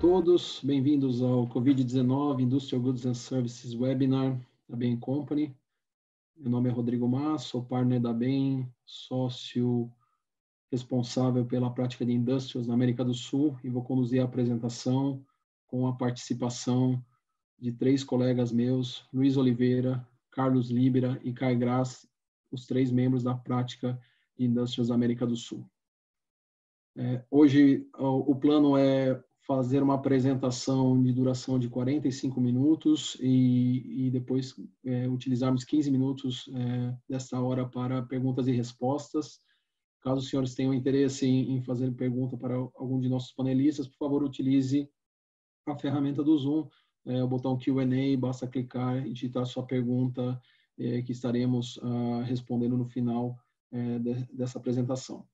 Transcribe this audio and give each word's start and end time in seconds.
todos, 0.00 0.60
bem-vindos 0.62 1.22
ao 1.22 1.48
Covid-19 1.48 2.42
Industrial 2.42 2.80
Goods 2.80 3.04
and 3.04 3.14
Services 3.14 3.74
Webinar 3.74 4.38
da 4.68 4.76
Bain 4.76 4.96
Company. 4.96 5.52
Meu 6.36 6.48
nome 6.48 6.68
é 6.68 6.72
Rodrigo 6.72 7.08
Mas, 7.08 7.42
sou 7.42 7.64
partner 7.64 8.00
da 8.00 8.12
Bain, 8.12 8.72
sócio 8.84 9.90
responsável 10.70 11.44
pela 11.44 11.74
prática 11.74 12.06
de 12.06 12.12
indústrias 12.12 12.68
na 12.68 12.74
América 12.74 13.04
do 13.04 13.12
Sul 13.12 13.58
e 13.64 13.68
vou 13.68 13.82
conduzir 13.82 14.20
a 14.20 14.24
apresentação 14.24 15.24
com 15.66 15.88
a 15.88 15.92
participação 15.92 17.04
de 17.58 17.72
três 17.72 18.04
colegas 18.04 18.52
meus, 18.52 19.04
Luiz 19.12 19.36
Oliveira, 19.36 20.06
Carlos 20.30 20.70
Libera 20.70 21.20
e 21.24 21.32
Kai 21.32 21.56
Graz, 21.56 22.08
os 22.52 22.66
três 22.66 22.92
membros 22.92 23.24
da 23.24 23.34
prática 23.34 24.00
de 24.36 24.44
indústrias 24.44 24.88
da 24.88 24.94
América 24.94 25.26
do 25.26 25.36
Sul. 25.36 25.68
É, 26.96 27.24
hoje 27.28 27.88
o, 27.98 28.30
o 28.30 28.36
plano 28.36 28.76
é 28.76 29.20
fazer 29.48 29.82
uma 29.82 29.94
apresentação 29.94 31.02
de 31.02 31.10
duração 31.10 31.58
de 31.58 31.70
45 31.70 32.38
minutos 32.38 33.16
e, 33.18 34.06
e 34.06 34.10
depois 34.10 34.54
é, 34.84 35.08
utilizarmos 35.08 35.64
15 35.64 35.90
minutos 35.90 36.50
é, 36.54 36.94
dessa 37.08 37.40
hora 37.40 37.66
para 37.66 38.02
perguntas 38.02 38.46
e 38.46 38.52
respostas. 38.52 39.40
Caso 40.02 40.18
os 40.18 40.28
senhores 40.28 40.54
tenham 40.54 40.74
interesse 40.74 41.26
em, 41.26 41.56
em 41.56 41.62
fazer 41.62 41.90
pergunta 41.92 42.36
para 42.36 42.56
algum 42.56 43.00
de 43.00 43.08
nossos 43.08 43.32
panelistas, 43.32 43.88
por 43.88 43.96
favor, 43.96 44.22
utilize 44.22 44.86
a 45.66 45.74
ferramenta 45.74 46.22
do 46.22 46.36
Zoom, 46.36 46.68
é, 47.06 47.24
o 47.24 47.28
botão 47.28 47.56
Q&A, 47.56 48.18
basta 48.18 48.46
clicar 48.46 48.98
e 49.06 49.14
digitar 49.14 49.46
sua 49.46 49.64
pergunta 49.64 50.38
é, 50.78 51.00
que 51.00 51.12
estaremos 51.12 51.80
ah, 51.82 52.22
respondendo 52.22 52.76
no 52.76 52.84
final 52.84 53.34
é, 53.72 53.98
de, 53.98 54.14
dessa 54.30 54.58
apresentação. 54.58 55.26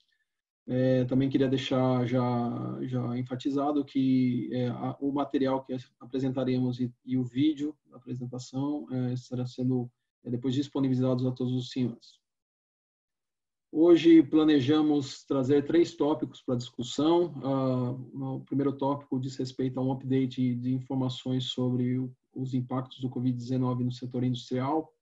É, 0.67 1.05
também 1.05 1.29
queria 1.29 1.49
deixar 1.49 2.07
já, 2.07 2.79
já 2.83 3.19
enfatizado 3.19 3.85
que 3.85 4.49
é, 4.51 4.69
a, 4.69 4.97
o 4.99 5.13
material 5.13 5.63
que 5.63 5.77
apresentaremos 6.01 6.81
e, 6.81 6.91
e, 7.05 7.19
o 7.19 7.25
vídeo 7.25 7.77
da 7.91 7.99
apresentação 7.99 8.87
é, 8.91 9.15
sendo 9.47 9.91
é, 10.25 10.31
depois 10.31 10.55
disponibilizados 10.55 11.27
a 11.27 11.33
todos 11.33 11.53
os 11.53 11.71
senhores. 11.71 12.19
Hoje 13.77 14.23
planejamos 14.23 15.25
trazer 15.25 15.67
três 15.67 15.97
tópicos 15.97 16.41
para 16.41 16.55
discussão. 16.55 17.35
Uh, 17.43 18.37
o 18.37 18.41
primeiro 18.45 18.73
tópico 18.73 19.19
diz 19.19 19.37
respeito 19.37 19.81
a 19.81 19.83
um 19.83 19.91
update 19.91 20.55
de 20.55 20.73
informações 20.73 21.47
sobre 21.47 21.99
o, 21.99 22.15
os 22.37 22.55
impactos 22.55 23.01
do 23.01 23.11
Covid-19 23.11 23.81
no 23.81 23.91
setor 23.91 24.23
industrial. 24.23 24.94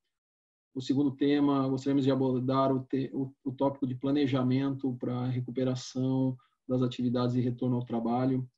O 0.75 0.81
segundo 0.81 1.11
tema, 1.11 1.69
gostaríamos 1.69 2.05
de 2.05 2.11
abordar 2.11 2.75
o, 2.75 2.81
te, 2.81 3.11
o, 3.13 3.31
o 3.45 3.53
tópico 3.53 3.87
de 3.87 3.95
planejamento 3.95 4.97
para 4.99 5.27
recuperação 5.27 6.37
das 6.67 6.83
atividades 6.83 7.35
de 7.35 7.41
retorno 7.41 7.77
ao 7.77 7.85
trabalho. 7.85 8.49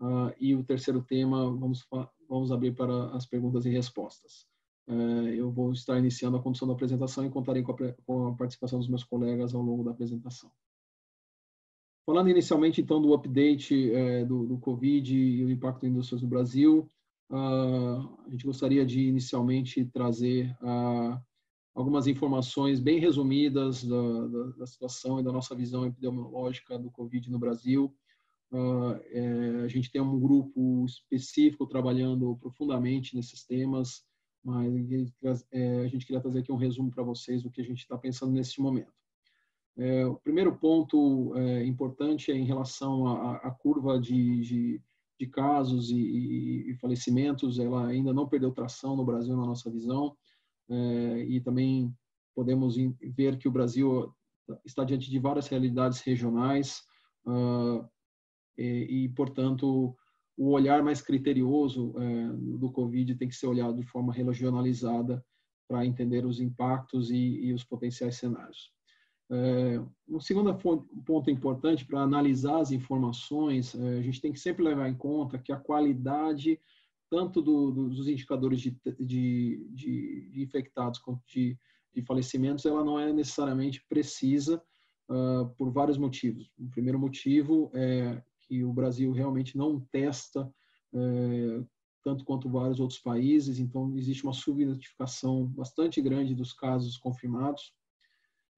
Uh, 0.00 0.30
e 0.38 0.54
o 0.54 0.62
terceiro 0.62 1.02
tema, 1.02 1.50
vamos, 1.50 1.84
vamos 2.28 2.52
abrir 2.52 2.74
para 2.74 3.10
as 3.16 3.26
perguntas 3.26 3.64
e 3.66 3.70
respostas. 3.70 4.46
Uh, 4.88 5.28
eu 5.34 5.50
vou 5.50 5.72
estar 5.72 5.98
iniciando 5.98 6.36
a 6.36 6.42
condução 6.42 6.68
da 6.68 6.74
apresentação 6.74 7.26
e 7.26 7.30
contarei 7.30 7.62
com 7.62 7.72
a, 7.72 7.92
com 8.04 8.28
a 8.28 8.36
participação 8.36 8.78
dos 8.78 8.88
meus 8.88 9.02
colegas 9.02 9.52
ao 9.52 9.62
longo 9.62 9.82
da 9.82 9.90
apresentação. 9.90 10.50
Falando 12.06 12.30
inicialmente, 12.30 12.80
então, 12.80 13.02
do 13.02 13.12
update 13.12 13.92
é, 13.92 14.24
do, 14.24 14.46
do, 14.46 14.58
Covid 14.58 15.12
e 15.12 15.44
o 15.44 15.50
impacto 15.50 15.84
em 15.84 15.88
indústrias 15.88 16.22
no 16.22 16.28
Brasil, 16.28 16.88
uh, 17.30 18.24
a 18.24 18.30
gente 18.30 18.46
gostaria 18.46 18.86
de 18.86 19.08
inicialmente 19.08 19.84
trazer 19.86 20.56
a 20.62 21.20
algumas 21.76 22.06
informações 22.06 22.80
bem 22.80 22.98
resumidas 22.98 23.84
da, 23.84 24.26
da, 24.26 24.44
da, 24.56 24.66
situação 24.66 25.20
e 25.20 25.22
da 25.22 25.30
nossa 25.30 25.54
visão 25.54 25.84
epidemiológica 25.84 26.78
do 26.78 26.90
Covid 26.90 27.30
no 27.30 27.38
Brasil. 27.38 27.94
Uh, 28.50 28.98
é, 29.10 29.62
a 29.62 29.68
gente 29.68 29.90
tem 29.90 30.00
um 30.00 30.18
grupo 30.18 30.86
específico 30.86 31.66
trabalhando 31.66 32.34
profundamente 32.36 33.14
nesses 33.14 33.44
temas, 33.44 34.02
mas 34.42 35.12
é, 35.52 35.80
a 35.80 35.88
gente 35.88 36.06
queria 36.06 36.22
trazer 36.22 36.38
aqui 36.38 36.50
um 36.50 36.56
resumo 36.56 36.90
para 36.90 37.02
vocês 37.02 37.42
do 37.42 37.50
que 37.50 37.60
a 37.60 37.64
gente 37.64 37.80
está 37.80 37.98
pensando 37.98 38.32
nesse 38.32 38.58
momento. 38.58 38.94
É, 39.76 40.06
o 40.06 40.14
primeiro 40.14 40.56
ponto 40.56 41.36
é, 41.36 41.66
importante 41.66 42.32
é 42.32 42.34
em 42.34 42.46
relação 42.46 43.06
à, 43.06 43.36
à 43.36 43.50
curva 43.50 44.00
de, 44.00 44.40
de, 44.40 44.82
de 45.20 45.26
casos 45.26 45.90
e, 45.90 45.98
e, 45.98 46.70
e 46.70 46.74
falecimentos, 46.76 47.58
ela 47.58 47.86
ainda 47.86 48.14
não 48.14 48.26
perdeu 48.26 48.50
tração 48.50 48.96
no 48.96 49.04
Brasil, 49.04 49.36
na 49.36 49.44
nossa 49.44 49.70
visão. 49.70 50.16
É, 50.68 51.24
e 51.28 51.40
também 51.40 51.94
podemos 52.34 52.76
ver 53.16 53.38
que 53.38 53.48
o 53.48 53.52
Brasil 53.52 54.12
está 54.64 54.84
diante 54.84 55.10
de 55.10 55.18
várias 55.18 55.48
realidades 55.48 56.00
regionais 56.00 56.82
uh, 57.26 57.84
e, 58.58 59.08
portanto, 59.10 59.96
o 60.36 60.50
olhar 60.50 60.82
mais 60.82 61.00
criterioso 61.00 61.94
é, 61.98 62.28
do 62.58 62.70
Covid 62.70 63.14
tem 63.16 63.28
que 63.28 63.34
ser 63.34 63.46
olhado 63.46 63.76
de 63.76 63.82
forma 63.82 64.12
regionalizada 64.12 65.24
para 65.68 65.84
entender 65.84 66.24
os 66.24 66.40
impactos 66.40 67.10
e, 67.10 67.52
os 67.52 67.64
potenciais 67.64 68.16
cenários. 68.16 68.70
É, 69.30 69.80
um 70.08 70.20
segundo 70.20 70.54
ponto 71.04 71.30
importante 71.30 71.84
para 71.84 72.00
analisar 72.00 72.60
as 72.60 72.70
informações, 72.70 73.74
a 73.74 74.00
gente 74.00 74.20
tem 74.20 74.32
que 74.32 74.38
sempre 74.38 74.62
levar 74.62 74.88
em 74.88 74.96
conta 74.96 75.38
que 75.38 75.52
a 75.52 75.56
qualidade 75.56 76.60
tanto 77.10 77.40
do, 77.40 77.70
do, 77.70 77.88
dos 77.88 78.08
indicadores 78.08 78.60
de, 78.60 78.76
de, 78.98 79.68
de, 79.70 80.30
de 80.30 80.42
infectados 80.42 80.98
quanto 80.98 81.22
de, 81.26 81.58
de, 81.94 82.02
falecimentos, 82.02 82.64
ela 82.64 82.84
não 82.84 82.98
é 82.98 83.12
necessariamente 83.12 83.84
precisa 83.88 84.62
uh, 85.08 85.48
por 85.56 85.70
vários 85.70 85.98
motivos. 85.98 86.50
O 86.58 86.68
primeiro 86.68 86.98
motivo 86.98 87.70
é 87.74 88.22
que 88.40 88.64
o 88.64 88.72
Brasil 88.72 89.12
realmente 89.12 89.56
não 89.56 89.80
testa 89.92 90.42
uh, 90.92 91.66
tanto 92.02 92.24
quanto 92.24 92.48
vários 92.48 92.78
outros 92.78 93.00
países, 93.00 93.58
então 93.58 93.96
existe 93.96 94.22
uma 94.22 94.32
subnotificação 94.32 95.46
bastante 95.46 96.00
grande 96.00 96.34
dos 96.34 96.52
casos 96.52 96.96
confirmados. 96.96 97.72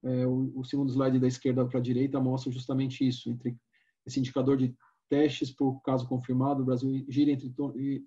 Uh, 0.03 0.28
o, 0.28 0.60
o 0.60 0.64
segundo 0.64 0.92
slide 0.92 1.19
da 1.19 1.26
esquerda 1.26 1.66
para 1.66 1.78
a 1.78 1.82
direita 1.82 2.20
mostra 2.20 2.53
justamente 2.53 3.06
isso, 3.06 3.31
entre 3.31 3.56
esse 4.06 4.19
indicador 4.19 4.56
de 4.56 4.75
testes 5.08 5.50
por 5.50 5.80
caso 5.82 6.06
confirmado, 6.06 6.62
o 6.62 6.66
Brasil 6.66 7.04
gira 7.08 7.30
entre, 7.30 7.52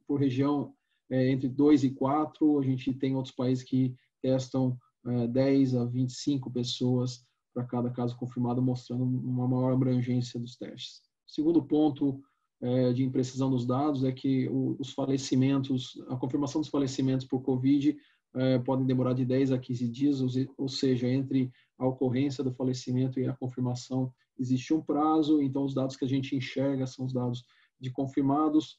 por 0.07 0.19
região 0.19 0.73
é, 1.09 1.29
entre 1.29 1.50
2 1.50 1.84
e 1.84 1.89
4, 1.91 2.59
a 2.59 2.63
gente 2.63 2.94
tem 2.94 3.16
outros 3.16 3.35
países 3.35 3.63
que 3.63 3.94
testam 4.22 4.78
é, 5.06 5.28
10 5.28 5.75
a 5.75 5.85
25 5.85 6.51
pessoas 6.51 7.25
para 7.53 7.66
cada 7.66 7.89
caso 7.89 8.16
confirmado, 8.16 8.62
mostrando 8.62 9.03
uma 9.03 9.47
maior 9.47 9.73
abrangência 9.73 10.39
dos 10.39 10.56
testes. 10.56 11.01
Segundo 11.28 11.62
ponto 11.63 12.22
é, 12.62 12.94
de 12.94 13.03
imprecisão 13.03 13.50
dos 13.50 13.66
dados 13.66 14.03
é 14.03 14.12
que 14.12 14.47
o, 14.47 14.78
os 14.79 14.94
falecimentos, 14.94 16.01
a 16.07 16.16
confirmação 16.16 16.62
dos 16.62 16.69
falecimentos 16.69 17.25
por 17.25 17.41
Covid 17.41 17.97
é, 18.36 18.59
podem 18.59 18.86
demorar 18.86 19.14
de 19.14 19.25
10 19.25 19.52
a 19.52 19.58
15 19.58 19.90
dias, 19.90 20.22
ou, 20.58 20.68
seja, 20.68 21.08
entre 21.08 21.52
a 21.78 21.86
ocorrência 21.86 22.44
do 22.44 22.52
falecimento 22.52 23.19
e 23.19 23.28
a 23.28 23.34
confirmação 23.34 24.12
existe 24.40 24.74
um 24.74 24.81
prazo, 24.81 25.42
então 25.42 25.66
os 25.66 25.74
dados 25.74 25.96
que 25.96 26.06
a 26.06 26.08
gente 26.08 26.36
enxerga 26.36 26.88
são 26.88 27.06
os 27.06 27.14
dados 27.14 27.44
de 27.80 27.92
confirmados, 27.92 28.78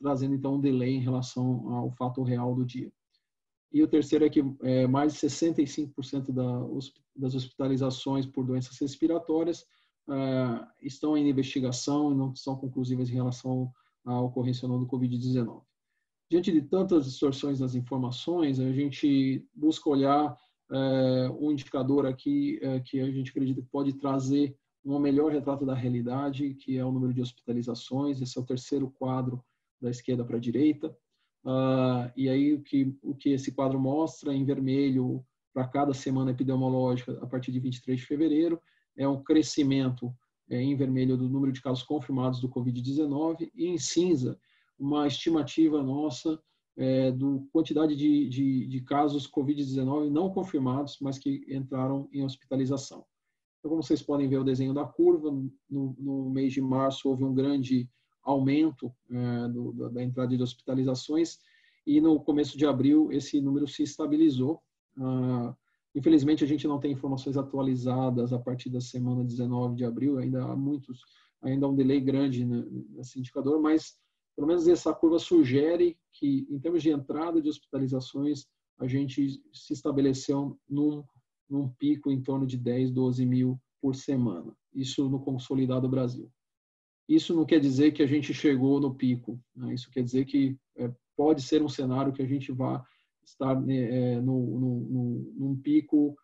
trazendo 0.00 0.34
então 0.34 0.54
um 0.54 0.60
delay 0.60 0.94
em 0.94 1.00
relação 1.00 1.68
ao 1.72 1.90
fato 1.92 2.22
real 2.22 2.54
do 2.54 2.64
dia. 2.64 2.90
E 3.72 3.82
o 3.82 3.88
terceiro 3.88 4.24
é 4.24 4.30
que 4.30 4.42
é, 4.62 4.86
mais 4.86 5.12
de 5.12 5.20
65% 5.20 6.32
da, 6.32 6.60
das 7.14 7.34
hospitalizações 7.34 8.26
por 8.26 8.44
doenças 8.44 8.76
respiratórias 8.78 9.64
é, 10.08 10.66
estão 10.82 11.16
em 11.16 11.28
investigação 11.28 12.10
e 12.10 12.16
não 12.16 12.34
são 12.34 12.56
conclusivas 12.56 13.08
em 13.08 13.14
relação 13.14 13.70
à 14.04 14.20
ocorrência 14.20 14.66
ou 14.66 14.72
não 14.72 14.80
do 14.80 14.88
Covid-19. 14.88 15.62
Diante 16.30 16.52
de 16.52 16.62
tantas 16.62 17.06
distorções 17.06 17.58
das 17.58 17.74
informações, 17.74 18.60
a 18.60 18.70
gente 18.72 19.44
busca 19.52 19.90
olhar 19.90 20.36
é, 20.70 21.28
um 21.40 21.50
indicador 21.50 22.06
aqui 22.06 22.60
é, 22.62 22.78
que 22.78 23.00
a 23.00 23.10
gente 23.10 23.30
acredita 23.30 23.60
que 23.60 23.68
pode 23.68 23.94
trazer 23.94 24.56
um 24.84 24.96
melhor 25.00 25.32
retrato 25.32 25.66
da 25.66 25.74
realidade, 25.74 26.54
que 26.54 26.78
é 26.78 26.84
o 26.84 26.92
número 26.92 27.12
de 27.12 27.20
hospitalizações. 27.20 28.20
Esse 28.20 28.38
é 28.38 28.40
o 28.40 28.46
terceiro 28.46 28.88
quadro 28.88 29.44
da 29.80 29.90
esquerda 29.90 30.24
para 30.24 30.36
a 30.36 30.40
direita. 30.40 30.96
Uh, 31.44 32.12
e 32.16 32.28
aí 32.28 32.54
o 32.54 32.62
que, 32.62 32.96
o 33.02 33.12
que 33.14 33.30
esse 33.30 33.50
quadro 33.50 33.80
mostra 33.80 34.32
em 34.32 34.44
vermelho 34.44 35.24
para 35.52 35.66
cada 35.66 35.92
semana 35.92 36.30
epidemiológica 36.30 37.18
a 37.20 37.26
partir 37.26 37.50
de 37.50 37.58
23 37.58 37.98
de 37.98 38.06
fevereiro 38.06 38.60
é 38.96 39.08
um 39.08 39.20
crescimento 39.20 40.14
é, 40.48 40.60
em 40.60 40.76
vermelho 40.76 41.16
do 41.16 41.28
número 41.28 41.50
de 41.50 41.60
casos 41.60 41.82
confirmados 41.82 42.40
do 42.40 42.48
Covid-19 42.48 43.50
e 43.52 43.66
em 43.66 43.78
cinza 43.78 44.38
uma 44.80 45.06
estimativa 45.06 45.82
nossa 45.82 46.40
é, 46.76 47.12
do 47.12 47.46
quantidade 47.52 47.94
de, 47.94 48.28
de, 48.28 48.66
de 48.66 48.80
casos 48.80 49.30
Covid-19 49.30 50.08
não 50.08 50.30
confirmados, 50.30 50.96
mas 51.00 51.18
que 51.18 51.44
entraram 51.48 52.08
em 52.10 52.24
hospitalização. 52.24 53.04
Então, 53.58 53.70
como 53.70 53.82
vocês 53.82 54.00
podem 54.02 54.26
ver 54.26 54.38
o 54.38 54.44
desenho 54.44 54.72
da 54.72 54.84
curva, 54.84 55.30
no, 55.68 55.94
no 55.98 56.30
mês 56.30 56.54
de 56.54 56.62
março 56.62 57.10
houve 57.10 57.22
um 57.22 57.34
grande 57.34 57.88
aumento 58.22 58.90
é, 59.10 59.48
do, 59.48 59.90
da 59.90 60.02
entrada 60.02 60.34
de 60.34 60.42
hospitalizações 60.42 61.38
e 61.86 62.00
no 62.00 62.20
começo 62.20 62.56
de 62.56 62.66
abril 62.66 63.12
esse 63.12 63.40
número 63.40 63.68
se 63.68 63.82
estabilizou. 63.82 64.62
Ah, 64.98 65.54
infelizmente, 65.94 66.44
a 66.44 66.46
gente 66.46 66.66
não 66.66 66.78
tem 66.78 66.92
informações 66.92 67.36
atualizadas 67.36 68.32
a 68.32 68.38
partir 68.38 68.70
da 68.70 68.80
semana 68.80 69.24
19 69.24 69.76
de 69.76 69.84
abril, 69.84 70.18
ainda 70.18 70.44
há 70.44 70.56
muitos, 70.56 71.00
ainda 71.42 71.66
há 71.66 71.68
um 71.68 71.74
delay 71.74 72.00
grande 72.00 72.44
nesse 72.44 73.18
indicador, 73.18 73.60
mas 73.60 73.98
pelo 74.40 74.48
menos 74.48 74.66
essa 74.66 74.94
curva 74.94 75.18
sugere 75.18 75.98
que, 76.14 76.46
em 76.48 76.58
termos 76.58 76.82
de 76.82 76.88
entrada 76.88 77.42
de 77.42 77.48
hospitalizações, 77.50 78.46
a 78.78 78.86
gente 78.86 79.38
se 79.52 79.74
estabeleceu 79.74 80.58
num, 80.66 81.04
num 81.46 81.68
pico 81.68 82.10
em 82.10 82.22
torno 82.22 82.46
de 82.46 82.56
10, 82.56 82.90
12 82.90 83.26
mil 83.26 83.60
por 83.82 83.94
semana. 83.94 84.56
Isso 84.74 85.10
no 85.10 85.20
consolidado 85.20 85.86
Brasil. 85.90 86.32
Isso 87.06 87.36
não 87.36 87.44
quer 87.44 87.60
dizer 87.60 87.92
que 87.92 88.02
a 88.02 88.06
gente 88.06 88.32
chegou 88.32 88.80
no 88.80 88.94
pico. 88.94 89.38
Né? 89.54 89.74
Isso 89.74 89.90
quer 89.90 90.02
dizer 90.02 90.24
que 90.24 90.56
é, 90.74 90.90
pode 91.14 91.42
ser 91.42 91.62
um 91.62 91.68
cenário 91.68 92.14
que 92.14 92.22
a 92.22 92.26
gente 92.26 92.50
vá 92.50 92.82
estar 93.22 93.60
né, 93.60 94.14
é, 94.14 94.20
no, 94.22 94.58
no, 94.58 94.80
no, 94.80 95.32
num 95.36 95.56
pico 95.60 96.16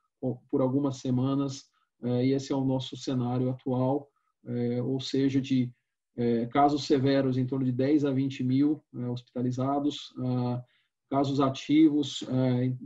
por 0.50 0.62
algumas 0.62 0.96
semanas. 1.02 1.66
É, 2.02 2.24
e 2.24 2.32
esse 2.32 2.50
é 2.50 2.56
o 2.56 2.64
nosso 2.64 2.96
cenário 2.96 3.50
atual, 3.50 4.08
é, 4.46 4.82
ou 4.82 4.98
seja, 5.00 5.38
de 5.38 5.70
é, 6.16 6.46
casos 6.46 6.84
severos 6.86 7.36
em 7.36 7.46
torno 7.46 7.64
de 7.64 7.72
10 7.72 8.04
a 8.04 8.10
20 8.10 8.42
mil 8.42 8.82
é, 8.94 9.08
hospitalizados, 9.08 10.14
ah, 10.18 10.62
casos 11.10 11.40
ativos 11.40 12.24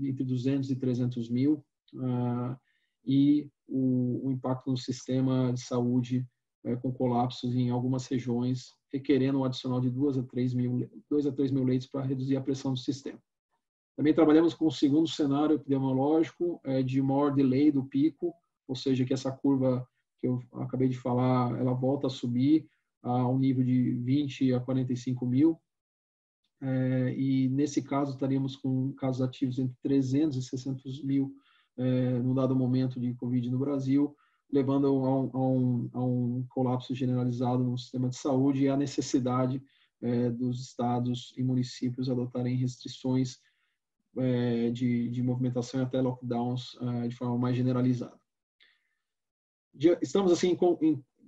entre 0.02 0.24
200 0.24 0.70
e 0.70 0.76
300 0.76 1.30
mil, 1.30 1.64
ah, 2.02 2.58
e 3.04 3.48
o, 3.66 4.26
o, 4.26 4.30
impacto 4.30 4.70
no 4.70 4.76
sistema 4.76 5.52
de 5.52 5.60
saúde 5.60 6.26
é, 6.64 6.76
com 6.76 6.92
colapsos 6.92 7.54
em 7.54 7.70
algumas 7.70 8.06
regiões, 8.06 8.74
requerendo 8.92 9.38
um 9.38 9.44
adicional 9.44 9.80
de 9.80 9.88
2 9.88 10.18
a 10.18 10.22
3 10.22 10.54
mil, 10.54 10.90
2 11.08 11.26
a 11.26 11.32
3 11.32 11.50
mil 11.50 11.64
leitos 11.64 11.86
para 11.86 12.04
reduzir 12.04 12.36
a 12.36 12.42
pressão 12.42 12.74
do 12.74 12.78
sistema. 12.78 13.18
Também 13.96 14.14
trabalhamos 14.14 14.54
com 14.54 14.66
o 14.66 14.72
segundo 14.72 15.08
cenário 15.08 15.56
epidemiológico 15.56 16.60
é, 16.64 16.82
de 16.82 17.00
maior 17.00 17.32
delay 17.32 17.70
do 17.70 17.84
pico, 17.84 18.34
ou 18.66 18.74
seja, 18.74 19.04
que 19.04 19.14
essa 19.14 19.30
curva 19.30 19.86
que 20.20 20.26
eu 20.26 20.42
acabei 20.54 20.88
de 20.88 20.98
falar, 20.98 21.58
ela 21.58 21.72
volta 21.72 22.06
a 22.06 22.10
subir 22.10 22.68
a 23.02 23.26
um 23.28 23.38
nível 23.38 23.64
de 23.64 23.92
20 23.92 24.54
a 24.54 24.60
45 24.60 25.26
mil. 25.26 25.60
É, 26.62 27.14
e 27.16 27.48
nesse 27.48 27.82
caso 27.82 28.12
estaríamos 28.12 28.54
com 28.56 28.92
casos 28.92 29.22
ativos 29.22 29.58
entre 29.58 29.74
300 29.82 30.36
e 30.36 30.42
600 30.42 31.02
mil 31.02 31.34
é, 31.78 32.18
no 32.18 32.34
dado 32.34 32.54
momento 32.54 33.00
de 33.00 33.14
Covid 33.14 33.50
no 33.50 33.58
Brasil, 33.58 34.14
levando 34.52 34.86
a 34.86 34.92
um, 34.92 35.30
a 35.32 35.40
um, 35.40 35.90
a 35.94 36.04
um 36.04 36.46
colapso 36.50 36.94
generalizado 36.94 37.64
no 37.64 37.78
sistema 37.78 38.08
de 38.10 38.16
saúde 38.16 38.64
e 38.64 38.68
a 38.68 38.76
necessidade 38.76 39.62
é, 40.02 40.30
dos 40.30 40.60
estados 40.60 41.32
e 41.36 41.42
municípios 41.42 42.10
adotarem 42.10 42.56
restrições 42.56 43.38
é, 44.18 44.70
de, 44.70 45.08
de 45.08 45.22
movimentação 45.22 45.80
e 45.80 45.82
até 45.84 46.00
lockdowns 46.00 46.76
é, 46.80 47.08
de 47.08 47.16
forma 47.16 47.38
mais 47.38 47.56
generalizada. 47.56 48.18
Estamos 50.02 50.32
assim 50.32 50.56
com, 50.56 50.76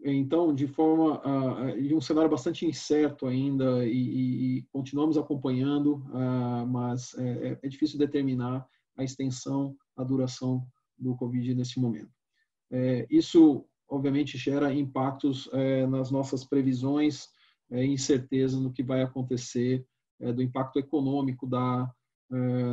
então 0.05 0.55
de 0.55 0.67
forma 0.67 1.21
uh, 1.21 1.81
de 1.81 1.95
um 1.95 2.01
cenário 2.01 2.31
bastante 2.31 2.67
incerto 2.67 3.27
ainda 3.27 3.87
e, 3.87 4.59
e 4.59 4.63
continuamos 4.73 5.17
acompanhando, 5.17 6.05
uh, 6.11 6.67
mas 6.67 7.15
é, 7.19 7.49
é, 7.49 7.59
é, 7.63 7.69
difícil 7.69 7.99
determinar 7.99 8.67
a 8.97 9.05
extensão, 9.05 9.77
a 9.97 10.03
duração 10.03 10.67
do 10.99 11.15
Covid 11.17 11.55
nesse 11.55 11.81
momento. 11.81 12.11
É, 12.71 13.07
isso 13.11 13.65
obviamente 13.89 14.39
gera 14.39 14.73
impactos 14.73 15.49
é, 15.53 15.87
nas 15.87 16.11
nossas 16.11 16.45
previsões, 16.45 17.29
é, 17.71 17.85
incerteza 17.85 18.59
no 18.59 18.73
que 18.73 18.83
vai 18.83 19.03
acontecer, 19.03 19.87
é, 20.21 20.33
do 20.33 20.43
impacto 20.43 20.79
econômico 20.79 21.47
da, 21.47 21.93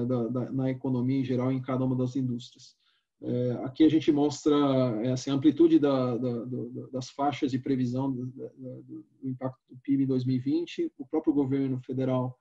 da, 0.07 0.27
da, 0.29 0.51
na 0.51 0.69
economia 0.69 1.19
em 1.19 1.23
geral 1.25 1.51
em 1.51 1.61
cada 1.61 1.83
uma 1.83 1.95
das 1.95 2.15
indústrias. 2.15 2.78
É, 3.21 3.51
aqui 3.65 3.83
a 3.83 3.89
gente 3.89 4.11
mostra 4.11 4.55
é, 5.03 5.11
assim, 5.11 5.29
a 5.29 5.33
amplitude 5.33 5.77
da, 5.77 6.15
da, 6.17 6.45
das 6.91 7.09
faixas 7.09 7.51
de 7.51 7.59
previsão 7.59 8.11
do, 8.11 8.25
do, 8.27 9.05
impacto 9.23 9.59
do 9.69 9.77
PIB 9.83 10.03
em 10.03 10.07
2020. 10.07 10.93
O 10.97 11.05
próprio 11.05 11.33
governo 11.33 11.81
federal 11.81 12.39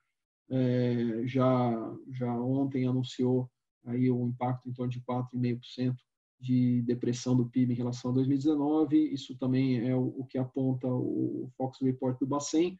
é, 0.50 1.22
já, 1.26 1.96
já 2.12 2.32
ontem 2.40 2.86
anunciou 2.86 3.50
aí 3.84 4.10
o 4.10 4.28
impacto 4.28 4.68
em 4.68 4.72
torno 4.72 4.92
de 4.92 5.00
4,5% 5.00 5.94
de 6.40 6.82
depressão 6.82 7.36
do 7.36 7.48
PIB 7.48 7.72
em 7.72 7.76
relação 7.76 8.12
a 8.12 8.14
2019. 8.14 8.96
Isso 9.12 9.36
também 9.36 9.88
é 9.88 9.96
o, 9.96 10.14
o 10.18 10.24
que 10.24 10.38
aponta 10.38 10.86
o 10.86 11.50
Fox 11.56 11.78
Report 11.82 12.18
do 12.20 12.26
Bacen, 12.26 12.78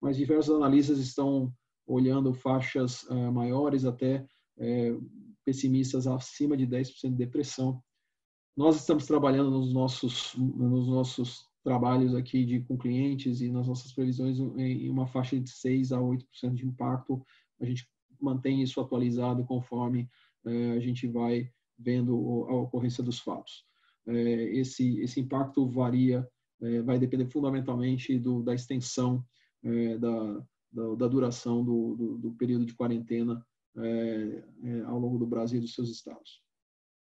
mas 0.00 0.16
diversos 0.16 0.54
analistas 0.54 0.98
estão 0.98 1.52
olhando 1.86 2.34
faixas 2.34 3.04
uh, 3.04 3.32
maiores 3.32 3.86
até 3.86 4.26
uh, 4.58 5.10
pessimistas 5.48 6.06
acima 6.06 6.54
de 6.54 6.66
10% 6.66 7.08
de 7.08 7.16
depressão. 7.16 7.82
Nós 8.54 8.76
estamos 8.76 9.06
trabalhando 9.06 9.50
nos 9.50 9.72
nossos, 9.72 10.34
nos 10.36 10.86
nossos 10.86 11.42
trabalhos 11.64 12.14
aqui 12.14 12.44
de, 12.44 12.60
com 12.60 12.76
clientes 12.76 13.40
e 13.40 13.48
nas 13.48 13.66
nossas 13.66 13.90
previsões 13.94 14.38
em 14.38 14.90
uma 14.90 15.06
faixa 15.06 15.40
de 15.40 15.48
6 15.48 15.92
a 15.92 15.98
8% 16.00 16.52
de 16.52 16.66
impacto. 16.66 17.24
A 17.62 17.64
gente 17.64 17.88
mantém 18.20 18.62
isso 18.62 18.78
atualizado 18.78 19.42
conforme 19.46 20.06
é, 20.44 20.72
a 20.72 20.80
gente 20.80 21.06
vai 21.06 21.50
vendo 21.78 22.12
a 22.50 22.54
ocorrência 22.54 23.02
dos 23.02 23.18
fatos. 23.18 23.64
É, 24.06 24.12
esse, 24.54 25.00
esse 25.00 25.18
impacto 25.18 25.66
varia, 25.66 26.28
é, 26.60 26.82
vai 26.82 26.98
depender 26.98 27.24
fundamentalmente 27.24 28.18
do, 28.18 28.42
da 28.42 28.54
extensão 28.54 29.24
da, 29.98 30.44
da, 30.70 30.94
da, 30.94 31.08
duração 31.08 31.64
do, 31.64 31.96
do, 31.96 32.18
do 32.18 32.30
período 32.32 32.64
de 32.64 32.74
quarentena 32.74 33.44
é, 33.76 34.44
é, 34.64 34.80
ao 34.82 34.98
longo 34.98 35.18
do 35.18 35.26
Brasil 35.26 35.58
e 35.58 35.60
dos 35.60 35.74
seus 35.74 35.90
estados. 35.90 36.42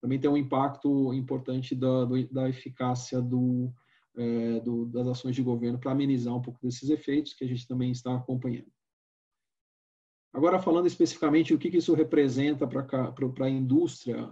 Também 0.01 0.19
tem 0.19 0.31
um 0.31 0.37
impacto 0.37 1.13
importante 1.15 1.75
da, 1.75 2.05
do, 2.05 2.29
da 2.29 2.49
eficácia 2.49 3.21
do, 3.21 3.73
é, 4.17 4.61
do, 4.61 4.87
das 4.87 5.07
ações 5.07 5.37
de 5.37 5.43
governo 5.43 5.79
para 5.79 5.93
amenizar 5.93 6.35
um 6.35 6.43
pouco 6.43 6.61
desses 6.63 6.91
efeitos 6.91 7.35
que 7.35 7.45
a 7.45 7.49
gente 7.49 7.67
também 7.67 7.93
está 7.93 8.15
acompanhando. 8.15 8.71
Agora, 10.33 10.59
falando 10.59 10.87
especificamente 10.87 11.53
o 11.53 11.59
que, 11.59 11.71
que 11.71 11.77
isso 11.77 11.95
representa 11.95 12.67
para 12.67 13.13
a 13.41 13.51
indústria, 13.51 14.27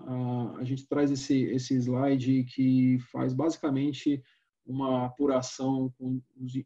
a, 0.56 0.64
gente 0.64 0.87
traz 0.88 1.11
esse, 1.11 1.43
esse 1.44 1.75
slide 1.76 2.44
que 2.44 2.99
faz 3.12 3.34
basicamente 3.34 4.22
uma 4.64 5.05
apuração 5.05 5.93
com 5.99 6.22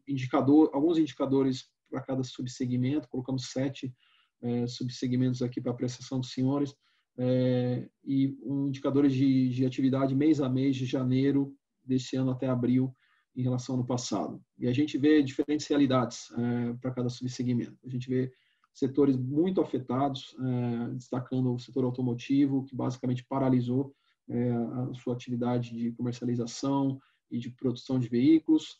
indicador, 0.07 0.69
alguns 0.73 0.97
indicadores 0.97 1.69
para 1.89 2.01
cada 2.01 2.23
subsegmento, 2.23 3.09
colocamos 3.09 3.51
sete 3.51 3.93
é, 4.41 4.67
subsegmentos 4.67 5.41
aqui 5.41 5.61
para 5.61 5.71
apreciação 5.71 6.19
dos 6.19 6.31
senhores, 6.31 6.75
é, 7.17 7.87
e 8.03 8.37
um 8.43 8.67
indicadores 8.67 9.13
de, 9.13 9.49
de 9.49 9.65
atividade 9.65 10.15
mês 10.15 10.41
a 10.41 10.49
mês, 10.49 10.75
de 10.75 10.85
janeiro 10.85 11.55
desse 11.83 12.15
ano 12.15 12.31
até 12.31 12.47
abril, 12.47 12.93
em 13.35 13.41
relação 13.41 13.75
ao 13.75 13.79
ano 13.79 13.87
passado. 13.87 14.41
E 14.57 14.67
a 14.67 14.73
gente 14.73 14.97
vê 14.97 15.21
diferentes 15.21 15.67
realidades 15.67 16.31
é, 16.31 16.73
para 16.81 16.91
cada 16.91 17.09
subsegmento. 17.09 17.77
A 17.85 17.89
gente 17.89 18.09
vê 18.09 18.31
setores 18.73 19.15
muito 19.15 19.61
afetados, 19.61 20.35
é, 20.39 20.93
destacando 20.93 21.53
o 21.53 21.59
setor 21.59 21.83
automotivo, 21.83 22.63
que 22.63 22.75
basicamente 22.75 23.25
paralisou 23.27 23.93
é, 24.29 24.51
a 24.51 24.93
sua 24.95 25.13
atividade 25.13 25.75
de 25.75 25.91
comercialização 25.91 26.99
e 27.29 27.37
de 27.37 27.49
produção 27.49 27.99
de 27.99 28.07
veículos. 28.07 28.77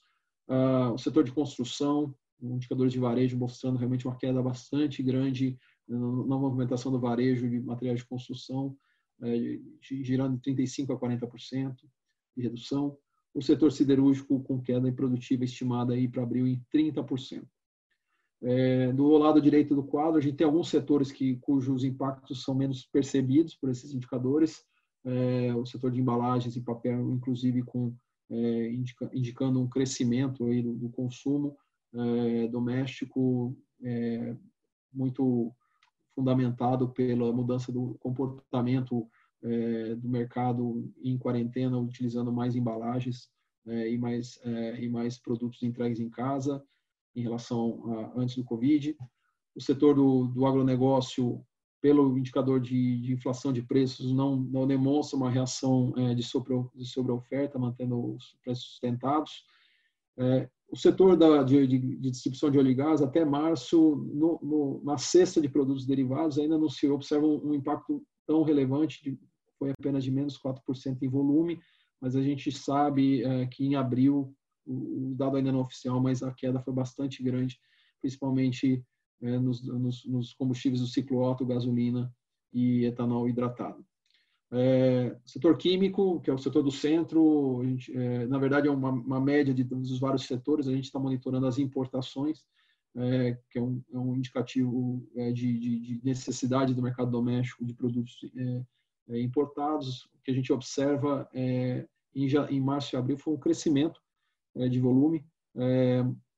Uh, 0.47 0.93
o 0.93 0.97
setor 0.97 1.23
de 1.23 1.31
construção, 1.31 2.13
indicadores 2.41 2.93
de 2.93 2.99
varejo 2.99 3.37
mostrando 3.37 3.77
realmente 3.77 4.07
uma 4.07 4.17
queda 4.17 4.41
bastante 4.41 5.01
grande 5.01 5.57
na 5.87 6.37
movimentação 6.37 6.91
do 6.91 6.99
varejo 6.99 7.49
de 7.49 7.59
materiais 7.59 7.99
de 7.99 8.05
construção, 8.05 8.75
é, 9.21 9.59
girando 9.79 10.37
de 10.37 10.51
35% 10.51 10.91
a 10.91 10.99
40% 10.99 11.75
de 12.35 12.43
redução. 12.43 12.97
O 13.33 13.41
setor 13.41 13.71
siderúrgico 13.71 14.41
com 14.43 14.61
queda 14.61 14.87
improdutiva 14.87 15.43
estimada 15.43 15.93
aí 15.93 16.07
para 16.07 16.23
abril 16.23 16.47
em 16.47 16.61
30%. 16.73 17.45
É, 18.41 18.91
do 18.93 19.17
lado 19.17 19.41
direito 19.41 19.75
do 19.75 19.83
quadro, 19.83 20.17
a 20.17 20.21
gente 20.21 20.37
tem 20.37 20.45
alguns 20.45 20.69
setores 20.69 21.11
que, 21.11 21.35
cujos 21.37 21.83
impactos 21.83 22.43
são 22.43 22.53
menos 22.53 22.85
percebidos 22.85 23.55
por 23.55 23.69
esses 23.69 23.93
indicadores. 23.93 24.63
É, 25.03 25.53
o 25.55 25.65
setor 25.65 25.91
de 25.91 25.99
embalagens 25.99 26.55
e 26.55 26.61
papel, 26.61 27.11
inclusive, 27.11 27.63
com, 27.63 27.95
é, 28.29 28.69
indica, 28.71 29.09
indicando 29.13 29.61
um 29.61 29.69
crescimento 29.69 30.45
aí 30.45 30.61
do, 30.61 30.73
do 30.73 30.89
consumo, 30.89 31.55
é, 31.95 32.47
doméstico 32.47 33.55
é, 33.81 34.35
muito 34.93 35.51
fundamentado 36.13 36.89
pela 36.89 37.31
mudança 37.31 37.71
do 37.71 37.95
comportamento 37.99 39.07
é, 39.43 39.95
do 39.95 40.09
mercado 40.09 40.91
em 41.03 41.17
quarentena, 41.17 41.77
utilizando 41.77 42.31
mais 42.31 42.55
embalagens 42.55 43.29
é, 43.67 43.91
e, 43.91 43.97
mais, 43.97 44.39
é, 44.43 44.83
e 44.83 44.89
mais 44.89 45.19
produtos 45.19 45.61
entregues 45.61 45.99
em 45.99 46.09
casa 46.09 46.63
em 47.15 47.21
relação 47.21 47.83
a 47.93 48.19
antes 48.19 48.35
do 48.35 48.43
Covid. 48.43 48.95
O 49.53 49.61
setor 49.61 49.95
do, 49.95 50.27
do 50.27 50.45
agronegócio, 50.45 51.45
pelo 51.81 52.17
indicador 52.17 52.59
de, 52.59 53.01
de 53.01 53.13
inflação 53.13 53.53
de 53.53 53.61
preços, 53.61 54.11
não, 54.13 54.35
não 54.37 54.65
demonstra 54.65 55.15
uma 55.15 55.29
reação 55.29 55.93
de, 56.15 56.23
sobre, 56.23 56.53
de 56.73 56.85
sobre 56.85 57.11
oferta, 57.11 57.59
mantendo 57.59 58.15
os 58.15 58.35
preços 58.43 58.65
sustentados. 58.71 59.45
É, 60.17 60.49
o 60.69 60.75
setor 60.75 61.15
da, 61.15 61.43
de, 61.43 61.67
de, 61.67 61.79
de, 61.79 62.11
distribuição 62.11 62.49
de 62.49 62.57
óleo 62.57 62.71
e 62.71 62.73
gás, 62.73 63.01
até 63.01 63.23
março, 63.23 63.95
no, 64.13 64.39
no, 64.41 64.81
na 64.83 64.97
cesta 64.97 65.39
de 65.39 65.47
produtos 65.47 65.85
derivados, 65.85 66.37
ainda 66.37 66.57
não 66.57 66.69
se 66.69 66.87
observa 66.87 67.25
um, 67.25 67.49
um 67.49 67.53
impacto 67.53 68.03
tão 68.27 68.43
relevante, 68.43 69.03
de, 69.03 69.19
foi 69.57 69.71
apenas 69.71 70.03
de 70.03 70.11
menos 70.11 70.39
4% 70.39 71.01
em 71.01 71.09
volume, 71.09 71.59
mas 72.01 72.15
a 72.15 72.21
gente 72.21 72.51
sabe 72.51 73.23
é, 73.23 73.45
que 73.47 73.65
em 73.65 73.75
abril, 73.75 74.35
o, 74.65 75.11
o, 75.11 75.15
dado 75.15 75.37
ainda 75.37 75.51
não 75.51 75.61
oficial, 75.61 76.01
mas 76.01 76.23
a 76.23 76.33
queda 76.33 76.61
foi 76.61 76.73
bastante 76.73 77.23
grande, 77.23 77.57
principalmente 78.01 78.83
é, 79.21 79.39
nos, 79.39 79.65
nos, 79.65 80.05
nos, 80.05 80.33
combustíveis 80.33 80.81
do 80.81 80.87
ciclo 80.87 81.23
Otto, 81.23 81.45
gasolina 81.45 82.13
e 82.51 82.85
etanol 82.85 83.29
hidratado. 83.29 83.85
É, 84.51 85.17
setor 85.25 85.57
químico, 85.57 86.21
que 86.21 86.29
é 86.29 86.33
o 86.33 86.37
setor 86.37 86.63
do 86.63 86.71
centro, 86.71 87.61
gente, 87.63 87.95
é, 87.97 88.27
na 88.27 88.37
verdade 88.37 88.67
é 88.67 88.71
uma, 88.71 88.91
uma, 88.91 89.19
média 89.19 89.53
de, 89.53 89.63
dos 89.63 89.99
vários 89.99 90.25
setores, 90.25 90.67
a 90.67 90.71
gente 90.71 90.85
está 90.85 90.99
monitorando 90.99 91.47
as 91.47 91.57
importações, 91.57 92.45
é, 92.95 93.37
que 93.49 93.59
é 93.59 93.61
um, 93.61 93.83
é 93.91 93.97
um 93.97 94.15
indicativo 94.15 95.05
é, 95.15 95.31
de, 95.31 95.59
de, 95.59 95.79
de, 95.79 96.01
necessidade 96.05 96.73
do 96.73 96.81
mercado 96.81 97.11
doméstico 97.11 97.65
de 97.65 97.73
produtos 97.73 98.17
é, 99.09 99.19
importados. 99.19 100.05
O 100.13 100.19
que 100.23 100.31
a 100.31 100.33
gente 100.33 100.53
observa 100.53 101.29
em, 101.33 101.85
em, 102.49 102.61
março 102.61 102.95
e 102.95 102.97
abril 102.97 103.17
foi 103.17 103.33
um 103.33 103.39
crescimento 103.39 104.01
de 104.55 104.79
volume, 104.79 105.25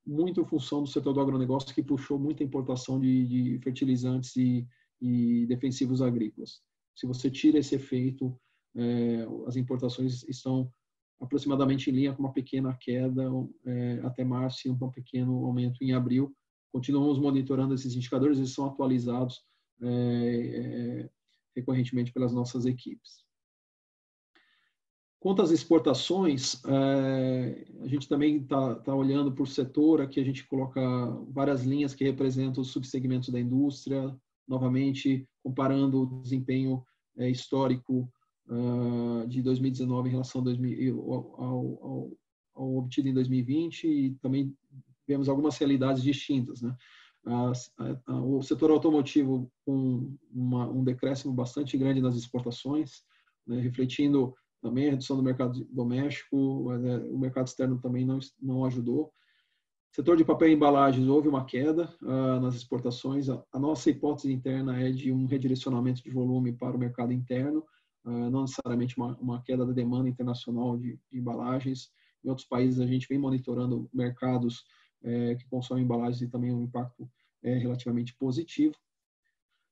muito 0.06 0.42
em 0.42 0.46
função 0.46 0.82
do 0.82 0.90
setor 0.90 1.14
do 1.14 1.22
agronegócio, 1.22 1.74
que 1.74 1.84
puxou 1.84 2.18
muita 2.18 2.44
importação 2.44 3.00
de, 3.00 3.28
de 3.28 3.60
fertilizantes 3.60 4.36
e, 4.36 4.68
e, 5.00 5.46
defensivos 5.46 6.02
agrícolas. 6.02 6.62
Se 6.98 7.06
você 7.06 7.30
tira 7.30 7.60
esse 7.60 7.76
efeito, 7.76 8.36
é, 8.76 9.28
as 9.46 9.56
importações 9.56 10.24
estão 10.28 10.74
aproximadamente 11.22 11.92
em 11.92 11.94
linha 11.94 12.12
com 12.12 12.24
uma 12.24 12.34
pequena 12.34 12.76
queda 12.76 13.24
é, 13.66 14.02
até 14.04 14.24
março 14.24 14.68
e 14.68 14.72
um 14.72 14.78
pequeno 14.90 15.46
aumento 15.46 15.84
em 15.84 15.94
abril. 15.94 16.36
Continuamos 16.72 17.20
monitorando 17.20 17.76
esses 17.76 17.96
indicadores, 17.96 18.40
eles 18.40 18.52
são 18.52 18.66
atualizados 18.66 19.44
é, 19.80 19.88
é 19.88 21.10
recorrentemente 21.56 22.12
pelas 22.12 22.34
nossas 22.34 22.66
equipes. 22.66 23.24
Quanto 25.20 25.44
às 25.44 25.52
exportações, 25.52 26.64
é, 26.66 27.68
a 27.82 27.88
gente 27.88 28.08
também 28.08 28.38
está 28.38 28.74
tá 28.76 28.96
olhando 28.96 29.32
por 29.32 29.48
setor, 29.48 30.02
aqui 30.02 30.20
a 30.20 30.24
gente 30.24 30.48
coloca 30.48 30.82
várias 31.30 31.64
linhas 31.64 31.94
que 31.94 32.04
representam 32.04 32.62
os 32.62 32.72
subsegmentos 32.72 33.30
da 33.30 33.40
indústria, 33.40 34.16
novamente 34.48 35.28
comparando 35.44 36.04
o 36.04 36.22
desempenho 36.22 36.84
é, 37.18 37.30
histórico 37.30 38.12
uh, 38.48 39.28
de 39.28 39.42
2019 39.42 40.08
em 40.08 40.12
relação 40.12 40.40
ao, 40.40 40.46
2000, 40.46 41.14
ao, 41.14 41.44
ao, 41.44 42.12
ao, 42.56 42.78
obtido 42.78 43.08
em 43.08 43.14
2020 43.14 43.88
e 43.88 44.12
também 44.22 44.56
vemos 45.08 45.30
algumas 45.30 45.58
realidades 45.58 46.04
distintas. 46.04 46.62
Né? 46.62 46.76
o 48.08 48.42
setor 48.42 48.72
automotivo 48.72 49.52
com 49.66 50.16
uma, 50.32 50.70
um 50.70 50.82
decréscimo 50.82 51.34
bastante 51.34 51.78
grande 51.78 52.00
nas 52.00 52.16
exportações, 52.16 53.04
né, 53.46 53.60
refletindo 53.60 54.34
também 54.62 54.88
a 54.88 54.92
redução 54.92 55.18
do 55.18 55.24
mercado 55.24 55.68
doméstico, 55.70 56.72
né, 56.78 56.98
o 57.00 57.18
mercado 57.18 57.48
externo 57.48 57.82
também 57.82 58.06
não, 58.06 58.20
não 58.42 58.64
ajudou. 58.64 59.12
Setor 59.98 60.16
de 60.16 60.24
papel 60.24 60.50
e 60.50 60.54
embalagens, 60.54 61.08
houve 61.08 61.28
uma 61.28 61.44
queda 61.44 61.92
uh, 62.04 62.40
nas 62.40 62.54
exportações. 62.54 63.30
A, 63.30 63.44
a, 63.52 63.58
nossa 63.58 63.90
hipótese 63.90 64.32
interna 64.32 64.80
é 64.80 64.92
de 64.92 65.12
um 65.12 65.26
redirecionamento 65.26 66.04
de 66.04 66.12
volume 66.12 66.54
para 66.54 66.76
o 66.76 66.80
mercado 66.80 67.12
interno, 67.12 67.66
uh, 68.06 68.30
não 68.30 68.42
necessariamente 68.42 68.96
uma, 68.96 69.18
uma, 69.18 69.42
queda 69.42 69.66
da 69.66 69.74
demanda 69.74 70.08
internacional 70.08 70.78
de, 70.78 71.00
de, 71.12 71.18
embalagens. 71.18 71.90
Em 72.24 72.30
outros 72.30 72.48
países, 72.48 72.80
a 72.80 72.86
gente 72.86 73.08
vem 73.10 73.18
monitorando 73.18 73.90
mercados 73.92 74.66
eh, 75.04 75.34
que 75.34 75.50
consomem 75.50 75.84
embalagens 75.84 76.22
e 76.22 76.28
também 76.28 76.54
um 76.54 76.62
impacto 76.62 77.10
eh, 77.42 77.58
relativamente 77.58 78.16
positivo. 78.20 78.76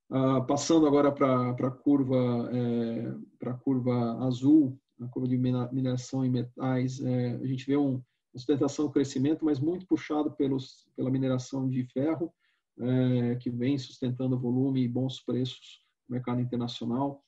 Uh, 0.09 0.43
passando 0.47 0.87
agora 0.87 1.11
para 1.11 1.51
a 1.51 1.71
curva, 1.71 2.49
é, 2.51 3.13
para 3.37 3.53
curva 3.53 4.25
azul, 4.25 4.75
a 4.99 5.07
curva 5.07 5.27
de 5.27 5.37
mineração 5.37 6.25
em 6.25 6.31
metais, 6.31 6.99
é, 6.99 7.35
a 7.35 7.45
gente 7.45 7.65
vê 7.67 7.77
um, 7.77 8.01
sustentação, 8.39 8.91
crescimento, 8.91 9.45
mas 9.45 9.59
muito 9.59 9.85
puxado 9.85 10.31
pelos, 10.31 10.87
pela 10.95 11.09
mineração 11.09 11.69
de 11.69 11.83
ferro, 11.85 12.33
é, 12.77 13.35
que 13.35 13.49
vem 13.49 13.77
sustentando 13.77 14.39
volume 14.39 14.83
e 14.83 14.87
bons 14.87 15.19
preços 15.23 15.81
no 16.07 16.13
mercado 16.13 16.41
internacional. 16.41 17.23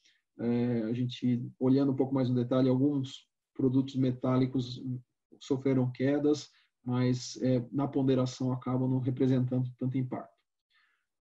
a 0.90 0.94
gente, 0.94 1.42
olhando 1.60 1.94
um 1.94 1.96
pouco 1.96 2.14
mais 2.14 2.30
no 2.30 2.36
detalhe, 2.36 2.70
alguns 2.70 3.26
produtos 3.56 3.96
metálicos 3.96 4.84
sofreram 5.40 5.92
quedas, 5.92 6.50
mas 6.84 7.40
na 7.72 7.88
ponderação 7.88 8.52
acabam 8.52 8.90
não 8.90 9.00
representando 9.00 9.70
tanto 9.80 9.98
impacto. 9.98 10.38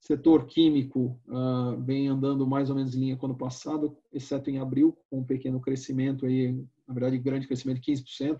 Setor 0.05 0.46
químico 0.46 1.20
uh, 1.27 1.82
vem 1.84 2.08
andando 2.08 2.46
mais 2.46 2.70
ou 2.70 2.75
menos 2.75 2.94
em 2.94 3.00
linha 3.00 3.17
com 3.17 3.25
o 3.25 3.29
ano 3.29 3.38
passado, 3.39 3.98
exceto 4.13 4.51
em 4.51 4.60
abril, 4.60 4.96
com 5.10 5.22
um 5.22 5.24
pequeno 5.24 5.60
crescimento, 5.60 6.27
aí, 6.27 6.51
na 6.88 6.94
verdade, 6.94 7.17
grande 7.17 7.48
crescimento 7.48 7.82
de 7.82 7.91
15%. 7.91 8.39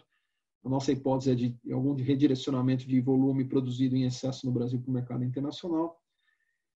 A 0.65 0.69
nossa 0.69 0.91
hipótese 0.91 1.31
é 1.31 1.36
de 1.36 1.55
algum 1.72 1.93
redirecionamento 1.93 2.88
de 2.88 3.00
volume 3.00 3.45
produzido 3.45 3.95
em 3.95 4.05
excesso 4.05 4.48
no 4.48 4.51
Brasil 4.51 4.81
para 4.81 4.89
o 4.89 4.93
mercado 4.93 5.24
internacional. 5.24 6.01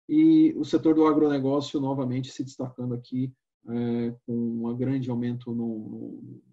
E 0.09 0.53
o 0.57 0.65
setor 0.65 0.93
do 0.93 1.07
agronegócio, 1.07 1.79
novamente, 1.79 2.29
se 2.29 2.43
destacando 2.43 2.93
aqui, 2.93 3.33
é, 3.65 4.15
com 4.25 4.67
um 4.67 4.75
grande 4.75 5.09
aumento 5.09 5.53
no, 5.53 5.79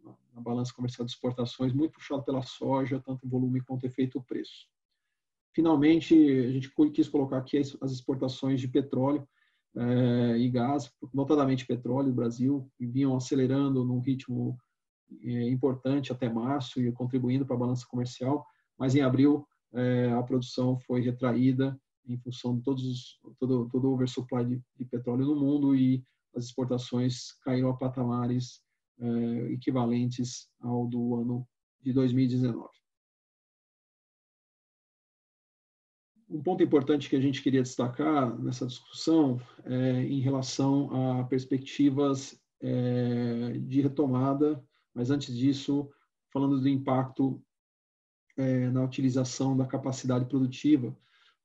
no, 0.05 0.19
na 0.33 0.41
balança 0.41 0.73
comercial 0.73 1.05
de 1.05 1.11
exportações, 1.11 1.73
muito 1.73 1.93
puxado 1.93 2.23
pela 2.23 2.43
soja, 2.43 3.03
tanto 3.05 3.27
em 3.27 3.29
volume 3.29 3.61
quanto 3.61 3.85
efeito 3.85 4.23
preço. 4.23 4.69
Finalmente, 5.53 6.15
a 6.15 6.51
gente 6.53 6.73
quis 6.93 7.09
colocar 7.09 7.39
aqui 7.39 7.59
as 7.59 7.91
exportações 7.91 8.61
de 8.61 8.69
petróleo 8.69 9.27
é, 9.77 10.39
e 10.39 10.49
gás, 10.49 10.89
notadamente 11.13 11.67
petróleo 11.67 12.11
do 12.11 12.15
Brasil, 12.15 12.71
vinham 12.79 13.17
acelerando 13.17 13.85
num 13.85 13.99
ritmo 13.99 14.57
importante 15.23 16.13
até 16.13 16.29
março 16.29 16.81
e 16.81 16.91
contribuindo 16.93 17.47
para 17.47 17.57
a 17.57 17.59
balança 17.59 17.87
comercial, 17.89 18.45
mas 18.79 18.95
em 18.95 19.01
abril 19.01 19.47
é, 19.73 20.13
a 20.13 20.23
produção 20.23 20.79
foi 20.79 21.01
retraída 21.01 21.79
em 22.07 22.19
função 22.19 22.57
de 22.57 22.63
todos 22.63 22.85
os, 22.85 23.21
todo, 23.39 23.69
todo 23.71 23.89
o 23.89 23.95
oversupply 23.95 24.45
de, 24.45 24.63
de 24.77 24.85
petróleo 24.85 25.27
no 25.27 25.37
mundo 25.37 25.75
e 25.75 26.05
as 26.35 26.45
exportações 26.45 27.33
caíram 27.43 27.71
a 27.71 27.77
patamares 27.77 28.63
equivalentes 29.51 30.49
ao 30.61 30.87
do 30.87 31.17
ano 31.17 31.49
de 31.83 31.93
2019. 31.93 32.69
um 36.35 36.43
ponto 36.43 36.63
importante 36.63 37.09
que 37.09 37.15
a 37.15 37.21
gente 37.21 37.41
queria 37.41 37.63
destacar 37.63 38.37
nessa 38.41 38.67
discussão 38.67 39.41
é 39.65 40.03
em 40.03 40.21
relação 40.21 41.21
a 41.21 41.25
perspectivas 41.25 42.37
é, 42.61 43.53
de 43.61 43.81
retomada, 43.81 44.63
mas 44.95 45.11
antes 45.11 45.35
disso, 45.35 45.91
falando 46.33 46.61
do 46.61 46.69
impacto 46.69 47.43
é, 48.37 48.71
na 48.71 48.83
utilização 48.83 49.57
da 49.57 49.67
capacidade 49.67 50.27
produtiva, 50.27 50.97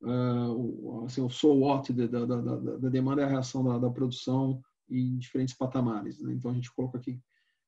uh, 0.02 1.04
assim, 1.04 1.20
o 1.20 1.30
so 1.30 1.52
what 1.54 1.92
da, 1.92 2.06
da, 2.06 2.24
da, 2.24 2.56
da, 2.76 2.88
demanda 2.88 3.22
é 3.22 3.24
a 3.24 3.28
reação 3.28 3.64
da, 3.64 3.78
da 3.78 3.90
produção 3.90 4.60
em 4.88 5.18
diferentes 5.18 5.54
patamares. 5.54 6.20
Né? 6.20 6.32
Então, 6.32 6.50
a 6.50 6.54
gente 6.54 6.72
coloca 6.72 6.98
aqui 6.98 7.20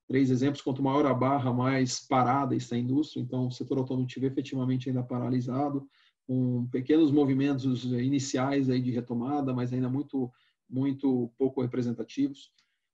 três 0.08 0.30
exemplos. 0.30 0.62
Quanto 0.62 0.82
maior 0.82 1.06
a 1.06 1.14
barra, 1.14 1.52
mais 1.52 2.06
parada 2.06 2.54
está 2.54 2.74
a 2.74 2.78
indústria. 2.78 3.22
Então, 3.22 3.46
o 3.46 3.52
setor 3.52 3.78
automotivo 3.78 4.26
efetivamente 4.26 4.88
ainda 4.88 5.02
paralisado 5.02 5.86
com 6.26 6.66
pequenos 6.68 7.10
movimentos 7.10 7.84
iniciais 7.84 8.70
aí 8.70 8.80
de 8.80 8.90
retomada, 8.90 9.52
mas 9.52 9.72
ainda 9.72 9.88
muito 9.88 10.30
muito 10.68 11.30
pouco 11.36 11.60
representativos. 11.60 12.50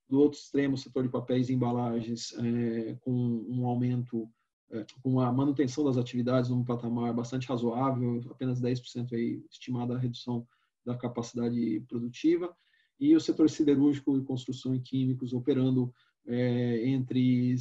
Do 0.09 0.19
outro 0.19 0.39
extremo, 0.39 0.75
o 0.75 0.77
setor 0.77 1.03
de 1.03 1.09
papéis 1.09 1.49
e 1.49 1.53
embalagens, 1.53 2.33
é, 2.37 2.95
com 3.01 3.13
um 3.47 3.65
aumento, 3.67 4.29
é, 4.71 4.85
com 5.03 5.19
a 5.19 5.31
manutenção 5.31 5.83
das 5.83 5.97
atividades 5.97 6.49
num 6.49 6.63
patamar 6.63 7.13
bastante 7.13 7.47
razoável, 7.47 8.21
apenas 8.31 8.59
10% 8.59 9.13
aí 9.13 9.43
estimada 9.51 9.95
a 9.95 9.99
redução 9.99 10.47
da 10.85 10.97
capacidade 10.97 11.81
produtiva. 11.87 12.55
E 12.99 13.15
o 13.15 13.21
setor 13.21 13.49
siderúrgico 13.49 14.17
e 14.17 14.23
construção 14.23 14.75
e 14.75 14.79
químicos 14.79 15.31
operando 15.31 15.93
é, 16.25 16.87
entre 16.87 17.55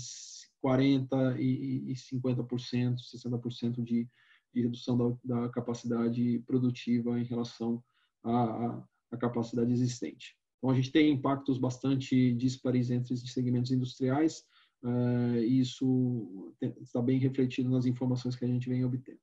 40% 0.64 1.38
e 1.38 1.92
50%, 1.94 2.96
60% 2.96 3.84
de 3.84 4.08
de 4.52 4.62
redução 4.62 4.96
da, 4.96 5.42
da 5.42 5.48
capacidade 5.48 6.40
produtiva 6.46 7.18
em 7.18 7.24
relação 7.24 7.82
à, 8.22 8.82
à, 9.10 9.16
capacidade 9.16 9.72
existente. 9.72 10.36
Então, 10.58 10.70
a 10.70 10.74
gente 10.74 10.90
tem 10.90 11.10
impactos 11.10 11.58
bastante 11.58 12.34
dispares 12.34 12.90
entre 12.90 13.14
os 13.14 13.32
segmentos 13.32 13.70
industriais, 13.70 14.44
uh, 14.82 15.38
e 15.38 15.60
isso 15.60 16.52
está 16.80 17.00
bem 17.00 17.18
refletido 17.18 17.70
nas 17.70 17.86
informações 17.86 18.34
que 18.34 18.44
a 18.44 18.48
gente 18.48 18.68
vem 18.68 18.84
obtendo. 18.84 19.20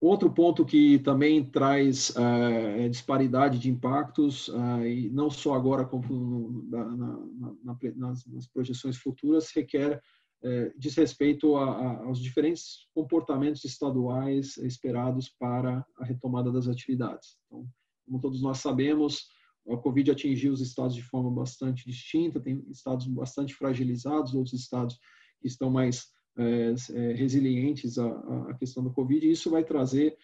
Outro 0.00 0.30
ponto 0.30 0.66
que 0.66 0.98
também 0.98 1.42
traz 1.42 2.10
uh, 2.10 2.90
disparidade 2.90 3.58
de 3.58 3.70
impactos, 3.70 4.48
uh, 4.48 4.84
e 4.86 5.08
não 5.08 5.30
só 5.30 5.54
agora, 5.54 5.86
como 5.86 6.06
no, 6.06 6.62
na, 6.68 6.84
na, 6.84 7.56
na, 7.64 7.78
nas, 7.96 8.26
nas, 8.26 8.46
projeções 8.46 8.98
futuras, 8.98 9.50
requer 9.50 10.02
é, 10.44 10.70
diz 10.76 10.94
respeito 10.94 11.56
a, 11.56 11.70
a, 11.70 12.04
aos 12.04 12.20
diferentes 12.20 12.86
comportamentos 12.94 13.64
estaduais 13.64 14.58
esperados 14.58 15.30
para 15.30 15.82
a 15.96 16.04
retomada 16.04 16.52
das 16.52 16.68
atividades. 16.68 17.38
Então, 17.46 17.66
como 18.04 18.20
todos 18.20 18.42
nós 18.42 18.58
sabemos, 18.58 19.28
a 19.68 19.76
Covid 19.76 20.10
atingiu 20.10 20.52
os 20.52 20.60
estados 20.60 20.94
de 20.94 21.02
forma 21.02 21.30
bastante 21.30 21.86
distinta, 21.86 22.40
tem 22.40 22.62
estados 22.70 23.06
bastante 23.06 23.54
fragilizados, 23.54 24.34
outros 24.34 24.54
estados 24.54 24.98
que 25.40 25.48
estão 25.48 25.70
mais 25.70 26.12
é, 26.36 26.74
é, 26.92 27.12
resilientes 27.12 27.98
à, 27.98 28.06
à, 28.50 28.54
questão 28.54 28.82
do 28.82 28.92
Covid, 28.92 29.26
e 29.26 29.30
isso 29.30 29.50
vai 29.50 29.64
trazer 29.64 30.16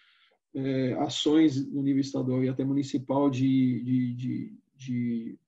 é, 0.53 0.93
ações 0.93 1.65
no 1.71 1.81
nível 1.81 2.01
estadual 2.01 2.43
e 2.43 2.49
até 2.49 2.63
municipal 2.63 3.29
de, 3.29 3.81
de, 3.83 4.13
de, 4.13 4.59
de 4.75 5.39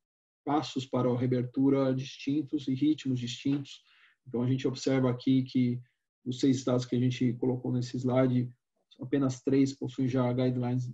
passos 0.43 0.85
para 0.85 1.09
a 1.09 1.17
reabertura 1.17 1.93
distintos 1.93 2.67
e 2.67 2.73
ritmos 2.73 3.19
distintos. 3.19 3.81
Então, 4.27 4.41
a 4.41 4.47
gente 4.47 4.67
observa 4.67 5.09
aqui 5.09 5.43
que 5.43 5.79
os 6.25 6.39
seis 6.39 6.57
estados 6.57 6.85
que 6.85 6.95
a 6.95 6.99
gente 6.99 7.33
colocou 7.33 7.71
nesse 7.71 7.97
slide, 7.97 8.49
apenas 8.99 9.41
três 9.41 9.73
possuem 9.73 10.07
já 10.07 10.31
guidelines 10.31 10.89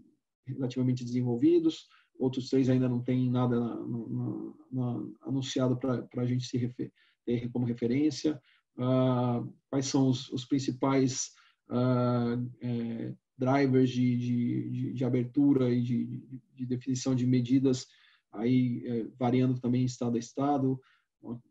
relativamente 0.53 1.03
desenvolvidos, 1.03 1.87
outros 2.19 2.49
três 2.49 2.69
ainda 2.69 2.89
não 2.89 3.01
têm 3.01 3.29
nada 3.29 3.59
na, 3.59 3.75
na, 3.75 4.53
na, 4.71 5.07
anunciado 5.21 5.77
para 5.77 6.21
a 6.21 6.25
gente 6.25 6.45
se 6.45 6.57
refer, 6.57 6.91
ter 7.25 7.49
como 7.49 7.65
referência. 7.65 8.39
Uh, 8.77 9.51
quais 9.69 9.87
são 9.87 10.09
os, 10.09 10.29
os 10.29 10.45
principais 10.45 11.31
uh, 11.69 12.49
é, 12.61 13.13
drivers 13.37 13.89
de, 13.89 14.17
de, 14.17 14.69
de, 14.69 14.93
de, 14.93 15.05
abertura 15.05 15.69
e 15.69 15.81
de, 15.81 16.05
de, 16.55 16.65
definição 16.65 17.15
de 17.15 17.25
medidas, 17.25 17.87
aí 18.31 18.83
é, 18.85 19.07
variando 19.17 19.59
também 19.59 19.83
estado 19.83 20.15
a 20.15 20.19
estado, 20.19 20.79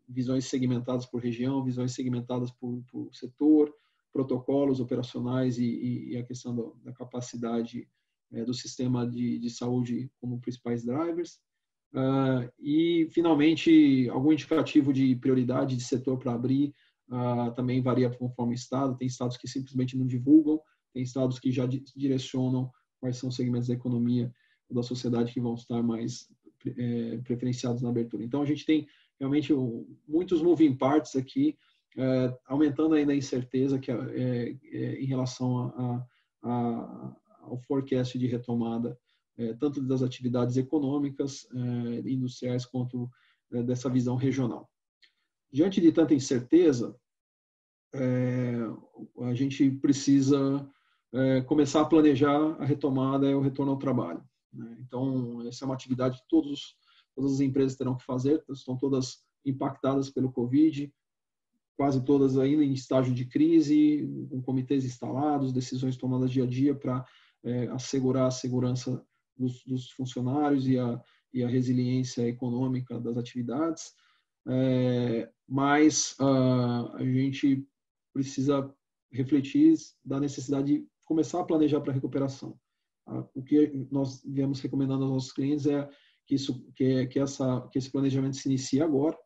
visões 0.07 0.45
segmentadas 0.45 1.05
por 1.05 1.21
região, 1.21 1.63
visões 1.63 1.93
segmentadas 1.93 2.51
por, 2.51 2.83
por 2.91 3.13
setor, 3.13 3.73
protocolos 4.11 4.79
operacionais 4.79 5.57
e, 5.59 5.65
e, 5.65 6.13
e 6.13 6.17
a 6.17 6.23
questão 6.23 6.73
da 6.83 6.91
capacidade 6.93 7.87
é, 8.33 8.43
do 8.43 8.53
sistema 8.53 9.07
de, 9.07 9.39
de, 9.39 9.49
saúde 9.49 10.09
como 10.19 10.39
principais 10.39 10.83
drivers. 10.83 11.39
Uh, 11.93 12.47
e, 12.59 13.07
finalmente, 13.11 14.07
algum 14.09 14.31
indicativo 14.31 14.93
de 14.93 15.15
prioridade 15.15 15.75
de 15.75 15.83
setor 15.83 16.19
para 16.19 16.33
abrir 16.33 16.73
uh, 17.09 17.51
também 17.55 17.81
varia 17.81 18.09
conforme 18.09 18.53
o 18.53 18.55
estado. 18.55 18.95
Tem 18.97 19.07
estados 19.07 19.37
que 19.37 19.47
simplesmente 19.47 19.97
não 19.97 20.05
divulgam, 20.05 20.61
tem 20.93 21.01
estados 21.01 21.39
que 21.39 21.51
já 21.51 21.65
direcionam 21.95 22.69
quais 22.99 23.17
são 23.17 23.29
os 23.29 23.35
segmentos 23.35 23.67
da 23.67 23.73
economia 23.73 24.31
ou 24.69 24.75
da 24.75 24.83
sociedade 24.83 25.33
que 25.33 25.41
vão 25.41 25.55
estar 25.55 25.81
mais 25.81 26.27
é, 26.77 27.17
preferenciados 27.23 27.81
na 27.81 27.89
abertura. 27.89 28.23
Então, 28.23 28.41
a 28.41 28.45
gente 28.45 28.65
tem 28.65 28.87
realmente 29.19 29.53
muitos 30.07 30.41
moving 30.41 30.75
parts 30.75 31.15
aqui, 31.15 31.57
é, 31.97 32.37
aumentando 32.47 32.95
ainda 32.95 33.13
a 33.13 33.15
incerteza 33.15 33.79
que 33.79 33.91
é, 33.91 33.95
é, 34.71 35.01
em 35.01 35.05
relação 35.05 35.57
a, 35.57 36.05
a, 36.43 37.15
ao 37.49 37.57
forecast 37.57 38.17
de 38.17 38.27
retomada, 38.27 38.97
é, 39.37 39.53
tanto 39.53 39.81
das 39.81 40.01
atividades 40.03 40.57
econômicas, 40.57 41.47
é, 41.53 42.09
industriais, 42.09 42.65
quanto 42.65 43.09
é, 43.51 43.63
dessa 43.63 43.89
visão 43.89 44.15
regional. 44.15 44.69
Diante 45.51 45.81
de 45.81 45.91
tanta 45.91 46.13
incerteza, 46.13 46.95
a 49.19 49.33
gente 49.33 49.71
precisa 49.71 50.69
começar 51.47 51.81
a 51.81 51.85
planejar 51.85 52.37
a 52.59 52.65
retomada 52.65 53.27
e 53.27 53.33
o 53.33 53.41
retorno 53.41 53.71
ao 53.71 53.79
trabalho. 53.79 54.23
Né? 54.53 54.77
Então, 54.81 55.41
essa 55.47 55.63
é 55.63 55.65
uma 55.65 55.73
atividade 55.73 56.19
que 56.19 56.27
todos, 56.29 56.75
todas 57.15 57.33
as 57.33 57.39
empresas 57.39 57.75
terão 57.75 57.97
que 57.97 58.05
fazer, 58.05 58.43
estão 58.51 58.77
todas 58.77 59.23
impactadas 59.43 60.11
pelo 60.11 60.31
Covid, 60.31 60.93
quase 61.75 62.03
todas 62.03 62.37
ainda 62.37 62.63
em 62.63 62.73
estágio 62.73 63.13
de 63.13 63.25
crise, 63.25 64.07
com 64.29 64.41
comitês 64.41 64.85
instalados, 64.85 65.53
decisões 65.53 65.97
tomadas 65.97 66.29
dia 66.29 66.43
a 66.43 66.47
dia 66.47 66.75
para 66.75 67.03
é, 67.43 67.67
assegurar 67.67 68.27
a 68.27 68.31
segurança 68.31 69.03
dos, 69.37 69.63
dos 69.65 69.91
funcionários 69.91 70.67
e 70.67 70.77
a, 70.77 71.01
e 71.33 71.43
a, 71.43 71.47
resiliência 71.47 72.27
econômica 72.27 72.99
das 72.99 73.17
atividades, 73.17 73.93
é, 74.47 75.29
mas 75.47 76.15
uh, 76.19 76.95
a 76.95 77.03
gente 77.03 77.65
precisa 78.13 78.73
refletir 79.11 79.75
da 80.03 80.19
necessidade 80.19 80.67
de 80.67 80.87
começar 81.05 81.39
a 81.39 81.45
planejar 81.45 81.81
para 81.81 81.91
a 81.91 81.95
recuperação. 81.95 82.59
Uh, 83.07 83.27
o 83.33 83.43
que 83.43 83.87
nós 83.91 84.21
viemos 84.25 84.59
recomendando 84.59 85.03
aos 85.03 85.13
nossos 85.13 85.31
clientes 85.31 85.65
é 85.65 85.87
que 86.25 86.35
isso, 86.35 86.63
que, 86.75 87.07
que 87.07 87.19
essa, 87.19 87.67
que 87.71 87.79
esse 87.79 87.91
planejamento 87.91 88.37
se 88.37 88.47
inicie 88.47 88.81
agora 88.81 89.17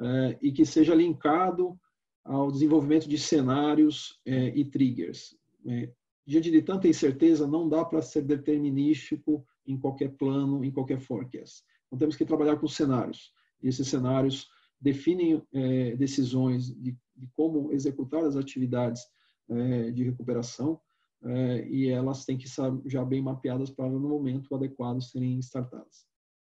é, 0.00 0.38
e 0.42 0.50
que 0.50 0.64
seja 0.64 0.94
linkado 0.94 1.78
ao 2.24 2.50
desenvolvimento 2.50 3.08
de 3.08 3.16
cenários 3.16 4.18
é, 4.26 4.48
e 4.48 4.64
triggers. 4.64 5.36
É, 5.66 5.92
diante 6.26 6.50
de 6.50 6.62
tanta 6.62 6.88
incerteza, 6.88 7.46
não 7.46 7.68
dá 7.68 7.84
para 7.84 8.00
ser 8.02 8.22
determinístico 8.22 9.46
em 9.66 9.78
qualquer 9.78 10.10
plano, 10.16 10.64
em 10.64 10.70
qualquer 10.70 11.00
forecast. 11.00 11.62
Então, 11.86 11.98
temos 11.98 12.16
que 12.16 12.24
trabalhar 12.24 12.56
com 12.56 12.66
cenários. 12.66 13.32
E 13.62 13.68
esses 13.68 13.86
cenários 13.88 14.48
definem 14.80 15.42
é, 15.52 15.96
decisões 15.96 16.74
de, 16.74 16.96
de, 17.16 17.28
como 17.34 17.72
executar 17.72 18.24
as 18.24 18.36
atividades 18.36 19.02
é, 19.48 19.90
de 19.90 20.04
recuperação 20.04 20.80
é, 21.22 21.66
e 21.68 21.88
elas 21.88 22.24
têm 22.24 22.36
que 22.36 22.46
estar 22.46 22.70
já 22.84 23.04
bem 23.04 23.22
mapeadas 23.22 23.70
para, 23.70 23.88
no 23.88 24.08
momento 24.08 24.54
adequado, 24.54 25.00
serem 25.00 25.38
startadas. 25.38 26.06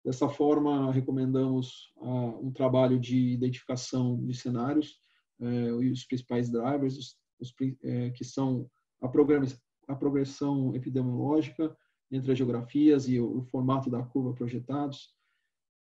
Dessa 0.03 0.29
forma, 0.29 0.91
recomendamos 0.91 1.91
ah, 1.99 2.37
um 2.39 2.51
trabalho 2.51 2.99
de 2.99 3.17
identificação 3.33 4.23
de 4.23 4.35
cenários 4.35 4.99
e 5.81 5.89
os 5.89 6.05
principais 6.05 6.47
drivers, 6.47 6.95
os, 6.95 7.17
os 7.39 7.51
que 7.51 8.23
são 8.23 8.69
a, 9.87 9.95
progressão 9.95 10.75
epidemiológica 10.75 11.75
entre 12.11 12.31
as 12.31 12.37
geografias 12.37 13.07
e 13.07 13.19
o, 13.19 13.41
formato 13.43 13.89
da 13.89 14.03
curva 14.03 14.33
projetados, 14.33 15.13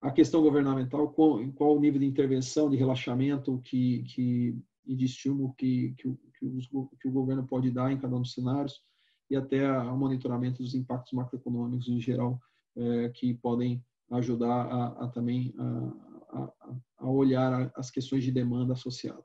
a 0.02 0.12
questão 0.12 0.42
governamental, 0.42 1.10
qual, 1.10 1.40
qual 1.54 1.76
o 1.76 1.80
nível 1.80 2.00
de 2.00 2.06
intervenção, 2.06 2.70
de 2.70 2.78
relaxamento 2.78 3.60
que, 3.64 4.04
que, 4.04 4.58
e 4.86 4.96
de 4.96 5.06
estímulo 5.06 5.54
que, 5.58 5.94
que, 5.98 6.18
que, 6.38 6.46
os, 6.46 6.68
que 7.00 7.08
o 7.08 7.12
governo 7.12 7.46
pode 7.46 7.72
dar 7.72 7.92
em 7.92 7.98
cada 7.98 8.16
um 8.16 8.22
dos 8.22 8.34
cenários, 8.34 8.82
e 9.30 9.36
até 9.36 9.70
o 9.72 9.98
monitoramento 9.98 10.64
dos 10.64 10.74
impactos 10.74 11.14
macroeconômicos 11.14 11.88
em 11.88 12.00
geral, 12.00 12.40
é, 12.76 13.10
que 13.10 13.34
podem 13.36 13.84
ajudar 14.12 14.66
a, 14.66 15.06
a 15.06 15.08
também 15.10 15.54
a, 15.58 15.94
a, 16.40 16.54
a 16.98 17.10
olhar 17.10 17.72
as 17.76 17.92
questões 17.92 18.24
de 18.24 18.32
demanda 18.32 18.74
associada 18.74 19.24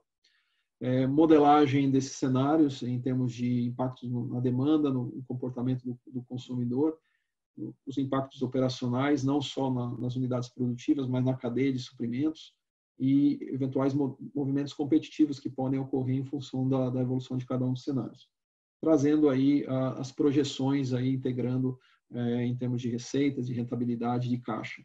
é, 0.80 1.06
modelagem 1.06 1.90
desses 1.90 2.12
cenários 2.12 2.82
em 2.82 3.00
termos 3.00 3.32
de 3.32 3.64
impactos 3.64 4.10
na 4.10 4.40
demanda, 4.40 4.90
no 4.90 5.22
comportamento 5.26 5.82
do, 5.84 5.98
do 6.06 6.22
consumidor, 6.22 6.98
os 7.86 7.98
impactos 7.98 8.42
operacionais, 8.42 9.22
não 9.22 9.40
só 9.40 9.72
na, 9.72 9.96
nas 9.98 10.16
unidades 10.16 10.48
produtivas, 10.48 11.06
mas 11.06 11.24
na 11.24 11.34
cadeia 11.34 11.72
de 11.72 11.78
suprimentos 11.78 12.52
e 12.98 13.38
eventuais 13.52 13.94
movimentos 14.34 14.72
competitivos 14.72 15.38
que 15.38 15.50
podem 15.50 15.78
ocorrer 15.80 16.16
em 16.16 16.24
função 16.24 16.68
da, 16.68 16.90
da 16.90 17.00
evolução 17.00 17.36
de 17.36 17.46
cada 17.46 17.64
um 17.64 17.72
dos 17.72 17.84
cenários. 17.84 18.28
Trazendo 18.80 19.28
aí 19.28 19.64
a, 19.66 20.00
as 20.00 20.12
projeções, 20.12 20.92
aí, 20.92 21.14
integrando 21.14 21.78
é, 22.12 22.44
em 22.44 22.56
termos 22.56 22.82
de 22.82 22.88
receitas, 22.88 23.46
de 23.46 23.54
rentabilidade, 23.54 24.28
de 24.28 24.38
caixa. 24.38 24.82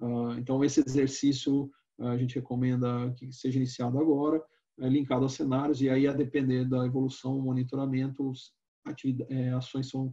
Uh, 0.00 0.32
então, 0.38 0.64
esse 0.64 0.80
exercício 0.80 1.70
a 2.00 2.16
gente 2.16 2.34
recomenda 2.34 3.12
que 3.16 3.32
seja 3.32 3.58
iniciado 3.58 3.98
agora, 3.98 4.42
linkado 4.88 5.24
aos 5.24 5.34
cenários, 5.34 5.80
e 5.80 5.88
aí, 5.88 6.06
a 6.06 6.12
depender 6.12 6.64
da 6.64 6.84
evolução, 6.86 7.40
monitoramento, 7.40 8.32
é, 9.28 9.50
ações 9.50 9.88
são 9.88 10.12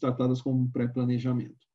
tratadas 0.00 0.42
como 0.42 0.70
pré-planejamento. 0.70 1.66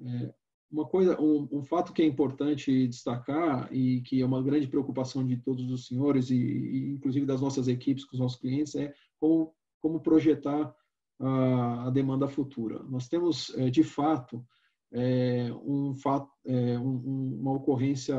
É, 0.00 0.34
uma 0.70 0.86
coisa, 0.86 1.20
um, 1.20 1.48
um, 1.52 1.62
fato 1.62 1.92
que 1.92 2.00
é 2.00 2.06
importante 2.06 2.88
destacar 2.88 3.68
e 3.72 4.00
que 4.02 4.22
é 4.22 4.24
uma 4.24 4.42
grande 4.42 4.66
preocupação 4.66 5.24
de 5.24 5.36
todos 5.36 5.70
os 5.70 5.86
senhores 5.86 6.30
e, 6.30 6.36
e 6.36 6.90
inclusive 6.92 7.26
das 7.26 7.42
nossas 7.42 7.68
equipes 7.68 8.04
com 8.04 8.16
os 8.16 8.20
nossos 8.20 8.40
clientes 8.40 8.74
é 8.74 8.94
como, 9.20 9.54
como 9.80 10.00
projetar 10.00 10.74
a, 11.20 11.88
a 11.88 11.90
demanda 11.90 12.26
futura. 12.26 12.82
Nós 12.84 13.06
temos, 13.06 13.54
é, 13.56 13.68
de 13.68 13.84
fato, 13.84 14.44
é, 14.92 15.52
um 15.62 15.94
fato 15.94 16.30
é, 16.46 16.78
um, 16.78 17.38
uma 17.40 17.52
ocorrência 17.52 18.16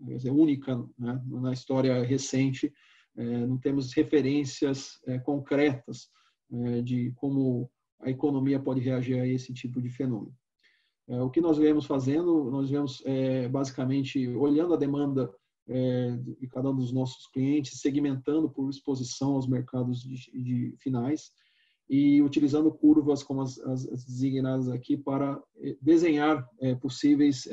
dizer, 0.00 0.30
única 0.30 0.76
né, 0.98 1.22
na 1.26 1.52
história 1.52 2.02
recente. 2.02 2.72
É, 3.16 3.46
não 3.46 3.58
temos 3.58 3.92
referências 3.92 5.00
é, 5.06 5.18
concretas 5.18 6.08
é, 6.52 6.82
de 6.82 7.12
como 7.16 7.70
a 8.00 8.10
economia 8.10 8.58
pode 8.58 8.80
reagir 8.80 9.20
a 9.20 9.26
esse 9.26 9.52
tipo 9.52 9.80
de 9.80 9.90
fenômeno. 9.90 10.34
É, 11.08 11.20
o 11.20 11.28
que 11.28 11.40
nós 11.40 11.58
viemos 11.58 11.86
fazendo, 11.86 12.50
nós 12.50 12.70
viemos 12.70 13.02
é, 13.04 13.48
basicamente 13.48 14.28
olhando 14.28 14.74
a 14.74 14.76
demanda 14.76 15.28
é, 15.68 16.16
de 16.38 16.46
cada 16.46 16.70
um 16.70 16.76
dos 16.76 16.92
nossos 16.92 17.26
clientes, 17.28 17.80
segmentando 17.80 18.48
por 18.48 18.70
exposição 18.70 19.34
aos 19.34 19.48
mercados 19.48 20.02
de, 20.02 20.30
de 20.32 20.74
finais 20.78 21.32
e 21.88 22.22
utilizando 22.22 22.70
curvas 22.70 23.22
como 23.24 23.42
as, 23.42 23.58
as, 23.58 23.88
as 23.88 24.04
designadas 24.04 24.68
aqui 24.68 24.96
para 24.96 25.42
desenhar 25.82 26.48
possíveis 26.80 27.48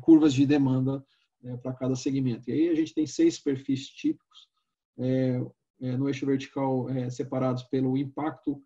curvas 0.00 0.32
de 0.32 0.46
demanda 0.46 1.04
é, 1.44 1.56
para 1.56 1.72
cada 1.72 1.96
segmento. 1.96 2.48
E 2.48 2.52
aí 2.52 2.68
a 2.68 2.74
gente 2.74 2.94
tem 2.94 3.06
seis 3.06 3.38
perfis 3.38 3.88
típicos 3.88 4.48
é, 4.98 5.40
é, 5.80 5.96
no 5.96 6.08
eixo 6.08 6.24
vertical 6.26 6.88
é, 6.90 7.10
separados 7.10 7.64
pelo 7.64 7.96
impacto 7.96 8.62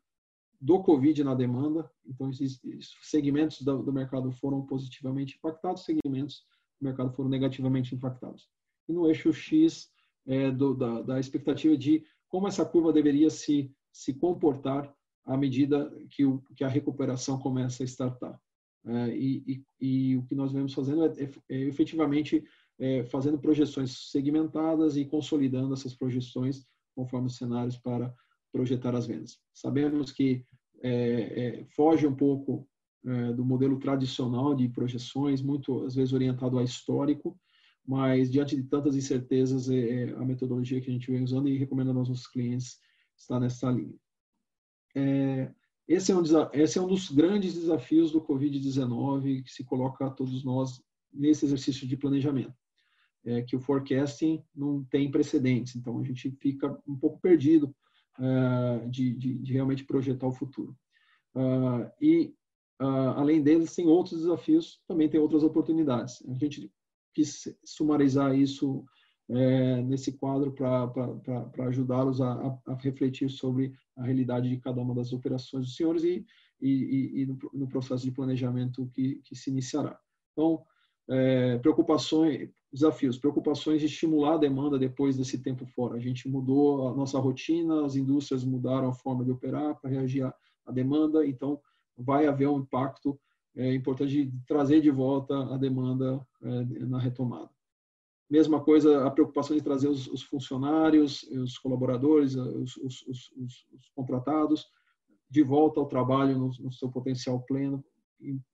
do 0.61 0.83
Covid 0.83 1.23
na 1.25 1.35
demanda. 1.35 1.91
Então, 2.07 2.31
esses 2.31 2.61
segmentos 3.03 3.63
do, 3.63 3.83
do 3.83 3.93
mercado 3.93 4.31
foram 4.33 4.65
positivamente 4.67 5.37
impactados, 5.37 5.85
segmentos 5.85 6.45
do 6.81 6.85
mercado 6.85 7.13
foram 7.13 7.29
negativamente 7.29 7.95
impactados. 7.95 8.49
E 8.89 8.93
no 8.93 9.09
eixo 9.09 9.33
X, 9.33 9.91
é, 10.27 10.51
do, 10.51 10.75
da, 10.75 11.03
da, 11.03 11.21
expectativa 11.21 11.77
de 11.77 12.05
como 12.29 12.49
essa 12.49 12.65
curva 12.65 12.93
deveria 12.93 13.31
se, 13.31 13.73
se 13.93 14.13
comportar 14.13 14.93
à 15.25 15.37
medida 15.37 15.93
que, 16.11 16.25
o, 16.25 16.41
que 16.55 16.65
a 16.65 16.69
recuperação 16.69 17.39
começa 17.39 17.83
a 17.83 17.87
startar. 17.87 18.41
É, 18.85 19.17
e, 19.17 19.43
e, 19.47 19.65
e, 19.81 20.17
o 20.17 20.25
que 20.25 20.35
nós 20.35 20.53
vemos 20.53 20.73
fazendo 20.73 21.07
é, 21.07 21.31
é 21.49 21.59
efetivamente 21.63 22.45
é, 22.79 23.05
fazendo 23.05 23.39
projeções 23.39 24.11
segmentadas 24.11 24.97
e 24.97 25.05
consolidando 25.05 25.75
essas 25.75 25.95
projeções 25.95 26.65
conforme 26.95 27.27
os 27.27 27.37
cenários 27.37 27.77
para 27.77 28.15
projetar 28.53 28.95
as 28.95 29.07
vendas. 29.07 29.39
Sabemos 29.53 30.13
que 30.13 30.45
é, 30.83 31.65
foge 31.75 32.07
um 32.07 32.15
pouco 32.15 32.69
do 33.37 33.45
modelo 33.45 33.79
tradicional 33.79 34.53
de 34.53 34.69
projeções, 34.69 35.41
muito 35.41 35.85
às 35.85 35.95
vezes 35.95 36.13
orientado 36.13 36.59
a 36.59 36.65
histórico, 36.65 37.39
mas 37.87 38.31
diante 38.31 38.57
de 38.57 38.65
tantas 38.65 38.97
incertezas, 38.97 39.71
é, 39.71 40.11
a 40.15 40.25
metodologia 40.25 40.81
que 40.81 40.91
a 40.91 40.93
gente 40.93 41.11
vem 41.11 41.23
usando 41.23 41.49
e 41.49 41.57
recomendando 41.57 42.01
aos 42.01 42.09
nossos 42.09 42.27
clientes 42.27 42.79
está 43.17 43.39
nessa 43.39 43.71
linha. 43.71 43.95
É, 44.95 45.53
esse, 45.87 46.11
é 46.11 46.17
um, 46.17 46.23
esse 46.53 46.79
é 46.79 46.83
um 46.83 46.89
dos 46.89 47.11
grandes 47.11 47.55
desafios 47.55 48.11
do 48.11 48.21
Covid-19 48.21 49.45
que 49.45 49.53
se 49.53 49.63
coloca 49.65 50.07
a 50.07 50.11
todos 50.11 50.43
nós 50.43 50.83
nesse 51.13 51.45
exercício 51.45 51.87
de 51.87 51.97
planejamento. 51.97 52.55
É 53.27 53.43
que 53.43 53.57
o 53.57 53.61
forecasting 53.61 54.43
não 54.55 54.85
tem 54.85 55.11
precedentes, 55.11 55.75
então 55.75 55.99
a 55.99 56.05
gente 56.05 56.31
fica 56.41 56.79
um 56.87 56.97
pouco 56.97 57.21
perdido 57.21 57.75
uh, 58.19 58.89
de, 58.89 59.15
de, 59.15 59.39
de, 59.39 59.53
realmente 59.53 59.85
projetar 59.85 60.29
o 60.29 60.33
futuro. 60.33 60.77
Uh, 61.35 61.91
e, 62.01 62.35
uh, 62.81 63.17
além 63.17 63.43
deles, 63.43 63.75
tem 63.75 63.87
outros 63.89 64.21
desafios, 64.21 64.81
também 64.87 65.09
tem 65.09 65.19
outras 65.19 65.43
oportunidades. 65.43 66.23
A 66.29 66.35
gente 66.35 66.73
quis 67.13 67.53
sumarizar 67.65 68.39
isso 68.39 68.85
é, 69.29 69.83
nesse 69.83 70.13
quadro 70.13 70.53
para 70.53 71.67
ajudá-los 71.67 72.21
a, 72.21 72.61
a, 72.67 72.75
refletir 72.75 73.29
sobre 73.29 73.73
a 73.97 74.05
realidade 74.05 74.49
de 74.49 74.59
cada 74.59 74.81
uma 74.81 74.95
das 74.95 75.13
operações 75.13 75.67
dos 75.67 75.77
senhores 75.77 76.05
e, 76.05 76.25
e, 76.61 77.23
e 77.23 77.27
no, 77.27 77.39
no, 77.53 77.69
processo 77.69 78.05
de 78.05 78.13
planejamento 78.13 78.89
que, 78.95 79.17
que 79.25 79.35
se 79.35 79.51
iniciará. 79.51 79.99
Então, 80.33 80.63
é, 81.09 81.59
preocupações, 81.59 82.51
desafios, 82.73 83.19
preocupações 83.19 83.81
de 83.81 83.87
estimular 83.87 84.35
a 84.35 84.39
demanda 84.39 84.79
depois 84.79 85.17
desse 85.17 85.39
tempo 85.39 85.67
fora. 85.67 85.97
A 85.97 86.01
gente 86.01 86.29
mudou 86.29 86.89
a 86.89 86.95
nossa 86.95 87.19
rotina, 87.19 87.85
as 87.85 87.97
indústrias 87.97 88.45
mudaram 88.45 88.89
a 88.89 88.93
forma 88.93 89.25
de 89.25 89.31
operar 89.31 89.81
para 89.81 89.91
reagir 89.91 90.23
à, 90.23 90.73
demanda, 90.73 91.25
então 91.27 91.61
vai 91.97 92.27
haver 92.27 92.49
um 92.49 92.59
impacto 92.59 93.19
é 93.57 93.75
importante 93.75 94.31
trazer 94.47 94.83
de 94.83 94.91
volta 94.91 95.35
a 95.55 95.57
demanda 95.57 96.21
é, 96.43 96.65
na 96.85 96.99
retomada. 96.99 97.49
Mesma 98.29 98.63
coisa, 98.63 99.07
a 99.07 99.11
preocupação 99.11 99.57
de 99.57 99.63
trazer 99.63 99.89
os, 99.89 100.07
os 100.09 100.23
funcionários, 100.23 101.23
os 101.23 101.57
colaboradores, 101.59 102.35
os, 102.35 102.77
os, 102.77 103.03
os, 103.07 103.91
contratados 103.95 104.67
de 105.31 105.43
volta 105.43 105.81
ao 105.81 105.87
trabalho 105.87 106.37
no, 106.37 106.51
no 106.61 106.73
seu 106.73 106.91
potencial 106.91 107.41
pleno 107.47 107.83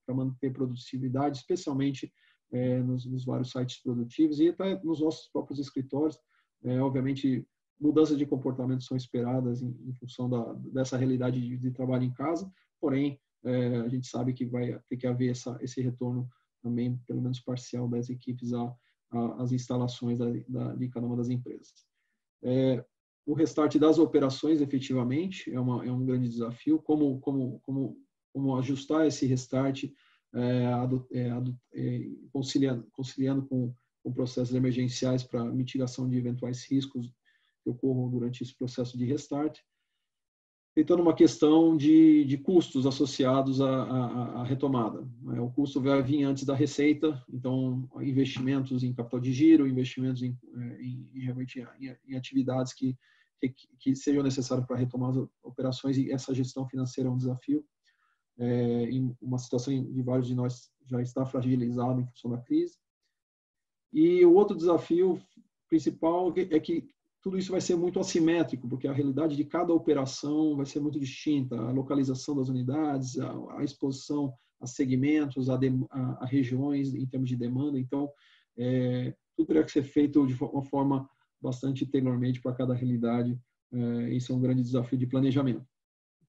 para 0.07 0.15
manter 0.15 0.53
produtividade, 0.53 1.39
especialmente 1.39 2.13
é, 2.53 2.83
nos, 2.83 3.07
nos, 3.07 3.25
vários 3.25 3.51
sites 3.51 3.83
produtivos 3.83 4.39
e 4.41 4.49
até 4.49 4.81
nos 4.83 5.01
nossos 5.01 5.29
próprios 5.29 5.59
escritórios. 5.59 6.19
É, 6.65 6.81
obviamente, 6.81 7.47
mudanças 7.81 8.17
de 8.17 8.27
comportamento 8.27 8.85
são 8.85 8.97
esperadas 8.97 9.63
em, 9.63 9.77
em 9.85 9.93
função 9.95 10.29
da, 10.29 10.53
dessa 10.73 10.97
realidade 10.97 11.41
de, 11.41 11.57
de 11.57 11.71
trabalho 11.71 12.05
em 12.05 12.13
casa, 12.13 12.51
porém, 12.81 13.19
é, 13.45 13.77
a 13.79 13.89
gente 13.89 14.07
sabe 14.07 14.33
que 14.33 14.47
vai 14.47 14.79
ter 14.89 14.97
que 14.97 15.07
haver 15.07 15.31
essa, 15.31 15.59
esse 15.61 15.81
retorno 15.81 16.29
também, 16.63 16.97
pelo 17.07 17.21
menos 17.21 17.41
parcial, 17.41 17.89
das 17.89 18.09
equipes 18.09 18.51
às 19.39 19.51
instalações 19.51 20.19
da, 20.19 20.27
da, 20.49 20.75
de 20.75 20.89
cada 20.89 21.07
uma 21.07 21.17
das 21.17 21.29
empresas. 21.29 21.73
É, 22.45 22.85
o 23.27 23.35
restart 23.35 23.77
das 23.79 23.99
operações, 23.99 24.61
efetivamente, 24.61 25.53
é, 25.53 25.59
uma, 25.59 25.85
é 25.85 25.91
um 25.91 26.05
grande 26.05 26.29
desafio. 26.29 26.81
Como, 26.81 27.21
como, 27.21 27.61
como, 27.61 27.97
como 28.33 28.57
ajustar 28.59 29.07
esse 29.07 29.27
restart, 29.27 29.85
conciliando, 32.33 32.87
conciliando 32.93 33.43
com, 33.47 33.75
com 34.03 34.13
processos 34.13 34.55
emergenciais 34.55 35.23
para 35.23 35.45
mitigação 35.45 36.09
de 36.09 36.17
eventuais 36.17 36.65
riscos 36.65 37.13
que 37.63 37.71
ocorram 37.71 38.09
durante 38.11 38.43
esse 38.43 38.57
processo 38.57 38.97
de 38.97 39.05
restart 39.05 39.61
tentando 40.75 41.03
uma 41.03 41.15
questão 41.15 41.77
de, 41.77 42.25
de 42.25 42.39
custos 42.39 42.87
associados 42.87 43.61
à, 43.61 43.69
à, 43.69 44.41
à 44.41 44.45
retomada. 44.45 45.07
Né? 45.23 45.39
O 45.41 45.51
custo 45.51 45.81
vai 45.81 46.03
vir 46.03 46.25
antes 46.25 46.45
da 46.45 46.55
receita, 46.55 47.23
então 47.31 47.89
investimentos 48.01 48.83
em 48.83 48.95
capital 48.95 49.21
de 49.21 49.33
giro, 49.33 49.69
investimentos 49.69 50.23
em, 50.23 50.37
é, 50.57 50.83
em, 50.83 51.11
em, 51.15 51.97
em 52.09 52.17
atividades 52.17 52.73
que, 52.73 52.97
que, 53.39 53.55
que, 53.79 53.95
sejam 53.95 54.23
necessárias 54.23 54.67
para 54.67 54.77
retomar 54.77 55.11
as 55.11 55.29
operações 55.43 55.99
e 55.99 56.11
essa 56.11 56.35
gestão 56.35 56.67
financeira 56.67 57.09
é 57.09 57.13
um 57.13 57.19
desafio. 57.19 57.65
É, 58.45 58.91
em 58.91 59.17
uma 59.21 59.39
situação 59.39 59.73
de 59.73 60.03
vários 60.03 60.27
de 60.27 60.35
nós 60.35 60.69
já 60.87 61.01
está 61.01 61.25
fragilizado 61.25 62.01
em 62.01 62.07
função 62.07 62.33
da 62.33 62.39
crise. 62.39 62.77
E 63.93 64.25
o 64.25 64.35
outro 64.35 64.57
desafio 64.57 65.21
principal 65.69 66.35
é 66.37 66.59
que 66.59 66.89
tudo 67.23 67.39
isso 67.39 67.53
vai 67.53 67.61
ser 67.61 67.77
muito 67.77 68.01
assimétrico, 68.01 68.69
porque 68.69 68.89
a 68.89 68.93
realidade 68.93 69.37
de 69.37 69.45
cada 69.45 69.73
operação 69.73 70.57
vai 70.57 70.67
ser 70.67 70.81
muito 70.81 70.99
distinta, 70.99 71.55
a 71.57 71.71
localização 71.71 72.35
das 72.35 72.49
unidades, 72.49 73.17
a, 73.19 73.59
a 73.59 73.65
exposição 73.65 74.35
a 74.61 74.67
segmentos, 74.67 75.49
a, 75.49 75.57
de, 75.57 75.69
a, 75.91 76.25
a, 76.25 76.27
regiões 76.27 76.95
em 76.95 77.07
termos 77.07 77.29
de 77.29 77.37
demanda. 77.37 77.79
Então, 77.79 78.11
é, 78.57 79.15
tudo 79.37 79.49
terá 79.49 79.63
que 79.63 79.73
ser 79.73 79.83
feito 79.83 80.27
de 80.27 80.35
uma 80.35 80.65
forma 80.65 81.09
bastante 81.41 81.85
tailor-made 81.87 82.41
para 82.41 82.55
cada 82.55 82.75
realidade. 82.75 83.39
É, 83.73 84.15
isso 84.15 84.33
é 84.33 84.37
um 84.37 84.41
grande 84.41 84.63
desafio 84.63 84.99
de 84.99 85.07
planejamento. 85.07 85.67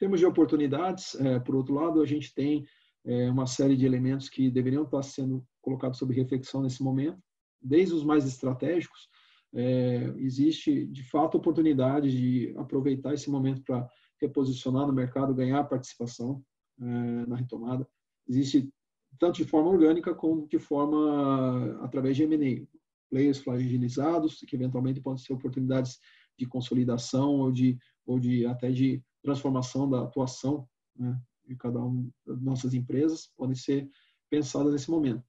Termos 0.04 0.20
de 0.20 0.26
oportunidades, 0.26 1.16
é, 1.16 1.40
por 1.40 1.56
outro 1.56 1.76
lado, 1.76 2.02
a 2.02 2.06
gente 2.06 2.36
tem 2.36 2.68
é, 3.06 3.32
uma 3.32 3.48
série 3.48 3.78
de 3.78 3.86
elementos 3.86 4.28
que 4.28 4.52
deveriam 4.52 4.84
estar 4.84 5.02
sendo 5.02 5.48
colocados 5.62 5.98
sob 5.98 6.14
reflexão 6.14 6.62
nesse 6.62 6.84
momento, 6.84 7.18
desde 7.62 7.96
os 7.96 8.04
mais 8.04 8.28
estratégicos, 8.28 9.08
é, 9.54 10.14
existe 10.18 10.88
de 10.88 11.10
fato 11.10 11.38
oportunidade 11.38 12.12
de 12.12 12.54
aproveitar 12.58 13.14
esse 13.14 13.32
momento 13.32 13.64
para 13.64 13.88
reposicionar 14.20 14.86
no 14.86 14.92
mercado, 14.92 15.34
ganhar 15.34 15.64
participação 15.64 16.44
é, 16.82 16.84
na 17.26 17.38
retomada. 17.38 17.88
Existe 18.28 18.70
tanto 19.18 19.38
de 19.38 19.46
forma 19.46 19.70
orgânica 19.70 20.14
como 20.14 20.50
de 20.50 20.60
forma 20.60 21.78
através 21.82 22.18
de 22.18 22.24
M&A, 22.24 22.68
players 23.10 23.38
fragilizados 23.38 24.40
que 24.40 24.54
eventualmente 24.58 25.00
podem 25.00 25.24
ser 25.24 25.32
oportunidades 25.32 25.98
de 26.38 26.46
consolidação 26.46 27.40
ou 27.40 27.54
de 27.54 27.78
ou 28.06 28.20
de 28.20 28.46
até 28.46 28.70
de 28.70 29.02
transformação 29.24 29.90
da 29.90 30.04
atuação 30.04 30.68
né, 30.96 31.20
de 31.48 31.56
cada 31.56 31.80
uma 31.80 32.08
das 32.26 32.42
nossas 32.42 32.74
empresas 32.74 33.32
podem 33.36 33.56
ser 33.56 33.90
pensadas 34.30 34.72
nesse 34.72 34.92
momento. 34.92 35.24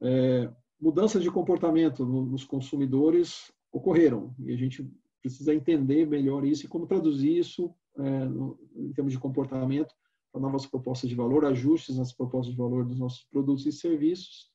É, 0.00 0.52
mudanças 0.80 1.22
de 1.22 1.30
comportamento 1.30 2.04
nos 2.04 2.44
consumidores 2.44 3.52
ocorreram 3.70 4.34
e 4.40 4.52
a 4.52 4.56
gente 4.56 4.90
precisa 5.20 5.54
entender 5.54 6.06
melhor 6.06 6.44
isso 6.44 6.66
e 6.66 6.68
como 6.68 6.86
traduzir 6.86 7.38
isso 7.38 7.72
é, 7.96 8.24
no, 8.24 8.58
em 8.74 8.92
termos 8.92 9.12
de 9.12 9.18
comportamento 9.18 9.94
para 10.32 10.40
novas 10.40 10.66
propostas 10.66 11.08
de 11.08 11.14
valor, 11.14 11.44
ajustes 11.44 11.96
nas 11.96 12.12
propostas 12.12 12.52
de 12.52 12.58
valor 12.58 12.84
dos 12.84 12.98
nossos 12.98 13.22
produtos 13.24 13.66
e 13.66 13.72
serviços, 13.72 14.50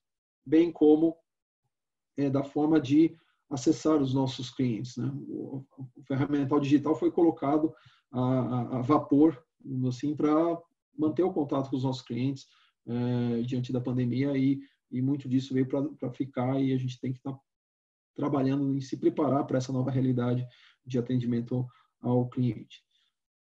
bem 0.46 0.72
como 0.72 1.16
é, 2.18 2.30
da 2.30 2.44
forma 2.44 2.82
de 2.82 3.16
acessar 3.50 4.02
os 4.02 4.14
nossos 4.14 4.50
clientes. 4.50 4.98
Né? 4.98 5.10
O, 5.30 5.64
o 5.96 6.04
ferramental 6.04 6.60
digital 6.60 6.96
foi 6.96 7.12
colocado 7.12 7.74
a, 8.20 8.78
a, 8.78 8.82
vapor, 8.82 9.42
assim, 9.88 10.16
para 10.16 10.34
manter 10.98 11.24
o 11.24 11.34
contato 11.34 11.70
com 11.70 11.76
os 11.76 11.84
nossos 11.84 12.02
clientes 12.02 12.46
é, 12.88 13.42
diante 13.42 13.72
da 13.72 13.82
pandemia 13.82 14.38
e 14.38 14.60
e 14.92 15.02
muito 15.02 15.28
disso 15.28 15.54
veio 15.54 15.68
para 15.68 16.12
ficar 16.12 16.60
e 16.62 16.74
a 16.74 16.78
gente 16.78 17.00
tem 17.00 17.12
que 17.12 17.20
estar 17.20 17.34
tá 17.34 17.40
trabalhando 18.16 18.76
em 18.76 18.82
se 18.82 18.98
preparar 18.98 19.46
para 19.46 19.58
essa 19.58 19.72
nova 19.72 19.92
realidade 19.92 20.48
de 20.86 20.98
atendimento 20.98 21.68
ao 22.02 22.28
cliente. 22.30 22.84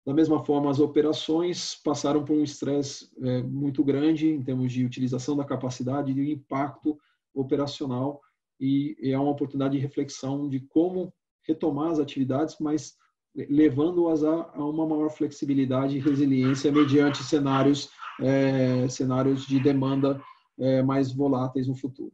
Da 0.06 0.12
mesma 0.12 0.44
forma, 0.44 0.70
as 0.70 0.80
operações 0.80 1.74
passaram 1.82 2.24
por 2.24 2.36
um 2.36 2.42
estresse 2.42 3.10
é, 3.22 3.42
muito 3.42 3.82
grande 3.82 4.28
em 4.28 4.42
termos 4.42 4.72
de 4.72 4.84
utilização 4.84 5.36
da 5.36 5.44
capacidade 5.44 6.12
e 6.12 6.32
impacto 6.32 6.98
operacional 7.32 8.20
e 8.60 8.96
é 9.02 9.18
uma 9.18 9.30
oportunidade 9.30 9.76
de 9.76 9.82
reflexão 9.82 10.48
de 10.48 10.60
como 10.60 11.12
retomar 11.42 11.90
as 11.90 11.98
atividades, 11.98 12.56
mas 12.60 12.96
levando-as 13.34 14.22
a, 14.22 14.50
a, 14.54 14.64
uma 14.64 14.86
maior 14.86 15.10
flexibilidade 15.10 15.96
e 15.96 16.00
resiliência 16.00 16.70
mediante 16.70 17.22
cenários, 17.24 17.90
é, 18.20 18.88
cenários 18.88 19.46
de 19.46 19.58
demanda 19.58 20.20
é, 20.58 20.82
mais 20.82 21.12
voláteis 21.12 21.66
no 21.66 21.74
futuro. 21.74 22.12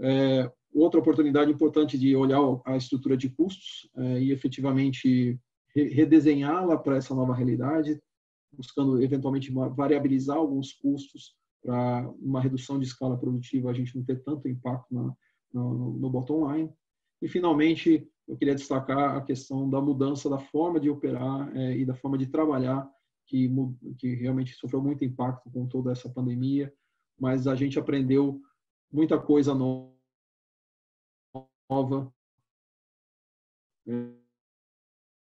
É, 0.00 0.50
outra 0.74 1.00
oportunidade 1.00 1.50
importante 1.50 1.98
de 1.98 2.16
olhar 2.16 2.40
a 2.64 2.76
estrutura 2.76 3.16
de 3.16 3.28
custos 3.28 3.88
é, 3.96 4.22
e 4.22 4.32
efetivamente 4.32 5.38
redesenhá-la 5.74 6.78
para 6.78 6.96
essa 6.96 7.14
nova 7.14 7.34
realidade, 7.34 8.00
buscando 8.50 9.02
eventualmente 9.02 9.52
variabilizar 9.76 10.38
alguns 10.38 10.72
custos 10.72 11.34
para 11.62 12.08
uma 12.18 12.40
redução 12.40 12.78
de 12.78 12.86
escala 12.86 13.18
produtiva, 13.18 13.70
a 13.70 13.74
gente 13.74 13.94
não 13.94 14.02
ter 14.02 14.22
tanto 14.22 14.48
impacto 14.48 14.94
na, 14.94 15.12
no, 15.52 15.98
no 15.98 16.10
bottom 16.10 16.50
line. 16.50 16.70
E, 17.20 17.28
finalmente, 17.28 18.08
eu 18.26 18.36
queria 18.36 18.54
destacar 18.54 19.16
a 19.16 19.20
questão 19.20 19.68
da 19.70 19.80
mudança 19.80 20.28
da 20.28 20.38
forma 20.38 20.80
de 20.80 20.90
operar 20.90 21.54
é, 21.56 21.76
e 21.76 21.84
da 21.84 21.94
forma 21.94 22.18
de 22.18 22.26
trabalhar, 22.26 22.88
que, 23.26 23.48
que 23.98 24.14
realmente 24.14 24.54
sofreu 24.54 24.80
muito 24.80 25.04
impacto 25.04 25.50
com 25.50 25.66
toda 25.66 25.92
essa 25.92 26.08
pandemia, 26.08 26.72
mas 27.18 27.46
a 27.46 27.54
gente 27.54 27.78
aprendeu 27.78 28.40
muita 28.92 29.18
coisa 29.18 29.54
nova 29.54 29.96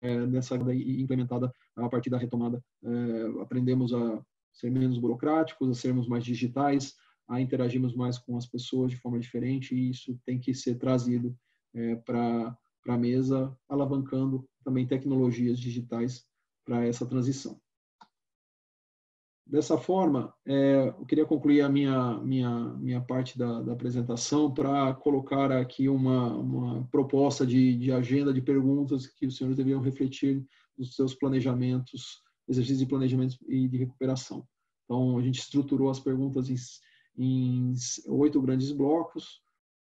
é, 0.03 0.27
nessa 0.27 0.57
implementada 0.57 1.53
a 1.77 1.88
partir 1.88 2.11
da 2.11 2.19
retomada. 2.19 2.62
É, 2.83 3.43
aprendemos 3.43 3.93
a 3.93 4.25
ser 4.53 4.71
menos 4.71 4.99
burocráticos, 4.99 5.69
a 5.69 5.75
sermos 5.75 6.07
mais 6.07 6.25
digitais, 6.25 6.95
a 7.27 7.40
interagirmos 7.40 7.95
mais 7.95 8.19
com 8.19 8.37
as 8.37 8.47
pessoas 8.47 8.90
de 8.90 8.99
forma 8.99 9.19
diferente 9.19 9.75
e 9.75 9.90
isso 9.90 10.19
tem 10.25 10.38
que 10.38 10.55
ser 10.55 10.77
trazido 10.77 11.37
é, 11.75 11.97
para 11.97 12.57
a 12.92 12.99
mesa, 12.99 13.57
alavancando 13.68 14.47
também 14.62 14.87
tecnologias 14.87 15.59
digitais 15.59 16.27
para 16.64 16.87
essa 16.87 17.07
transição. 17.07 17.61
Dessa 19.47 19.77
forma, 19.77 20.33
é, 20.47 20.88
eu 20.88 21.05
queria 21.05 21.27
concluir 21.27 21.61
a 21.61 21.68
minha, 21.68 22.18
minha, 22.20 22.51
minha 22.79 23.01
parte 23.03 23.38
da, 23.38 23.61
da 23.61 23.73
apresentação 23.75 24.53
para 24.53 24.94
colocar 24.94 25.53
aqui 25.53 25.87
uma, 25.87 26.35
uma 26.35 26.88
proposta 26.88 27.47
de, 27.47 27.77
de 27.77 27.92
agenda 27.92 28.33
de 28.33 28.40
perguntas 28.40 29.07
que 29.07 29.27
os 29.27 29.37
senhores 29.37 29.57
deveriam 29.57 29.83
refletir 29.83 30.42
nos 30.79 30.97
seus 30.97 31.14
planejamentos, 31.14 32.23
exercícios 32.49 32.79
de 32.79 32.87
planejamento 32.87 33.37
e 33.47 33.68
de 33.68 33.77
recuperação. 33.77 34.47
Então, 34.85 35.18
a 35.18 35.23
gente 35.23 35.40
estruturou 35.40 35.90
as 35.90 36.01
perguntas 36.01 36.49
em, 36.49 36.57
em 37.18 37.75
oito 38.09 38.40
grandes 38.40 38.73
blocos. 38.73 39.42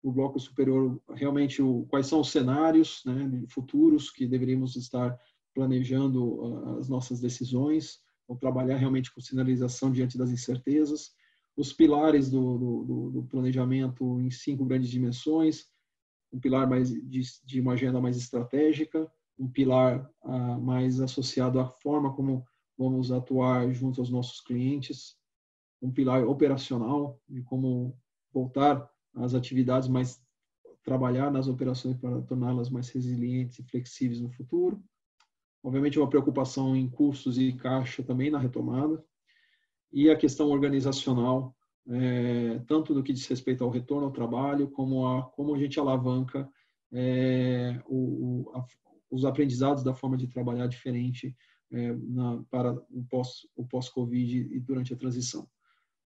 O 0.06 0.12
bloco 0.12 0.40
superior, 0.40 1.02
realmente, 1.16 1.64
o, 1.64 1.84
quais 1.90 2.06
são 2.06 2.20
os 2.20 2.30
cenários 2.30 3.02
né, 3.08 3.44
futuros 3.50 4.12
que 4.12 4.28
deveríamos 4.28 4.76
estar 4.76 5.20
planejando 5.52 6.24
uh, 6.24 6.78
as 6.78 6.88
nossas 6.88 7.20
decisões 7.20 8.00
ou 8.28 8.36
trabalhar 8.36 8.78
realmente 8.78 9.12
com 9.12 9.20
sinalização 9.20 9.92
diante 9.92 10.16
das 10.16 10.30
incertezas. 10.30 11.12
Os 11.58 11.74
pilares 11.74 12.30
do, 12.30 12.84
do, 12.84 13.10
do 13.10 13.24
planejamento 13.24 14.22
em 14.22 14.30
cinco 14.30 14.64
grandes 14.64 14.92
dimensões, 14.92 15.66
um 16.32 16.40
pilar 16.40 16.70
mais 16.70 16.90
de, 16.90 17.22
de 17.44 17.60
uma 17.60 17.74
agenda 17.74 18.00
mais 18.00 18.16
estratégica, 18.16 19.12
um 19.40 19.48
pilar 19.48 20.08
uh, 20.24 20.62
mais 20.62 21.02
associado 21.02 21.60
à 21.60 21.66
forma 21.66 22.14
como 22.14 22.46
vamos 22.78 23.12
atuar 23.12 23.74
junto 23.74 24.02
aos 24.02 24.12
nossos 24.12 24.40
clientes, 24.40 25.18
um 25.82 25.92
pilar 25.92 26.28
operacional 26.28 27.20
de 27.28 27.42
como 27.42 27.98
voltar 28.32 28.88
às 29.16 29.34
atividades 29.34 29.88
mais 29.90 30.22
trabalhar 30.84 31.32
nas 31.32 31.48
operações 31.48 31.98
para 31.98 32.22
torná-las 32.22 32.70
mais 32.70 32.90
resilientes 32.90 33.60
e 33.60 33.64
flexíveis 33.64 34.22
no 34.22 34.30
futuro, 34.30 34.84
Obviamente, 35.66 35.98
uma 35.98 36.08
preocupação 36.08 36.76
em 36.76 36.88
custos 36.88 37.40
e 37.40 37.52
caixa 37.52 38.04
também 38.04 38.30
na 38.30 38.38
retomada. 38.38 39.04
E 39.92 40.12
a 40.12 40.16
questão 40.16 40.50
organizacional, 40.50 41.56
é, 41.90 42.60
tanto 42.68 42.94
do 42.94 43.02
que 43.02 43.12
diz 43.12 43.26
respeito 43.26 43.64
ao 43.64 43.72
retorno 43.72 44.06
ao 44.06 44.14
trabalho, 44.14 44.70
como 44.70 45.08
a 45.08 45.24
como 45.24 45.56
a 45.56 45.58
gente 45.58 45.80
alavanca 45.80 46.48
é, 46.94 47.82
o, 47.88 48.52
a, 48.54 48.64
os 49.10 49.26
aprendizados 49.26 49.84
da 49.84 49.96
forma 49.96 50.16
de 50.16 50.28
trabalhar 50.28 50.68
diferente 50.68 51.36
é, 51.72 51.94
na, 51.94 52.44
para 52.52 52.72
o 52.92 53.04
pós 53.10 53.48
o 53.56 53.66
pós-Covid 53.66 54.56
e 54.56 54.60
durante 54.60 54.94
a 54.94 54.98
transição. 54.98 55.50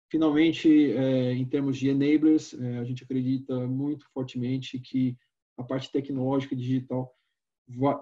Finalmente, 0.09 0.91
é, 0.91 1.33
em 1.33 1.45
termos 1.45 1.77
de 1.77 1.89
enablers, 1.89 2.53
é, 2.53 2.79
a 2.79 2.83
gente 2.83 3.03
acredita 3.03 3.67
muito 3.67 4.05
fortemente 4.11 4.79
que 4.79 5.15
a 5.57 5.63
parte 5.63 5.91
tecnológica 5.91 6.55
digital 6.55 7.13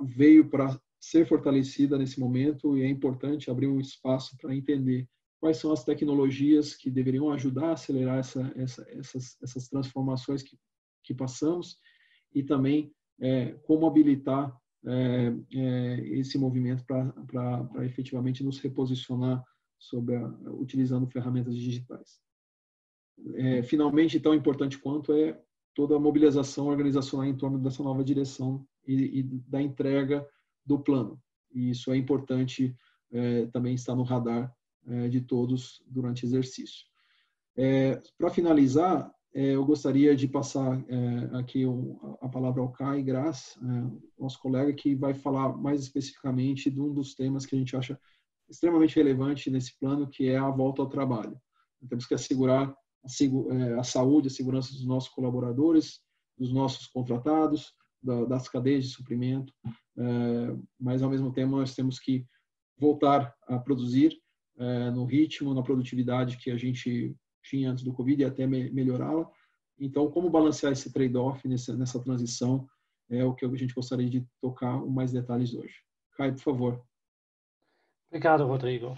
veio 0.04 0.50
para 0.50 0.80
ser 1.00 1.28
fortalecida 1.28 1.98
nesse 1.98 2.20
momento 2.20 2.78
e 2.78 2.84
é 2.84 2.90
importante 2.90 3.52
abrir 3.52 3.68
um 3.68 3.80
espaço 3.80 4.38
para 4.38 4.56
entender 4.56 5.08
quais 5.40 5.58
são 5.58 5.72
as 5.72 5.84
tecnologias 5.84 6.76
que 6.76 6.90
deveriam 6.90 7.30
ajudar 7.32 7.70
a 7.70 7.74
acelerar 7.74 8.20
essa, 8.20 8.52
essa, 8.56 8.88
essas, 8.92 9.38
essas 9.42 9.68
transformações 9.68 10.42
que, 10.42 10.58
que 11.04 11.14
passamos 11.14 11.78
e 12.34 12.42
também 12.42 12.92
é, 13.20 13.52
como 13.64 13.86
habilitar 13.86 14.56
é, 14.86 15.34
é, 15.54 16.00
esse 16.20 16.38
movimento 16.38 16.86
para 16.86 17.86
efetivamente 17.86 18.44
nos 18.44 18.60
reposicionar 18.60 19.44
sobre 19.80 20.16
a, 20.16 20.28
utilizando 20.52 21.08
ferramentas 21.08 21.56
digitais. 21.56 22.20
É, 23.36 23.64
finalmente, 23.64 24.20
tão 24.20 24.34
importante 24.34 24.78
quanto 24.78 25.14
é 25.14 25.40
toda 25.74 25.96
a 25.96 26.00
mobilização 26.00 26.68
organizacional 26.68 27.26
em 27.26 27.36
torno 27.36 27.60
dessa 27.60 27.84
nova 27.84 28.04
direção 28.04 28.66
e, 28.86 29.20
e 29.20 29.24
da 29.24 29.62
entrega 29.62 30.28
do 30.66 30.80
plano. 30.80 31.22
E 31.54 31.70
isso 31.72 31.92
é 31.92 31.98
importante 31.98 32.76
é, 33.12 33.46
também 33.48 33.76
estar 33.76 33.96
no 33.96 34.04
radar 34.04 34.54
é, 34.88 35.08
de 35.10 35.22
todos 35.22 35.84
durante 35.88 36.24
o 36.24 36.28
exercício. 36.28 36.86
É, 37.56 38.02
Para 38.18 38.30
finalizar, 38.30 39.12
é, 39.34 39.56
eu 39.56 39.66
gostaria 39.66 40.16
de 40.16 40.28
passar 40.28 40.84
é, 40.88 41.38
aqui 41.38 41.64
a 42.22 42.30
palavra 42.30 42.62
ao 42.62 42.72
Kai 42.72 43.04
Graz, 43.04 43.58
nosso 44.18 44.40
colega, 44.40 44.74
que 44.74 44.96
vai 44.96 45.14
falar 45.14 45.56
mais 45.58 45.82
especificamente 45.82 46.72
de 46.72 46.82
um 46.82 46.94
dos 46.94 47.14
temas 47.14 47.46
que 47.46 47.56
a 47.56 47.60
gente 47.60 47.76
acha 47.76 48.00
extremamente 48.50 48.96
relevante 48.96 49.50
nesse 49.50 49.78
plano, 49.80 50.10
que 50.10 50.30
é 50.30 50.38
a 50.38 50.50
volta 50.50 50.82
ao 50.82 50.90
trabalho. 50.90 51.40
Temos 51.90 52.06
que 52.06 52.14
assegurar 52.14 52.70
a, 52.70 53.80
a 53.80 53.84
saúde, 53.84 54.28
a 54.28 54.32
segurança 54.32 54.72
dos 54.72 54.86
nossos 54.86 55.10
colaboradores, 55.10 56.00
dos 56.38 56.54
nossos 56.54 56.88
contratados, 56.88 57.74
das 58.02 58.48
cadeias 58.48 58.86
de 58.86 58.92
suprimento, 58.92 59.52
é, 59.98 60.56
mas 60.80 61.02
ao 61.02 61.10
mesmo 61.10 61.32
tempo 61.34 61.56
nós 61.56 61.76
temos 61.76 62.00
que 62.00 62.26
voltar 62.78 63.34
a 63.48 63.58
produzir 63.58 64.18
é, 64.58 64.92
no 64.92 65.06
ritmo, 65.06 65.54
na 65.54 65.64
produtividade 65.64 66.38
que 66.38 66.52
a 66.52 66.58
gente 66.58 67.16
tinha 67.44 67.72
antes 67.72 67.84
do 67.84 67.94
Covid 67.94 68.22
e 68.22 68.26
até 68.26 68.46
melhorá-la. 68.46 69.30
Então, 69.80 70.10
como 70.10 70.30
balancear 70.30 70.74
esse 70.74 70.92
trade-off 70.92 71.48
nessa, 71.48 71.76
nessa 71.76 72.02
transição 72.02 72.68
é 73.10 73.24
o 73.24 73.34
que 73.34 73.46
a 73.46 73.56
gente 73.56 73.74
gostaria 73.74 74.10
de 74.10 74.26
tocar 74.42 74.80
com 74.80 74.90
mais 74.90 75.12
detalhes 75.12 75.54
hoje. 75.54 75.76
Caio, 76.16 76.34
por 76.34 76.42
favor. 76.42 76.84
Obrigado, 78.10 78.46
Rodrigo. 78.46 78.96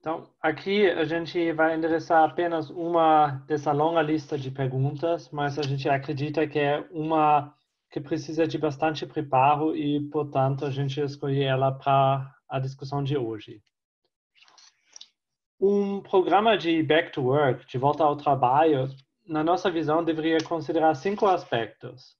Então, 0.00 0.26
aqui 0.40 0.88
a 0.88 1.04
gente 1.04 1.52
vai 1.52 1.76
endereçar 1.76 2.24
apenas 2.24 2.70
uma 2.70 3.42
dessa 3.46 3.70
longa 3.70 4.00
lista 4.00 4.38
de 4.38 4.50
perguntas, 4.50 5.28
mas 5.30 5.58
a 5.58 5.62
gente 5.62 5.88
acredita 5.88 6.46
que 6.46 6.58
é 6.58 6.86
uma 6.90 7.54
que 7.90 8.00
precisa 8.00 8.46
de 8.46 8.56
bastante 8.56 9.04
preparo 9.04 9.76
e, 9.76 10.00
portanto, 10.08 10.64
a 10.64 10.70
gente 10.70 11.00
escolhe 11.00 11.42
ela 11.42 11.72
para 11.72 12.34
a 12.48 12.58
discussão 12.58 13.02
de 13.02 13.18
hoje. 13.18 13.60
Um 15.60 16.00
programa 16.00 16.56
de 16.56 16.82
back 16.82 17.12
to 17.12 17.22
work, 17.22 17.66
de 17.66 17.76
volta 17.76 18.02
ao 18.02 18.16
trabalho, 18.16 18.88
na 19.26 19.44
nossa 19.44 19.70
visão, 19.70 20.02
deveria 20.02 20.38
considerar 20.42 20.94
cinco 20.94 21.26
aspectos. 21.26 22.16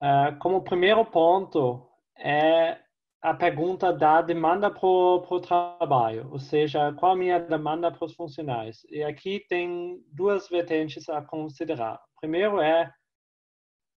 Uh, 0.00 0.38
como 0.38 0.62
primeiro 0.62 1.04
ponto, 1.04 1.84
é 2.16 2.78
a 3.20 3.34
pergunta 3.34 3.92
da 3.92 4.22
demanda 4.22 4.70
para 4.70 4.86
o 4.86 5.40
trabalho, 5.40 6.28
ou 6.30 6.38
seja, 6.38 6.92
qual 6.92 7.12
a 7.12 7.16
minha 7.16 7.40
demanda 7.40 7.90
para 7.90 8.04
os 8.04 8.14
funcionários. 8.14 8.84
E 8.90 9.02
aqui 9.02 9.44
tem 9.48 10.00
duas 10.12 10.48
vertentes 10.48 11.08
a 11.08 11.20
considerar. 11.22 12.00
Primeiro 12.20 12.60
é 12.60 12.92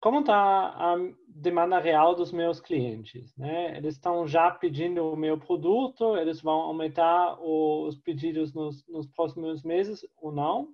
como 0.01 0.21
está 0.21 0.35
a 0.35 0.97
demanda 1.29 1.79
real 1.79 2.15
dos 2.15 2.33
meus 2.33 2.59
clientes? 2.59 3.37
Né? 3.37 3.77
Eles 3.77 3.97
estão 3.97 4.27
já 4.27 4.51
pedindo 4.51 5.13
o 5.13 5.17
meu 5.17 5.39
produto, 5.39 6.17
eles 6.17 6.41
vão 6.41 6.61
aumentar 6.61 7.39
os 7.39 7.99
pedidos 7.99 8.55
nos, 8.55 8.87
nos 8.89 9.07
próximos 9.09 9.63
meses 9.63 10.01
ou 10.17 10.33
não? 10.33 10.69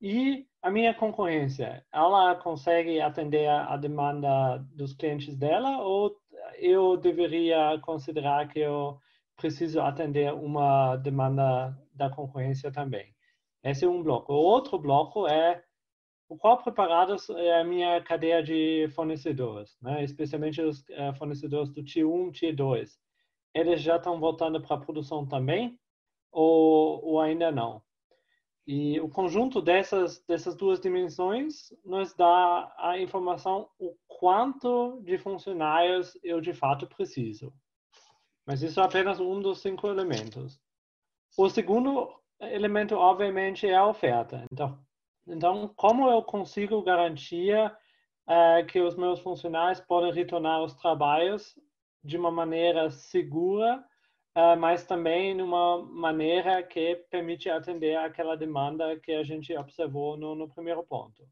E 0.00 0.46
a 0.62 0.70
minha 0.70 0.92
concorrência, 0.94 1.84
ela 1.92 2.36
consegue 2.36 3.00
atender 3.00 3.48
a, 3.48 3.76
demanda 3.76 4.58
dos 4.74 4.92
clientes 4.92 5.34
dela 5.34 5.82
ou 5.82 6.14
eu 6.58 6.96
deveria 6.96 7.78
considerar 7.82 8.48
que 8.48 8.60
eu 8.60 8.98
preciso 9.36 9.80
atender 9.80 10.32
uma 10.32 10.96
demanda 10.96 11.76
da 11.94 12.10
concorrência 12.10 12.70
também? 12.70 13.14
Esse 13.62 13.84
é 13.84 13.88
um 13.88 14.02
bloco. 14.02 14.32
O 14.32 14.36
outro 14.36 14.78
bloco 14.78 15.26
é 15.26 15.62
o 16.28 16.36
qual 16.36 16.62
preparados 16.62 17.30
é 17.30 17.60
a 17.60 17.64
minha 17.64 18.02
cadeia 18.02 18.42
de 18.42 18.88
fornecedores, 18.94 19.76
né? 19.80 20.04
especialmente 20.04 20.60
os 20.60 20.80
uh, 20.80 21.14
fornecedores 21.16 21.70
do 21.70 21.82
Tier 21.82 22.06
1, 22.06 22.32
Tier 22.32 22.54
2. 22.54 22.98
Eles 23.54 23.80
já 23.80 23.96
estão 23.96 24.20
voltando 24.20 24.60
para 24.60 24.76
a 24.76 24.80
produção 24.80 25.26
também 25.26 25.78
ou, 26.30 27.02
ou 27.04 27.20
ainda 27.20 27.50
não? 27.50 27.82
E 28.70 29.00
o 29.00 29.08
conjunto 29.08 29.62
dessas, 29.62 30.22
dessas 30.28 30.54
duas 30.54 30.78
dimensões 30.78 31.72
nos 31.82 32.12
dá 32.12 32.70
a 32.76 32.98
informação 33.00 33.66
o 33.78 33.96
quanto 34.06 35.00
de 35.04 35.16
funcionários 35.16 36.18
eu 36.22 36.38
de 36.38 36.52
fato 36.52 36.86
preciso. 36.86 37.50
Mas 38.46 38.60
isso 38.60 38.78
é 38.78 38.84
apenas 38.84 39.20
um 39.20 39.40
dos 39.40 39.62
cinco 39.62 39.88
elementos. 39.88 40.60
O 41.34 41.48
segundo 41.48 42.14
elemento, 42.38 42.94
obviamente, 42.94 43.66
é 43.66 43.74
a 43.74 43.86
oferta. 43.86 44.44
Então, 44.52 44.78
então, 45.26 45.72
como 45.74 46.10
eu 46.10 46.22
consigo 46.22 46.82
garantir 46.82 47.56
uh, 47.56 48.66
que 48.66 48.82
os 48.82 48.94
meus 48.96 49.18
funcionários 49.20 49.80
podem 49.80 50.12
retornar 50.12 50.56
aos 50.56 50.74
trabalhos 50.74 51.58
de 52.04 52.18
uma 52.18 52.30
maneira 52.30 52.90
segura, 52.90 53.82
mas 54.58 54.84
também 54.84 55.36
de 55.36 55.42
uma 55.42 55.84
maneira 55.84 56.62
que 56.62 56.94
permite 57.10 57.50
atender 57.50 57.96
aquela 57.96 58.36
demanda 58.36 58.98
que 59.00 59.12
a 59.12 59.24
gente 59.24 59.56
observou 59.56 60.16
no, 60.16 60.34
no 60.34 60.48
primeiro 60.48 60.82
ponto. 60.84 61.26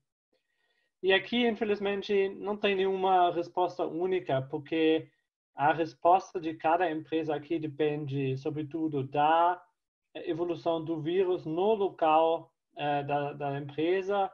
E 1.03 1.13
aqui, 1.13 1.47
infelizmente, 1.47 2.29
não 2.31 2.57
tem 2.57 2.75
nenhuma 2.75 3.31
resposta 3.31 3.87
única, 3.87 4.43
porque 4.43 5.09
a 5.55 5.73
resposta 5.73 6.41
de 6.41 6.55
cada 6.55 6.91
empresa 6.91 7.35
aqui 7.35 7.59
depende, 7.59 8.37
sobretudo, 8.37 9.03
da 9.05 9.63
evolução 10.15 10.85
do 10.85 11.01
vírus 11.01 11.45
no 11.45 11.75
local 11.75 12.53
uh, 12.75 13.07
da, 13.07 13.33
da, 13.33 13.59
empresa, 13.59 14.31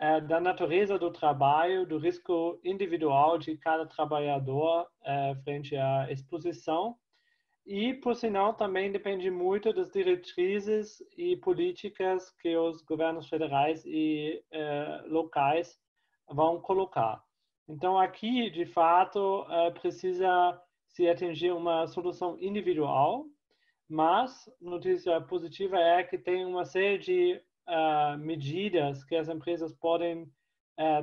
uh, 0.00 0.26
da 0.26 0.40
natureza 0.40 0.98
do 0.98 1.10
trabalho, 1.10 1.86
do 1.86 1.98
risco 1.98 2.58
individual 2.64 3.38
de 3.38 3.56
cada 3.56 3.86
trabalhador 3.86 4.86
uh, 5.02 5.42
frente 5.42 5.76
à 5.76 6.10
exposição. 6.10 6.96
E, 7.66 7.94
por 7.94 8.14
sinal, 8.14 8.54
também 8.54 8.92
depende 8.92 9.30
muito 9.30 9.72
das 9.72 9.90
diretrizes 9.90 11.02
e 11.16 11.36
políticas 11.36 12.30
que 12.40 12.56
os 12.56 12.80
governos 12.82 13.28
federais 13.28 13.84
e 13.84 14.40
locais 15.06 15.76
vão 16.28 16.60
colocar. 16.60 17.20
Então, 17.68 17.98
aqui, 17.98 18.48
de 18.50 18.64
fato, 18.66 19.44
precisa 19.80 20.60
se 20.86 21.08
atingir 21.08 21.52
uma 21.52 21.88
solução 21.88 22.38
individual 22.40 23.26
mas 23.88 24.50
notícia 24.60 25.20
positiva 25.20 25.78
é 25.78 26.02
que 26.02 26.18
tem 26.18 26.44
uma 26.44 26.64
série 26.64 26.98
de 26.98 27.40
uh, 27.68 28.18
medidas 28.18 29.04
que 29.04 29.14
as 29.14 29.28
empresas 29.28 29.72
podem 29.72 30.30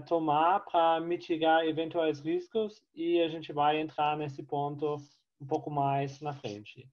tomar 0.05 0.59
para 0.65 0.99
mitigar 0.99 1.65
eventuais 1.65 2.19
riscos 2.19 2.83
e 2.93 3.19
a 3.21 3.27
gente 3.27 3.51
vai 3.51 3.79
entrar 3.79 4.15
nesse 4.15 4.43
ponto 4.43 4.97
um 5.43 5.45
pouco 5.45 5.69
mais 5.69 6.21
na 6.21 6.33
frente. 6.33 6.89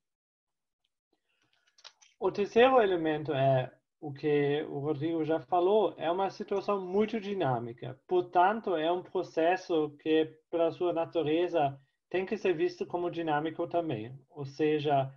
O 2.18 2.30
terceiro 2.32 2.82
elemento 2.82 3.32
é 3.32 3.72
o 4.00 4.12
que 4.12 4.62
o 4.68 4.80
Rodrigo 4.80 5.24
já 5.24 5.40
falou, 5.40 5.94
é 5.96 6.10
uma 6.10 6.30
situação 6.30 6.80
muito 6.80 7.20
dinâmica. 7.20 7.98
Portanto, 8.08 8.74
é 8.74 8.90
um 8.90 9.02
processo 9.02 9.90
que, 10.00 10.26
pela 10.50 10.72
sua 10.72 10.92
natureza, 10.92 11.78
tem 12.08 12.26
que 12.26 12.36
ser 12.36 12.54
visto 12.54 12.84
como 12.86 13.10
dinâmico 13.10 13.68
também. 13.68 14.18
Ou 14.30 14.44
seja, 14.44 15.12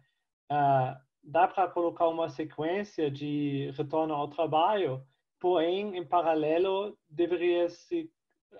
uh, 0.52 0.96
dá 1.24 1.48
para 1.48 1.70
colocar 1.70 2.08
uma 2.08 2.30
sequência 2.30 3.10
de 3.10 3.72
retorno 3.76 4.14
ao 4.14 4.28
trabalho, 4.28 5.02
porém, 5.40 5.98
em 5.98 6.06
paralelo, 6.06 6.98
deveria 7.10 7.70
se 7.70 8.10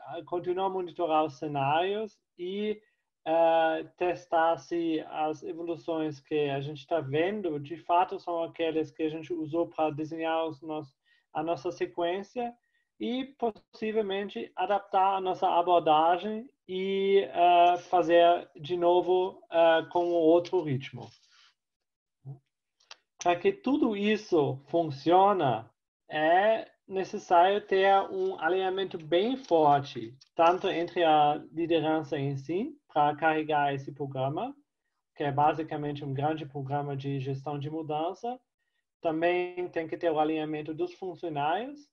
ah, 0.08 0.22
continuar 0.26 0.66
a 0.66 0.70
monitorar 0.70 1.26
os 1.26 1.38
cenários 1.38 2.18
e 2.38 2.82
uh, 3.28 3.88
testar 3.98 4.58
se 4.58 5.00
as 5.10 5.44
evoluções 5.44 6.20
que 6.20 6.50
a 6.50 6.60
gente 6.60 6.80
está 6.80 7.00
vendo, 7.00 7.60
de 7.60 7.78
fato, 7.78 8.20
são 8.20 8.44
aquelas 8.44 8.92
que 8.92 9.04
a 9.04 9.10
gente 9.10 9.34
usou 9.34 9.68
para 9.68 9.92
desenhar 9.92 10.46
nos, 10.62 10.96
a 11.34 11.44
nossa 11.44 11.72
sequência 11.72 12.54
e 13.00 13.26
possivelmente 13.38 14.52
adaptar 14.56 15.16
a 15.16 15.22
nossa 15.22 15.48
abordagem 15.48 16.50
e 16.68 17.28
uh, 17.28 17.78
fazer 17.78 18.50
de 18.56 18.78
novo 18.78 19.42
uh, 19.52 19.90
com 19.90 20.12
outro 20.12 20.62
ritmo. 20.62 21.10
Para 23.22 23.36
que 23.38 23.52
tudo 23.52 23.96
isso 23.96 24.62
funcione, 24.68 25.66
é 26.10 26.70
necessário 26.88 27.66
ter 27.66 27.90
um 28.12 28.40
alinhamento 28.40 28.98
bem 28.98 29.38
forte, 29.38 30.14
tanto 30.36 30.68
entre 30.68 31.04
a 31.04 31.42
liderança 31.52 32.18
em 32.18 32.36
si, 32.38 32.78
para 32.94 33.16
carregar 33.16 33.74
esse 33.74 33.92
programa, 33.92 34.56
que 35.16 35.24
é 35.24 35.32
basicamente 35.32 36.04
um 36.06 36.14
grande 36.14 36.46
programa 36.46 36.96
de 36.96 37.20
gestão 37.20 37.58
de 37.58 37.70
mudança. 37.70 38.40
Também 39.02 39.68
tem 39.70 39.88
que 39.88 39.98
ter 39.98 40.12
o 40.12 40.20
alinhamento 40.20 40.74
dos 40.74 40.94
funcionários 40.94 41.90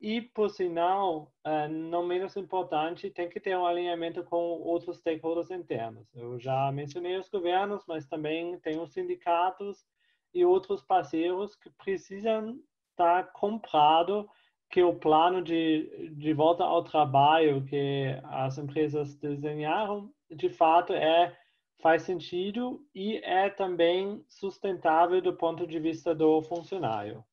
e, 0.00 0.20
por 0.20 0.50
sinal, 0.50 1.32
eh, 1.44 1.68
não 1.68 2.06
menos 2.06 2.36
importante, 2.36 3.10
tem 3.10 3.28
que 3.28 3.40
ter 3.40 3.56
um 3.56 3.66
alinhamento 3.66 4.22
com 4.24 4.36
outros 4.36 4.98
stakeholders 4.98 5.50
internos. 5.50 6.06
Eu 6.14 6.38
já 6.38 6.70
mencionei 6.70 7.16
os 7.16 7.28
governos, 7.28 7.82
mas 7.88 8.06
também 8.06 8.58
tem 8.60 8.78
os 8.78 8.92
sindicatos 8.92 9.86
e 10.34 10.44
outros 10.44 10.82
parceiros 10.82 11.56
que 11.56 11.70
precisam 11.70 12.60
estar 12.90 13.32
comprado 13.32 14.28
que 14.70 14.82
o 14.82 14.94
plano 14.94 15.42
de, 15.42 16.10
de 16.16 16.32
volta 16.32 16.64
ao 16.64 16.82
trabalho 16.82 17.64
que 17.64 18.20
as 18.24 18.58
empresas 18.58 19.14
desenharam, 19.16 20.12
de 20.30 20.48
fato, 20.48 20.92
é 20.92 21.36
faz 21.80 22.02
sentido 22.02 22.84
e 22.94 23.16
é 23.18 23.50
também 23.50 24.24
sustentável 24.28 25.20
do 25.20 25.34
ponto 25.34 25.66
de 25.66 25.78
vista 25.78 26.14
do 26.14 26.42
funcionário. 26.42 27.24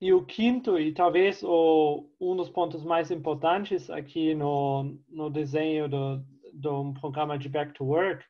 E 0.00 0.12
o 0.12 0.24
quinto, 0.24 0.78
e 0.78 0.92
talvez 0.92 1.42
o, 1.42 2.08
um 2.20 2.36
dos 2.36 2.48
pontos 2.48 2.84
mais 2.84 3.10
importantes 3.10 3.90
aqui 3.90 4.34
no, 4.34 4.96
no 5.08 5.28
desenho 5.28 5.88
do, 5.88 6.24
do 6.52 6.94
programa 7.00 7.36
de 7.36 7.48
Back 7.48 7.72
to 7.74 7.84
Work, 7.84 8.24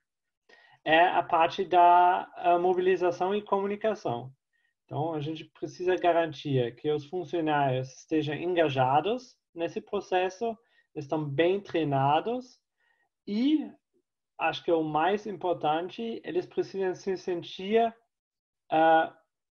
é 0.85 1.07
a 1.07 1.23
parte 1.23 1.65
da 1.65 2.59
mobilização 2.61 3.35
e 3.35 3.43
comunicação. 3.43 4.33
Então, 4.85 5.13
a 5.13 5.21
gente 5.21 5.45
precisa 5.45 5.97
garantir 5.97 6.75
que 6.77 6.91
os 6.91 7.05
funcionários 7.05 7.93
estejam 7.93 8.35
engajados 8.35 9.37
nesse 9.55 9.83
processo, 9.83 10.57
estão 11.05 11.25
bem 11.25 11.61
treinados 11.61 12.61
e, 13.27 13.71
acho 14.39 14.65
que 14.65 14.73
o 14.73 14.83
mais 14.83 15.27
importante, 15.27 16.21
eles 16.25 16.47
precisam 16.47 16.95
se 16.95 17.17
sentir 17.17 17.87
uh, 18.73 19.13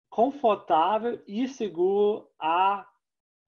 confortável 0.10 1.21
e 1.25 1.47
seguro 1.47 2.30
a 2.39 2.86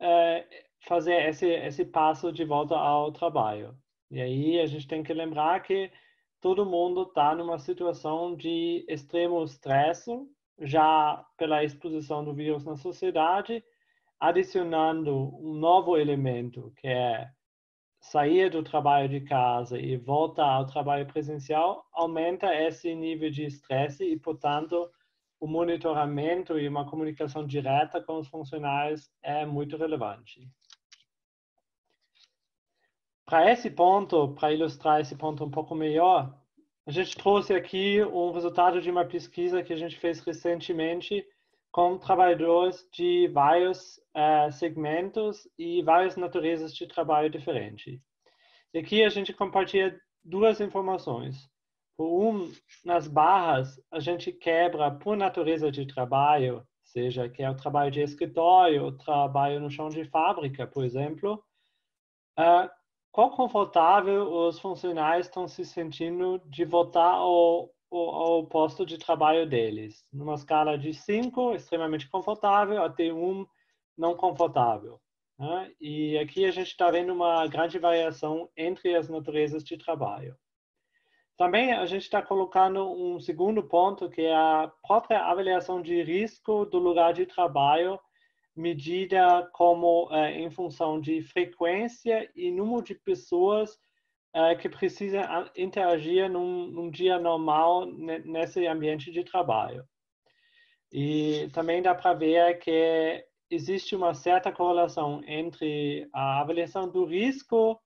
uh, 0.01 0.63
fazer 0.88 1.29
esse, 1.29 1.47
esse 1.47 1.86
passo 1.86 2.32
de 2.32 2.45
volta 2.45 2.75
ao 2.75 3.12
trabalho. 3.12 3.75
E 4.10 4.21
aí 4.21 4.60
a 4.60 4.65
gente 4.65 4.88
tem 4.88 5.03
que 5.03 5.13
lembrar 5.13 5.62
que 5.62 5.91
todo 6.39 6.65
mundo 6.65 7.03
está 7.03 7.34
numa 7.36 7.58
situação 7.58 8.36
de 8.36 8.86
extremo 8.88 9.43
estresse, 9.43 10.12
já 10.60 11.25
pela 11.38 11.63
exposição 11.63 12.23
do 12.23 12.34
vírus 12.34 12.63
na 12.63 12.75
sociedade, 12.75 13.63
adicionando 14.19 15.36
um 15.41 15.53
novo 15.53 15.97
elemento, 15.97 16.71
que 16.77 16.88
é 16.88 17.27
sair 18.04 18.50
do 18.50 18.62
trabalho 18.62 19.08
de 19.08 19.22
casa 19.22 19.80
e 19.80 19.96
voltar 19.96 20.52
ao 20.52 20.66
trabalho 20.66 21.06
presencial, 21.06 21.88
aumenta 21.94 22.54
esse 22.54 22.94
nível 22.94 23.32
de 23.32 23.46
estresse 23.46 24.04
e, 24.04 24.20
portanto, 24.20 24.92
o 25.39 25.48
monitoramento 25.48 26.60
e 26.60 26.68
uma 26.68 26.86
comunicação 26.86 27.48
direta 27.48 28.02
com 28.02 28.20
os 28.20 28.28
funcionários 28.28 29.10
é 29.24 29.46
muito 29.46 29.78
relevante. 29.78 30.46
Para 33.26 33.50
esse 33.50 33.70
ponto, 33.72 34.34
para 34.34 34.52
ilustrar 34.52 35.00
esse 35.00 35.16
ponto 35.16 35.46
um 35.46 35.50
pouco 35.50 35.74
melhor, 35.74 36.38
a 36.86 36.92
gente 36.92 37.16
trouxe 37.16 37.54
aqui 37.54 38.04
um 38.04 38.32
resultado 38.32 38.82
de 38.82 38.92
uma 38.92 39.06
pesquisa 39.06 39.63
que 39.63 39.72
a 39.72 39.78
gente 39.78 39.98
fez 39.98 40.20
recentemente 40.20 41.26
com 41.74 41.98
trabalhadores 41.98 42.88
de 42.94 43.28
vários 43.30 43.98
uh, 44.16 44.52
segmentos 44.52 45.50
e 45.58 45.82
várias 45.82 46.16
naturezas 46.16 46.72
de 46.74 46.88
trabalho 46.88 47.32
diferentes. 47.32 48.00
E 48.72 48.78
aqui 48.78 49.04
a 49.04 49.10
gente 49.10 49.34
compartilha 49.34 50.00
duas 50.24 50.62
informações. 50.62 51.50
Por 51.98 52.06
um, 52.06 52.54
nas 52.86 53.08
barras, 53.08 53.82
a 53.92 54.00
gente 54.00 54.32
quebra 54.32 54.92
por 54.92 55.18
natureza 55.18 55.72
de 55.72 55.88
trabalho, 55.88 56.64
seja 56.84 57.28
que 57.28 57.42
é 57.42 57.50
o 57.50 57.58
trabalho 57.58 57.90
de 57.90 58.02
escritório, 58.02 58.86
o 58.86 58.98
trabalho 58.98 59.60
no 59.60 59.71
chão 59.71 59.90
de 59.90 60.06
fábrica, 60.06 60.67
por 60.67 60.86
exemplo, 60.86 61.44
uh, 62.40 62.69
quão 63.12 63.32
confortável 63.32 64.32
os 64.32 64.60
funcionários 64.60 65.26
estão 65.26 65.48
se 65.48 65.65
sentindo 65.65 66.40
de 66.46 66.65
voltar 66.65 67.13
ao, 67.15 67.71
ao, 67.98 68.46
posto 68.46 68.85
de 68.85 68.98
trabalho 68.98 69.48
deles. 69.48 70.06
Numa 70.12 70.35
escala 70.35 70.77
de 70.77 70.94
5, 70.94 71.56
extremamente 71.56 72.10
confortável, 72.10 72.83
até 72.83 73.12
1, 73.12 73.17
um, 73.17 73.46
não 73.98 74.15
confortável. 74.15 75.00
Né? 75.37 75.71
E 75.79 76.17
aqui 76.17 76.46
a 76.46 76.52
gente 76.52 76.67
está 76.67 76.89
vendo 76.89 77.13
uma 77.13 77.46
grande 77.48 77.79
variação 77.79 78.50
entre 78.56 78.96
as 78.96 79.10
naturezas 79.10 79.63
de 79.63 79.77
trabalho. 79.77 80.35
Também 81.37 81.73
a 81.73 81.85
gente 81.85 82.04
está 82.04 82.21
colocando 82.21 82.91
um 82.91 83.19
segundo 83.19 83.63
ponto, 83.63 84.10
que 84.10 84.21
é 84.21 84.35
a 84.35 84.71
própria 84.85 85.25
avaliação 85.25 85.81
de 85.81 86.02
risco 86.04 86.65
do 86.65 86.77
lugar 86.77 87.13
de 87.13 87.25
trabalho 87.25 88.00
medida 88.56 89.50
como 89.52 90.08
uh, 90.10 90.25
em 90.25 90.50
função 90.50 91.00
de 91.00 91.21
frequência 91.21 92.29
e 92.35 92.52
número 92.52 92.83
de 92.83 92.96
pessoas 92.96 93.79
uh, 94.36 94.58
que 94.58 94.69
precisam 94.69 95.21
interagir 95.56 96.29
num, 96.29 96.67
num, 96.67 96.90
dia 96.90 97.19
normal 97.19 97.86
nesse 97.86 98.65
ambiente 98.67 99.12
de 99.12 99.23
trabalho. 99.23 99.84
E 100.92 101.50
também 101.54 101.81
dá 101.81 101.96
para 101.96 102.13
ver 102.13 102.60
que 102.60 103.25
existe 103.50 103.96
uma 103.96 104.13
certa 104.13 104.52
correlação 104.52 105.21
entre 105.25 106.08
a 106.13 106.42
avaliação 106.42 106.90
do 106.90 107.06
risco 107.06 107.79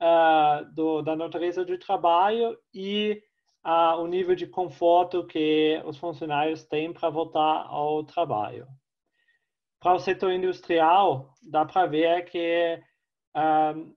uh, 0.00 0.74
do, 0.74 1.02
da 1.02 1.14
natureza 1.14 1.64
do 1.64 1.78
trabalho 1.78 2.58
e 2.72 3.22
uh, 3.64 4.00
o 4.00 4.06
nível 4.06 4.34
de 4.34 4.46
conforto 4.46 5.26
que 5.26 5.80
os 5.84 5.96
funcionários 5.98 6.64
têm 6.64 6.92
para 6.92 7.10
voltar 7.10 7.66
ao 7.66 8.04
trabalho. 8.04 8.66
Para 9.78 9.94
o 9.94 9.98
setor 9.98 10.32
industrial, 10.32 11.32
dá 11.42 11.64
para 11.64 11.86
ver 11.86 12.24
que 12.26 12.78
uh, 13.36 13.96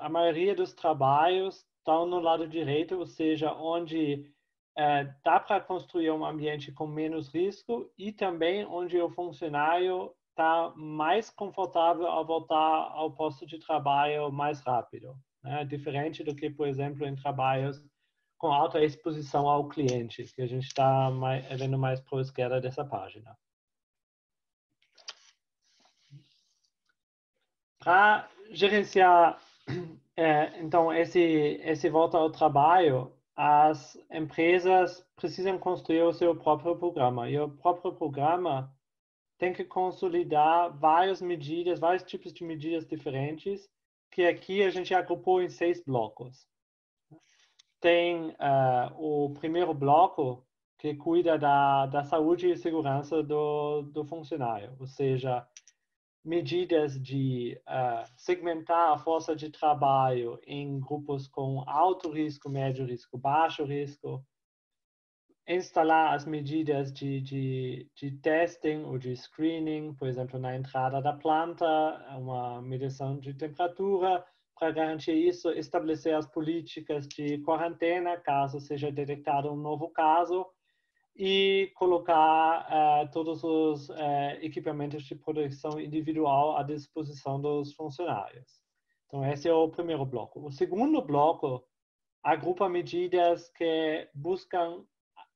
a 0.00 0.08
maioria 0.08 0.54
dos 0.54 0.72
trabalhos 0.72 1.66
estão 1.78 2.06
no 2.06 2.20
lado 2.20 2.46
direito, 2.46 2.98
ou 2.98 3.06
seja, 3.06 3.52
onde 3.52 4.30
é, 4.76 5.04
dá 5.24 5.40
para 5.40 5.60
construir 5.60 6.10
um 6.10 6.24
ambiente 6.24 6.72
com 6.72 6.86
menos 6.86 7.28
risco 7.28 7.90
e 7.98 8.12
também 8.12 8.64
onde 8.64 9.00
o 9.00 9.10
funcionário 9.10 10.14
está 10.30 10.72
mais 10.76 11.30
confortável 11.30 12.06
ao 12.06 12.24
voltar 12.24 12.56
ao 12.56 13.12
posto 13.12 13.44
de 13.44 13.58
trabalho 13.58 14.30
mais 14.30 14.60
rápido. 14.60 15.14
Né? 15.42 15.64
Diferente 15.64 16.22
do 16.22 16.34
que, 16.34 16.48
por 16.48 16.66
exemplo, 16.66 17.06
em 17.06 17.14
trabalhos 17.14 17.84
com 18.38 18.50
alta 18.50 18.82
exposição 18.82 19.46
ao 19.48 19.68
cliente, 19.68 20.24
que 20.34 20.40
a 20.40 20.46
gente 20.46 20.66
está 20.66 21.10
vendo 21.58 21.76
mais 21.78 22.00
para 22.00 22.18
a 22.18 22.22
esquerda 22.22 22.60
dessa 22.60 22.82
página. 22.82 23.36
Para 27.80 28.30
gerenciar 28.50 29.40
é, 30.16 30.60
então, 30.60 30.92
esse, 30.92 31.18
esse 31.18 31.88
volta 31.88 32.18
ao 32.18 32.30
trabalho, 32.30 33.12
as 33.34 33.96
empresas 34.10 35.02
precisam 35.16 35.58
construir 35.58 36.02
o 36.02 36.12
seu 36.12 36.36
próprio 36.36 36.76
programa. 36.76 37.30
E 37.30 37.38
o 37.38 37.48
próprio 37.48 37.92
programa 37.92 38.70
tem 39.38 39.52
que 39.52 39.64
consolidar 39.64 40.76
várias 40.78 41.22
medidas, 41.22 41.80
vários 41.80 42.02
tipos 42.02 42.32
de 42.32 42.44
medidas 42.44 42.86
diferentes, 42.86 43.68
que 44.10 44.26
aqui 44.26 44.62
a 44.62 44.70
gente 44.70 44.92
agrupou 44.92 45.40
em 45.40 45.48
seis 45.48 45.82
blocos. 45.82 46.46
Tem 47.80 48.28
uh, 48.32 48.92
o 48.98 49.30
primeiro 49.30 49.72
bloco, 49.72 50.44
que 50.76 50.94
cuida 50.94 51.38
da, 51.38 51.86
da 51.86 52.04
saúde 52.04 52.50
e 52.50 52.56
segurança 52.56 53.22
do, 53.22 53.82
do 53.82 54.04
funcionário, 54.04 54.74
ou 54.78 54.86
seja, 54.86 55.46
medidas 56.24 57.00
de 57.00 57.60
uh, 57.66 58.04
segmentar 58.16 58.92
a 58.92 58.98
força 58.98 59.34
de 59.34 59.50
trabalho 59.50 60.38
em 60.46 60.78
grupos 60.78 61.26
com 61.26 61.62
alto 61.66 62.10
risco, 62.10 62.48
médio 62.50 62.84
risco, 62.84 63.16
baixo 63.16 63.64
risco, 63.64 64.24
instalar 65.48 66.14
as 66.14 66.24
medidas 66.24 66.92
de, 66.92 67.20
de, 67.20 67.90
de 67.96 68.10
testing 68.18 68.84
ou 68.84 68.98
de 68.98 69.16
screening, 69.16 69.94
por 69.94 70.06
exemplo, 70.06 70.38
na 70.38 70.54
entrada 70.54 71.00
da 71.00 71.12
planta, 71.12 71.66
uma 72.16 72.62
medição 72.62 73.18
de 73.18 73.34
temperatura, 73.34 74.24
para 74.56 74.70
garantir 74.70 75.14
isso, 75.14 75.50
estabelecer 75.52 76.14
as 76.14 76.26
políticas 76.26 77.08
de 77.08 77.38
quarentena, 77.38 78.18
caso 78.18 78.60
seja 78.60 78.92
detectado 78.92 79.50
um 79.50 79.56
novo 79.56 79.88
caso, 79.88 80.46
e 81.22 81.70
colocar 81.74 82.66
uh, 82.66 83.10
todos 83.12 83.44
os 83.44 83.90
uh, 83.90 83.94
equipamentos 84.40 85.02
de 85.02 85.14
proteção 85.14 85.78
individual 85.78 86.56
à 86.56 86.62
disposição 86.62 87.38
dos 87.38 87.74
funcionários. 87.74 88.58
Então, 89.06 89.22
esse 89.30 89.46
é 89.46 89.52
o 89.52 89.68
primeiro 89.68 90.06
bloco. 90.06 90.46
O 90.46 90.50
segundo 90.50 91.02
bloco 91.02 91.62
agrupa 92.22 92.70
medidas 92.70 93.50
que 93.50 94.08
buscam 94.14 94.82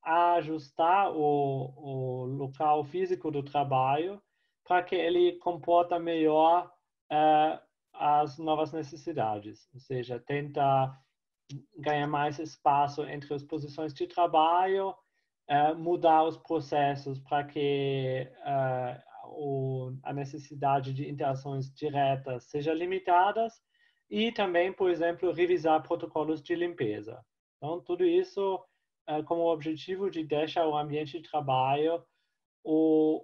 ajustar 0.01 1.11
o, 1.15 1.71
o 1.77 2.25
local 2.25 2.83
físico 2.83 3.29
do 3.29 3.43
trabalho 3.43 4.19
para 4.63 4.81
que 4.81 4.95
ele 4.95 5.33
comporta 5.33 5.99
melhor 5.99 6.65
uh, 7.11 7.59
as 7.93 8.39
novas 8.39 8.73
necessidades, 8.73 9.69
ou 9.71 9.79
seja, 9.79 10.19
tenta 10.19 10.97
ganhar 11.77 12.07
mais 12.07 12.39
espaço 12.39 13.03
entre 13.03 13.31
as 13.35 13.43
posições 13.43 13.93
de 13.93 14.07
trabalho, 14.07 14.95
uh, 15.49 15.75
mudar 15.77 16.23
os 16.23 16.37
processos 16.37 17.19
para 17.19 17.43
que 17.43 18.27
uh, 18.41 19.29
o, 19.29 19.97
a 20.03 20.13
necessidade 20.13 20.93
de 20.93 21.09
interações 21.09 21.73
diretas 21.73 22.45
seja 22.45 22.73
limitada 22.73 23.47
e 24.09 24.31
também, 24.31 24.71
por 24.71 24.89
exemplo, 24.89 25.31
revisar 25.31 25.81
protocolos 25.81 26.41
de 26.41 26.55
limpeza. 26.55 27.23
Então, 27.57 27.81
tudo 27.81 28.05
isso 28.05 28.63
uh, 29.09 29.23
com 29.23 29.39
o 29.39 29.51
objetivo 29.51 30.09
de 30.09 30.23
deixar 30.23 30.67
o 30.67 30.77
ambiente 30.77 31.19
de 31.19 31.29
trabalho 31.29 32.03
o, 32.63 33.23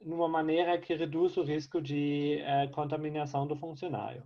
numa 0.00 0.28
maneira 0.28 0.76
que 0.78 0.94
reduz 0.94 1.36
o 1.36 1.44
risco 1.44 1.80
de 1.80 2.40
contaminação 2.72 3.46
do 3.46 3.54
funcionário. 3.54 4.24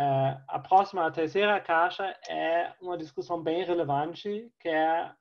Uh, 0.00 0.40
a 0.48 0.58
próxima, 0.58 1.06
a 1.06 1.10
terceira 1.10 1.60
caixa, 1.60 2.16
é 2.26 2.72
uma 2.80 2.96
discussão 2.96 3.42
bem 3.42 3.62
relevante, 3.62 4.50
que 4.58 4.66
é 4.70 5.12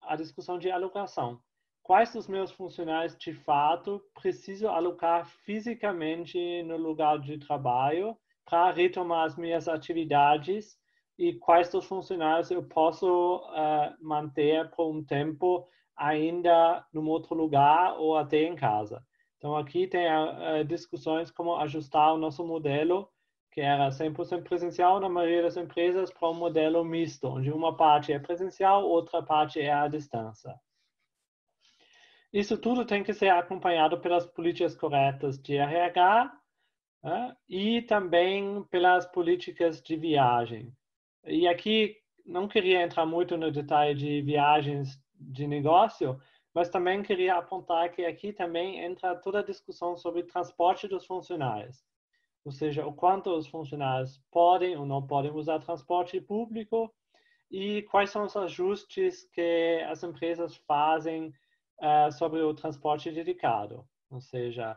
a 0.00 0.16
discussão 0.16 0.58
de 0.58 0.70
alocação. 0.70 1.38
Quais 1.82 2.14
dos 2.14 2.28
meus 2.28 2.50
funcionários, 2.50 3.14
de 3.18 3.34
fato, 3.34 4.02
preciso 4.14 4.68
alocar 4.68 5.26
fisicamente 5.26 6.62
no 6.62 6.78
lugar 6.78 7.18
de 7.18 7.36
trabalho 7.36 8.16
para 8.46 8.70
retomar 8.70 9.26
as 9.26 9.36
minhas 9.36 9.68
atividades 9.68 10.78
e 11.18 11.34
quais 11.34 11.68
dos 11.68 11.84
funcionários 11.84 12.50
eu 12.50 12.62
posso 12.62 13.36
uh, 13.36 13.94
manter 14.00 14.70
por 14.70 14.90
um 14.90 15.04
tempo 15.04 15.68
ainda 15.94 16.82
num 16.90 17.06
outro 17.06 17.34
lugar 17.34 17.98
ou 17.98 18.16
até 18.16 18.44
em 18.44 18.56
casa. 18.56 19.04
Então, 19.36 19.54
aqui 19.58 19.86
tem 19.86 20.06
uh, 20.06 20.64
discussões 20.64 21.30
como 21.30 21.56
ajustar 21.56 22.14
o 22.14 22.18
nosso 22.18 22.42
modelo 22.46 23.11
que 23.52 23.60
era 23.60 23.90
100% 23.90 24.42
presencial 24.44 24.98
na 24.98 25.10
maioria 25.10 25.42
das 25.42 25.58
empresas, 25.58 26.10
para 26.10 26.30
um 26.30 26.34
modelo 26.34 26.82
misto, 26.82 27.28
onde 27.28 27.52
uma 27.52 27.76
parte 27.76 28.10
é 28.10 28.18
presencial, 28.18 28.82
outra 28.82 29.22
parte 29.22 29.60
é 29.60 29.70
à 29.70 29.86
distância. 29.86 30.58
Isso 32.32 32.56
tudo 32.56 32.86
tem 32.86 33.04
que 33.04 33.12
ser 33.12 33.28
acompanhado 33.28 34.00
pelas 34.00 34.24
políticas 34.26 34.74
corretas 34.74 35.38
de 35.38 35.56
RH 35.56 36.32
né? 37.04 37.36
e 37.46 37.82
também 37.82 38.64
pelas 38.70 39.04
políticas 39.06 39.82
de 39.82 39.96
viagem. 39.96 40.72
E 41.26 41.46
aqui 41.46 41.98
não 42.24 42.48
queria 42.48 42.82
entrar 42.82 43.04
muito 43.04 43.36
no 43.36 43.52
detalhe 43.52 43.94
de 43.94 44.22
viagens 44.22 44.98
de 45.14 45.46
negócio, 45.46 46.18
mas 46.54 46.70
também 46.70 47.02
queria 47.02 47.34
apontar 47.34 47.92
que 47.92 48.02
aqui 48.06 48.32
também 48.32 48.82
entra 48.82 49.14
toda 49.14 49.40
a 49.40 49.44
discussão 49.44 49.94
sobre 49.94 50.22
transporte 50.22 50.88
dos 50.88 51.04
funcionários 51.04 51.84
ou 52.44 52.52
seja, 52.52 52.86
o 52.86 52.92
quanto 52.92 53.30
os 53.30 53.46
funcionários 53.46 54.20
podem 54.30 54.76
ou 54.76 54.84
não 54.84 55.06
podem 55.06 55.30
usar 55.30 55.58
transporte 55.60 56.20
público 56.20 56.92
e 57.50 57.82
quais 57.82 58.10
são 58.10 58.24
os 58.24 58.36
ajustes 58.36 59.28
que 59.32 59.84
as 59.88 60.02
empresas 60.02 60.56
fazem 60.66 61.28
uh, 61.80 62.10
sobre 62.12 62.40
o 62.40 62.54
transporte 62.54 63.10
dedicado, 63.10 63.86
ou 64.10 64.20
seja, 64.20 64.76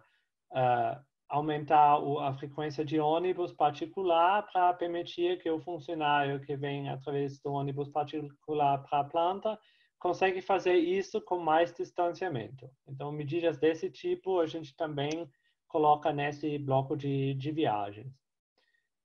uh, 0.51 1.03
aumentar 1.27 1.97
a 2.21 2.33
frequência 2.33 2.85
de 2.85 2.99
ônibus 2.99 3.51
particular 3.51 4.45
para 4.51 4.73
permitir 4.73 5.39
que 5.41 5.49
o 5.49 5.59
funcionário 5.59 6.39
que 6.41 6.55
vem 6.55 6.89
através 6.89 7.39
do 7.39 7.51
ônibus 7.51 7.89
particular 7.89 8.83
para 8.83 8.99
a 8.99 9.03
planta 9.03 9.59
consegue 9.97 10.41
fazer 10.41 10.75
isso 10.75 11.19
com 11.21 11.39
mais 11.39 11.73
distanciamento. 11.73 12.69
Então, 12.87 13.11
medidas 13.11 13.57
desse 13.57 13.89
tipo 13.89 14.39
a 14.39 14.45
gente 14.45 14.75
também 14.75 15.27
coloca 15.75 16.13
nesse 16.13 16.57
bloco 16.57 16.95
de, 16.95 17.33
de 17.33 17.51
viagens. 17.51 18.07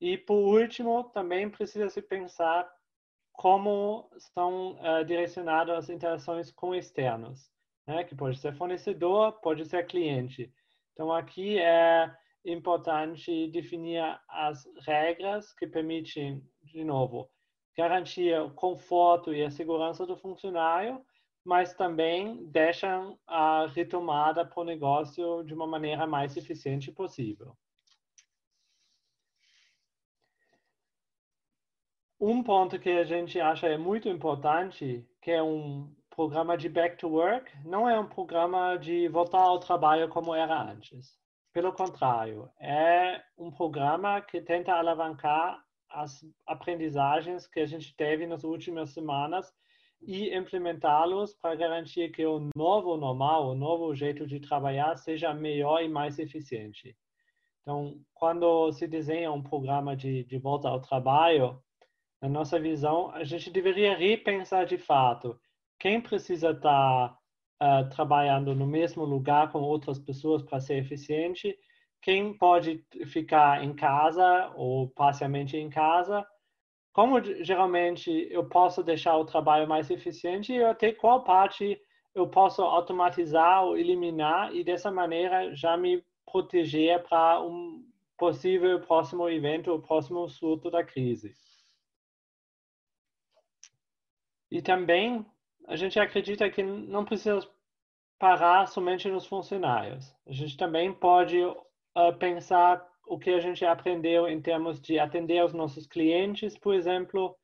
E, 0.01 0.17
por 0.17 0.37
último, 0.37 1.03
também 1.13 1.51
precisa 1.51 1.91
se 1.91 2.01
pensar 2.01 2.71
como 3.33 4.09
são 4.33 4.79
uh, 4.79 5.05
direcionadas 5.05 5.77
as 5.77 5.91
interações 5.91 6.53
com 6.53 6.73
externos, 6.73 7.51
né? 7.89 8.05
que 8.05 8.15
pode 8.15 8.39
ser 8.39 8.55
fornecedor, 8.55 9.33
pode 9.41 9.65
ser 9.67 9.85
cliente. 9.85 10.55
Então, 10.93 11.13
aqui 11.13 11.59
é 11.59 12.09
importante 12.45 13.49
definir 13.49 14.05
as 14.29 14.65
regras 14.87 15.53
que 15.53 15.67
permitem, 15.67 16.41
de 16.63 16.85
novo, 16.85 17.29
garantir 17.77 18.41
o 18.41 18.55
conforto 18.55 19.35
e 19.35 19.43
a 19.43 19.51
segurança 19.51 20.07
do 20.07 20.17
funcionário, 20.17 21.05
mas 21.45 21.75
também 21.75 22.45
deixam 22.47 23.19
a 23.27 23.67
retomada 23.67 24.45
para 24.45 24.61
o 24.61 24.65
negócio 24.65 25.43
de 25.45 25.55
uma 25.55 25.67
maneira 25.67 26.07
mais 26.07 26.37
eficiente 26.37 26.93
possível. 26.93 27.57
Um 32.21 32.43
ponto 32.43 32.79
que 32.79 32.91
a 32.91 33.05
gente 33.05 33.41
acha 33.41 33.67
é 33.67 33.79
muito 33.79 34.07
importante, 34.07 35.09
que 35.23 35.31
é 35.31 35.43
um 35.43 35.91
programa 36.11 36.55
de 36.55 36.69
back 36.69 36.99
to 36.99 37.09
work, 37.09 37.51
não 37.65 37.89
é 37.89 37.99
um 37.99 38.07
programa 38.07 38.77
de 38.77 39.09
voltar 39.09 39.41
ao 39.41 39.59
trabalho 39.59 40.07
como 40.09 40.35
era 40.35 40.61
antes. 40.71 41.19
Pelo 41.51 41.73
contrário, 41.73 42.51
é 42.61 43.23
um 43.39 43.51
programa 43.51 44.21
que 44.21 44.41
tenta 44.43 44.75
alavancar 44.75 45.65
as 45.89 46.25
aprendizagens 46.47 47.47
que 47.47 47.59
a 47.59 47.67
gente 47.67 47.97
teve 47.97 48.27
nas 48.27 48.45
últimas 48.45 48.91
semanas 48.91 49.53
e 50.03 50.35
implementá-los 50.35 51.35
para 51.35 51.55
garantir 51.55 52.11
que 52.11 52.25
o 52.25 52.49
novo 52.57 52.97
normal, 52.97 53.51
o 53.51 53.55
novo 53.55 53.95
jeito 53.95 54.27
de 54.27 54.41
trabalhar 54.41 54.97
seja 54.97 55.35
melhor 55.35 55.83
e 55.83 55.89
mais 55.89 56.19
eficiente. 56.19 56.97
Então, 57.61 58.01
quando 58.15 58.73
se 58.73 58.87
desenha 58.87 59.31
um 59.31 59.43
programa 59.43 59.97
de, 59.97 60.25
de 60.25 60.39
volta 60.39 60.69
ao 60.69 60.81
trabalho, 60.81 61.63
na 62.21 62.29
nossa 62.29 62.59
visão, 62.59 63.11
a 63.11 63.25
gente 63.25 63.51
deveria 63.51 63.97
repensar 63.97 64.67
de 64.67 64.77
fato 64.77 65.39
quem 65.79 66.01
precisa 66.01 66.51
estar 66.51 67.17
uh, 67.63 67.89
trabalhando 67.91 68.55
no 68.55 68.67
mesmo 68.67 69.05
lugar 69.05 69.51
com 69.51 69.61
outras 69.61 69.99
pessoas 69.99 70.43
para 70.43 70.61
ser 70.61 70.77
eficiente, 70.77 71.57
quem 72.03 72.37
pode 72.37 72.85
ficar 73.07 73.65
em 73.65 73.75
casa 73.75 74.53
ou 74.55 74.89
parcialmente 74.91 75.57
em 75.57 75.71
casa, 75.71 76.27
como 76.93 77.23
geralmente 77.43 78.11
eu 78.31 78.49
posso 78.49 78.83
deixar 78.83 79.17
o 79.17 79.25
trabalho 79.25 79.69
mais 79.69 79.91
eficiente 79.91 80.53
e 80.53 80.63
até 80.63 80.93
qual 80.93 81.23
parte 81.23 81.81
eu 82.15 82.29
posso 82.29 82.63
automatizar 82.63 83.65
ou 83.65 83.77
eliminar 83.77 84.55
e 84.55 84.65
dessa 84.65 84.91
maneira 84.91 85.55
já 85.55 85.77
me 85.77 86.05
proteger 86.31 87.03
para 87.09 87.41
um 87.41 87.85
possível 88.19 88.81
próximo 88.81 89.29
evento, 89.29 89.73
o 89.73 89.81
próximo 89.81 90.29
surto 90.29 90.71
da 90.71 90.85
crise. 90.85 91.35
E 94.51 94.61
também 94.61 95.25
a 95.69 95.77
gente 95.77 95.99
acredita 95.99 96.51
que 96.51 96.63
não 96.63 97.05
precisa 97.05 97.49
parar 98.19 98.67
somente 98.67 99.09
nos 99.09 99.27
funcionários. 99.27 100.13
A 100.27 100.33
gente 100.33 100.57
também 100.57 100.93
pode 100.93 101.41
uh, 101.41 102.13
pensar 102.19 102.87
o 103.11 103.19
que 103.19 103.31
a 103.31 103.41
gente 103.41 103.65
aprendeu 103.65 104.29
em 104.29 104.41
termos 104.41 104.81
de 104.81 104.97
atender 104.97 105.45
os 105.45 105.53
nossos 105.53 105.85
clientes, 105.85 106.57
por 106.57 106.73
exemplo. 106.73 107.37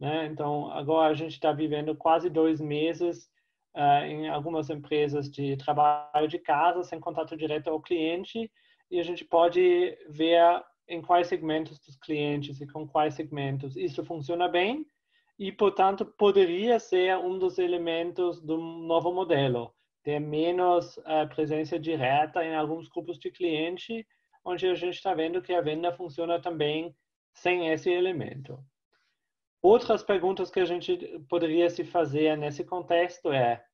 Né? 0.00 0.26
Então, 0.26 0.68
agora 0.72 1.12
a 1.12 1.14
gente 1.14 1.34
está 1.34 1.52
vivendo 1.52 1.94
quase 1.94 2.28
dois 2.28 2.60
meses 2.60 3.30
uh, 3.76 4.04
em 4.04 4.28
algumas 4.28 4.68
empresas 4.68 5.30
de 5.30 5.56
trabalho 5.56 6.26
de 6.26 6.40
casa, 6.40 6.82
sem 6.82 6.98
contato 6.98 7.36
direto 7.36 7.70
ao 7.70 7.80
cliente, 7.80 8.50
e 8.90 8.98
a 8.98 9.04
gente 9.04 9.24
pode 9.24 9.96
ver 10.08 10.60
em 10.88 11.00
quais 11.00 11.28
segmentos 11.28 11.78
dos 11.78 11.96
clientes 11.96 12.60
e 12.60 12.66
com 12.66 12.84
quais 12.84 13.14
segmentos 13.14 13.76
isso 13.76 14.04
funciona 14.04 14.48
bem, 14.48 14.84
e, 15.38 15.52
portanto, 15.52 16.04
poderia 16.04 16.80
ser 16.80 17.16
um 17.16 17.38
dos 17.38 17.58
elementos 17.58 18.40
do 18.40 18.58
novo 18.58 19.12
modelo, 19.12 19.72
ter 20.02 20.18
menos 20.18 20.96
uh, 20.96 21.28
presença 21.32 21.78
direta 21.78 22.44
em 22.44 22.56
alguns 22.56 22.88
grupos 22.88 23.20
de 23.20 23.30
cliente, 23.30 24.04
onde 24.44 24.66
a 24.66 24.74
gente 24.74 24.94
está 24.94 25.14
vendo 25.14 25.42
que 25.42 25.52
a 25.52 25.60
venda 25.60 25.92
funciona 25.92 26.40
também 26.40 26.94
sem 27.34 27.68
esse 27.68 27.90
elemento. 27.90 28.58
Outras 29.62 30.02
perguntas 30.02 30.50
que 30.50 30.60
a 30.60 30.64
gente 30.64 30.96
poderia 31.28 31.70
se 31.70 31.84
fazer 31.84 32.36
nesse 32.36 32.64
contexto 32.64 33.32
é 33.32 33.64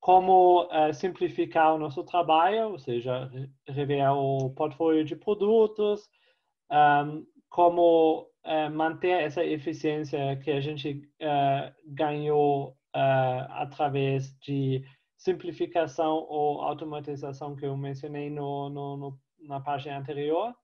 como 0.00 0.64
uh, 0.64 0.92
simplificar 0.92 1.74
o 1.74 1.78
nosso 1.78 2.02
trabalho, 2.02 2.70
ou 2.70 2.78
seja, 2.78 3.30
rever 3.68 4.10
o 4.12 4.50
portfólio 4.50 5.04
de 5.04 5.14
produtos, 5.14 6.08
um, 6.72 7.24
como 7.48 8.22
uh, 8.44 8.70
manter 8.72 9.22
essa 9.22 9.44
eficiência 9.44 10.36
que 10.42 10.50
a 10.50 10.60
gente 10.60 11.02
uh, 11.22 11.72
ganhou 11.86 12.76
através 12.92 14.36
de 14.40 14.84
simplificação 15.16 16.26
ou 16.28 16.60
automatização 16.60 17.54
que 17.54 17.64
eu 17.64 17.76
mencionei 17.76 18.28
no, 18.28 18.68
no, 18.68 18.96
no, 18.96 19.18
na 19.42 19.60
página 19.60 19.98
anterior. 19.98 20.54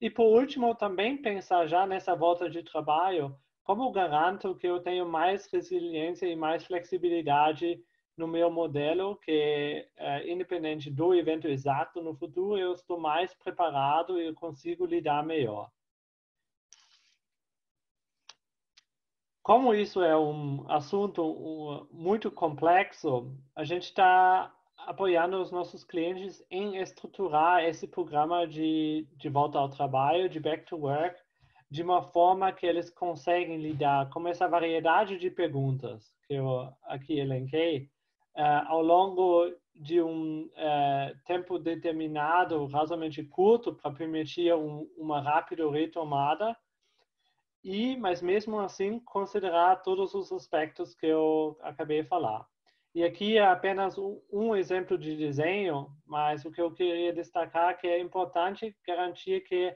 E 0.00 0.08
por 0.08 0.26
último, 0.26 0.74
também 0.74 1.20
pensar 1.20 1.66
já 1.66 1.86
nessa 1.86 2.14
volta 2.14 2.48
de 2.48 2.62
trabalho, 2.62 3.36
como 3.64 3.90
garanto 3.90 4.54
que 4.54 4.66
eu 4.66 4.80
tenho 4.80 5.06
mais 5.06 5.46
resiliência 5.52 6.26
e 6.26 6.36
mais 6.36 6.64
flexibilidade 6.64 7.82
no 8.16 8.26
meu 8.26 8.50
modelo, 8.50 9.16
que 9.16 9.86
uh, 9.98 10.28
independente 10.28 10.90
do 10.90 11.14
evento 11.14 11.46
exato 11.46 12.02
no 12.02 12.14
futuro, 12.14 12.58
eu 12.58 12.72
estou 12.72 12.98
mais 12.98 13.32
preparado 13.34 14.20
e 14.20 14.34
consigo 14.34 14.86
lidar 14.86 15.24
melhor. 15.24 15.70
Como 19.42 19.72
isso 19.72 20.02
é 20.02 20.14
um 20.14 20.70
assunto 20.70 21.88
muito 21.90 22.30
complexo, 22.30 23.34
a 23.56 23.64
gente 23.64 23.84
está 23.84 24.54
apoiando 24.78 25.40
os 25.40 25.50
nossos 25.50 25.84
clientes 25.84 26.44
em 26.50 26.76
estruturar 26.76 27.64
esse 27.64 27.86
programa 27.86 28.46
de, 28.46 29.06
de 29.16 29.28
volta 29.28 29.58
ao 29.58 29.68
trabalho, 29.68 30.28
de 30.28 30.40
back 30.40 30.64
to 30.64 30.76
work, 30.76 31.20
de 31.70 31.82
uma 31.82 32.02
forma 32.02 32.52
que 32.52 32.66
eles 32.66 32.88
conseguem 32.90 33.58
lidar 33.58 34.08
com 34.10 34.26
essa 34.26 34.48
variedade 34.48 35.18
de 35.18 35.30
perguntas 35.30 36.12
que 36.26 36.34
eu 36.34 36.72
aqui 36.84 37.18
elenquei 37.18 37.90
uh, 38.36 38.66
ao 38.66 38.82
longo 38.82 39.52
de 39.74 40.02
um 40.02 40.42
uh, 40.42 41.16
tempo 41.24 41.58
determinado, 41.58 42.66
razoavelmente 42.66 43.22
curto, 43.22 43.74
para 43.74 43.92
permitir 43.92 44.52
um, 44.54 44.88
uma 44.96 45.20
rápida 45.20 45.70
retomada, 45.70 46.56
e, 47.62 47.96
mas 47.96 48.22
mesmo 48.22 48.58
assim, 48.58 48.98
considerar 49.00 49.82
todos 49.82 50.14
os 50.14 50.32
aspectos 50.32 50.94
que 50.94 51.06
eu 51.06 51.56
acabei 51.60 52.02
de 52.02 52.08
falar. 52.08 52.46
E 52.98 53.04
aqui 53.04 53.38
é 53.38 53.46
apenas 53.46 53.96
um, 54.32 54.56
exemplo 54.56 54.98
de 54.98 55.16
desenho, 55.16 55.88
mas 56.04 56.44
o 56.44 56.50
que 56.50 56.60
eu 56.60 56.72
queria 56.72 57.12
destacar 57.12 57.70
é 57.70 57.74
que 57.74 57.86
é 57.86 58.00
importante 58.00 58.76
garantir 58.84 59.40
que 59.42 59.72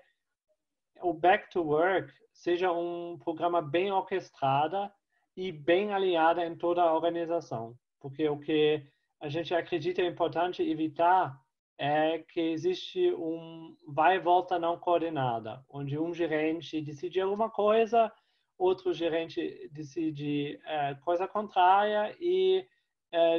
o 1.01 1.15
Back 1.15 1.49
to 1.51 1.63
Work 1.63 2.13
seja 2.33 2.73
um 2.73 3.17
programa 3.23 3.63
bem 3.63 3.93
orquestrado 3.93 4.91
e 5.37 5.53
bem 5.53 5.93
alinhado 5.93 6.41
em 6.41 6.57
toda 6.57 6.83
a 6.83 6.93
organização 6.93 7.77
porque 8.03 8.29
o 8.29 8.39
que 8.41 8.85
a 9.21 9.29
gente 9.29 9.55
acredita 9.55 10.03
é 10.03 10.07
importante 10.07 10.61
evitar 10.61 11.41
é 11.79 12.19
que 12.19 12.41
existe 12.41 13.15
um 13.15 13.77
vai 13.87 14.17
e 14.17 14.19
volta 14.21 14.59
não 14.59 14.77
coordenada, 14.77 15.65
onde 15.71 15.97
um 15.97 16.13
gerente 16.13 16.83
decide 16.83 17.21
alguma 17.21 17.49
coisa, 17.49 18.13
outro 18.59 18.93
gerente 18.93 19.71
decide 19.73 20.61
é, 20.65 20.95
coisa 20.97 21.29
contrária 21.29 22.15
e, 22.21 22.67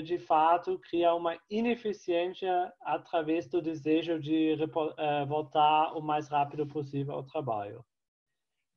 de 0.03 0.19
fato, 0.19 0.79
cria 0.79 1.15
uma 1.15 1.37
ineficiência 1.49 2.71
através 2.81 3.47
do 3.47 3.61
desejo 3.61 4.19
de 4.19 4.55
é, 4.97 5.25
voltar 5.25 5.93
o 5.97 6.01
mais 6.01 6.27
rápido 6.27 6.67
possível 6.67 7.15
ao 7.15 7.23
trabalho. 7.23 7.83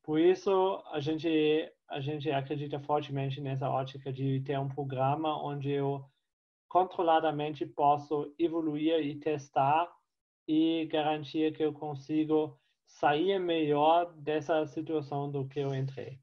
Por 0.02 0.20
isso, 0.20 0.82
a 0.92 1.00
gente, 1.00 1.28
a 1.90 2.00
gente 2.00 2.30
acredita 2.30 2.80
fortemente 2.80 3.40
nessa 3.40 3.68
ótica 3.68 4.12
de 4.12 4.40
ter 4.40 4.58
um 4.58 4.68
programa 4.68 5.36
onde 5.42 5.70
eu 5.70 6.04
controladamente 6.68 7.66
posso 7.66 8.32
evoluir 8.38 9.00
e 9.00 9.16
testar 9.16 9.92
e 10.48 10.86
garantir 10.86 11.52
que 11.52 11.64
eu 11.64 11.72
consigo 11.72 12.58
sair 12.86 13.38
melhor 13.38 14.12
dessa 14.14 14.64
situação 14.66 15.30
do 15.30 15.46
que 15.46 15.60
eu 15.60 15.74
entrei. 15.74 16.20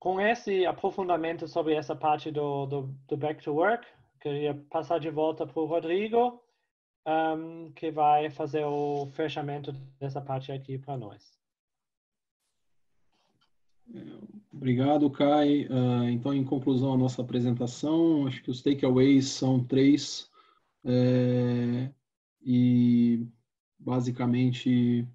Com 0.00 0.18
esse 0.18 0.64
aprofundamento 0.64 1.46
sobre 1.46 1.74
essa 1.74 1.94
parte 1.94 2.30
do, 2.30 2.64
do, 2.64 2.82
do 3.06 3.16
Back 3.18 3.44
to 3.44 3.52
Work, 3.52 3.86
queria 4.18 4.54
passar 4.70 4.98
de 4.98 5.10
volta 5.10 5.46
para 5.46 5.60
o 5.60 5.66
Rodrigo 5.66 6.42
um, 7.06 7.70
que 7.72 7.90
vai 7.90 8.30
fazer 8.30 8.64
o 8.64 9.06
fechamento 9.12 9.72
dessa 10.00 10.18
parte 10.22 10.50
aqui 10.52 10.78
para 10.78 10.96
nós. 10.96 11.38
Obrigado, 14.50 15.10
Kai. 15.10 15.66
Uh, 15.66 16.08
então, 16.08 16.32
em 16.32 16.44
conclusão, 16.44 16.94
a 16.94 16.98
nossa 16.98 17.20
apresentação, 17.20 18.26
acho 18.26 18.42
que 18.42 18.50
os 18.50 18.62
takeaways 18.62 19.28
são 19.28 19.62
três. 19.62 20.30
É, 20.82 21.90
e, 22.40 23.26
basicamente, 23.78 25.06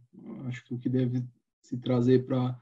acho 0.47 0.63
que 0.63 0.75
o 0.75 0.77
que 0.77 0.89
deve 0.89 1.23
se 1.63 1.75
trazer 1.77 2.27
para 2.27 2.59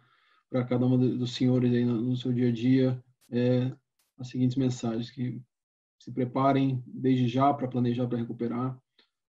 cada 0.61 0.85
um 0.85 1.17
dos 1.17 1.33
senhores 1.33 1.73
aí 1.73 1.85
no 1.85 2.15
seu 2.15 2.33
dia 2.33 2.49
a 2.49 2.51
dia 2.51 3.03
é 3.31 3.71
as 4.19 4.27
seguintes 4.27 4.57
mensagens, 4.57 5.09
que 5.09 5.41
se 5.99 6.11
preparem 6.11 6.83
desde 6.85 7.27
já 7.27 7.53
para 7.53 7.67
planejar 7.67 8.07
para 8.07 8.17
recuperar, 8.17 8.77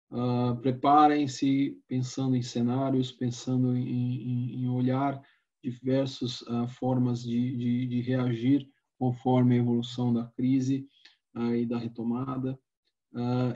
Uh, 0.09 0.55
Preparem-se 0.61 1.77
pensando 1.85 2.35
em 2.35 2.41
cenários, 2.41 3.11
pensando 3.11 3.75
em, 3.75 3.87
em, 3.87 4.63
em 4.63 4.69
olhar 4.69 5.21
diversas 5.61 6.41
uh, 6.43 6.67
formas 6.67 7.23
de, 7.23 7.57
de, 7.57 7.87
de, 7.87 8.01
reagir 8.01 8.69
conforme 8.97 9.55
a 9.55 9.57
evolução 9.57 10.13
da 10.13 10.25
crise 10.27 10.87
uh, 11.35 11.53
e 11.53 11.65
da 11.65 11.77
retomada. 11.77 12.57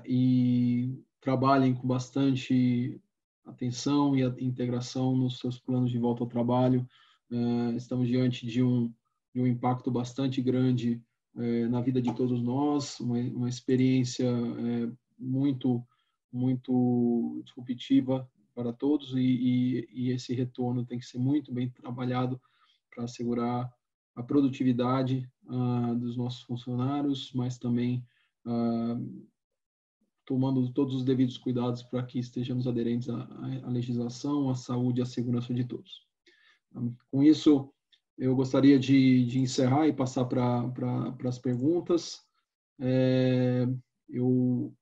e 0.05 0.99
trabalhem 1.21 1.73
com 1.73 1.87
bastante 1.87 2.99
atenção 3.45 4.15
e 4.15 4.23
integração 4.43 5.15
nos 5.15 5.39
seus 5.39 5.59
planos 5.59 5.91
de 5.91 5.97
volta 5.97 6.23
ao 6.23 6.29
trabalho. 6.29 6.85
Estamos 7.75 8.07
diante 8.07 8.45
de 8.45 8.61
um, 8.61 8.93
de 9.33 9.41
um 9.41 9.47
impacto 9.47 9.89
bastante 9.89 10.41
grande 10.41 11.01
eh, 11.37 11.67
na 11.67 11.81
vida 11.81 12.01
de 12.01 12.13
todos 12.13 12.41
nós, 12.41 12.99
uma, 12.99 13.17
uma 13.17 13.49
experiência 13.49 14.25
eh, 14.27 14.91
muito 15.17 15.83
muito 16.33 17.41
disruptiva 17.43 18.29
para 18.55 18.71
todos 18.71 19.13
e, 19.13 19.19
e, 19.19 19.87
e, 19.91 20.11
esse 20.11 20.33
retorno 20.33 20.85
tem 20.85 20.97
que 20.97 21.05
ser 21.05 21.17
muito 21.17 21.53
bem 21.53 21.69
trabalhado 21.69 22.39
para 22.89 23.03
assegurar 23.03 23.69
a 24.15 24.23
produtividade 24.23 25.29
dos 25.99 26.15
nossos 26.15 26.41
funcionários, 26.43 27.33
mas 27.33 27.57
também 27.57 28.05
tomando 30.25 30.71
todos 30.71 30.95
os 30.95 31.03
devidos 31.03 31.37
cuidados 31.37 31.83
para 31.83 32.03
que 32.03 32.17
estejamos 32.17 32.65
aderentes 32.65 33.09
à, 33.09 33.27
à 33.63 33.69
legislação, 33.69 34.49
à 34.49 34.55
saúde 34.55 35.01
e 35.01 35.03
à 35.03 35.05
segurança 35.05 35.53
de 35.53 35.65
todos. 35.65 36.10
Com 37.09 37.23
isso, 37.23 37.71
eu 38.17 38.35
gostaria 38.35 38.79
de, 38.79 39.25
de 39.25 39.39
encerrar 39.39 39.87
e 39.87 39.93
passar 39.93 40.25
para 40.25 41.15
as 41.25 41.39
perguntas. 41.39 42.21
É, 42.79 43.67
eu, 44.09 44.73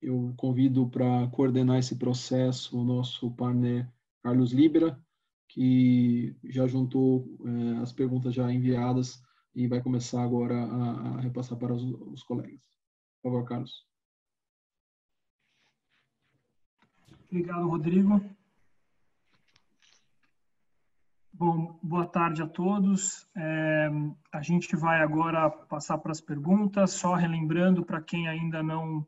eu 0.00 0.34
convido 0.36 0.88
para 0.88 1.28
coordenar 1.28 1.78
esse 1.78 1.96
processo 1.96 2.78
o 2.78 2.84
nosso 2.84 3.30
partner 3.32 3.90
Carlos 4.22 4.52
Libera, 4.52 5.00
que 5.48 6.36
já 6.44 6.66
juntou 6.66 7.26
é, 7.44 7.78
as 7.78 7.92
perguntas 7.92 8.34
já 8.34 8.52
enviadas 8.52 9.22
e 9.54 9.66
vai 9.66 9.82
começar 9.82 10.22
agora 10.22 10.54
a, 10.54 11.16
a 11.16 11.20
repassar 11.20 11.58
para 11.58 11.74
os, 11.74 11.82
os 11.82 12.22
colegas. 12.22 12.60
Por 13.22 13.30
favor, 13.30 13.44
Carlos. 13.44 13.86
Obrigado, 17.30 17.68
Rodrigo. 17.68 18.37
Bom, 21.38 21.78
boa 21.80 22.04
tarde 22.04 22.42
a 22.42 22.48
todos. 22.48 23.28
É, 23.36 23.88
a 24.32 24.42
gente 24.42 24.74
vai 24.74 25.00
agora 25.00 25.48
passar 25.48 25.96
para 25.98 26.10
as 26.10 26.20
perguntas, 26.20 26.90
só 26.90 27.14
relembrando 27.14 27.86
para 27.86 28.02
quem 28.02 28.26
ainda 28.26 28.60
não 28.60 29.06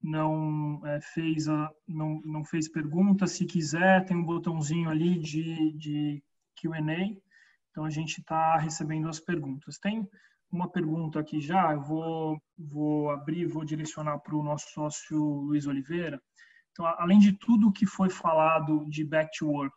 não 0.00 0.80
é, 0.86 1.00
fez 1.00 1.48
a, 1.48 1.68
não, 1.88 2.20
não 2.24 2.44
fez 2.44 2.68
pergunta, 2.68 3.26
se 3.26 3.44
quiser 3.44 4.04
tem 4.04 4.16
um 4.16 4.22
botãozinho 4.22 4.88
ali 4.88 5.18
de, 5.18 5.72
de 5.72 6.22
Q&A, 6.54 7.18
então 7.68 7.84
a 7.84 7.90
gente 7.90 8.20
está 8.20 8.56
recebendo 8.58 9.08
as 9.08 9.18
perguntas. 9.18 9.76
Tem 9.76 10.08
uma 10.52 10.70
pergunta 10.70 11.18
aqui 11.18 11.40
já, 11.40 11.72
eu 11.72 11.82
vou 11.82 12.40
vou 12.56 13.10
abrir, 13.10 13.44
vou 13.44 13.64
direcionar 13.64 14.20
para 14.20 14.36
o 14.36 14.44
nosso 14.44 14.70
sócio 14.70 15.18
Luiz 15.18 15.66
Oliveira. 15.66 16.22
Então, 16.70 16.86
além 16.86 17.18
de 17.18 17.32
tudo 17.32 17.72
que 17.72 17.86
foi 17.86 18.08
falado 18.08 18.88
de 18.88 19.02
back 19.02 19.36
to 19.36 19.48
work, 19.48 19.74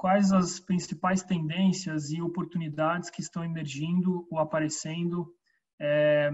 quais 0.00 0.32
as 0.32 0.58
principais 0.58 1.22
tendências 1.22 2.10
e 2.10 2.22
oportunidades 2.22 3.10
que 3.10 3.20
estão 3.20 3.44
emergindo 3.44 4.26
ou 4.30 4.38
aparecendo 4.38 5.30
é, 5.78 6.30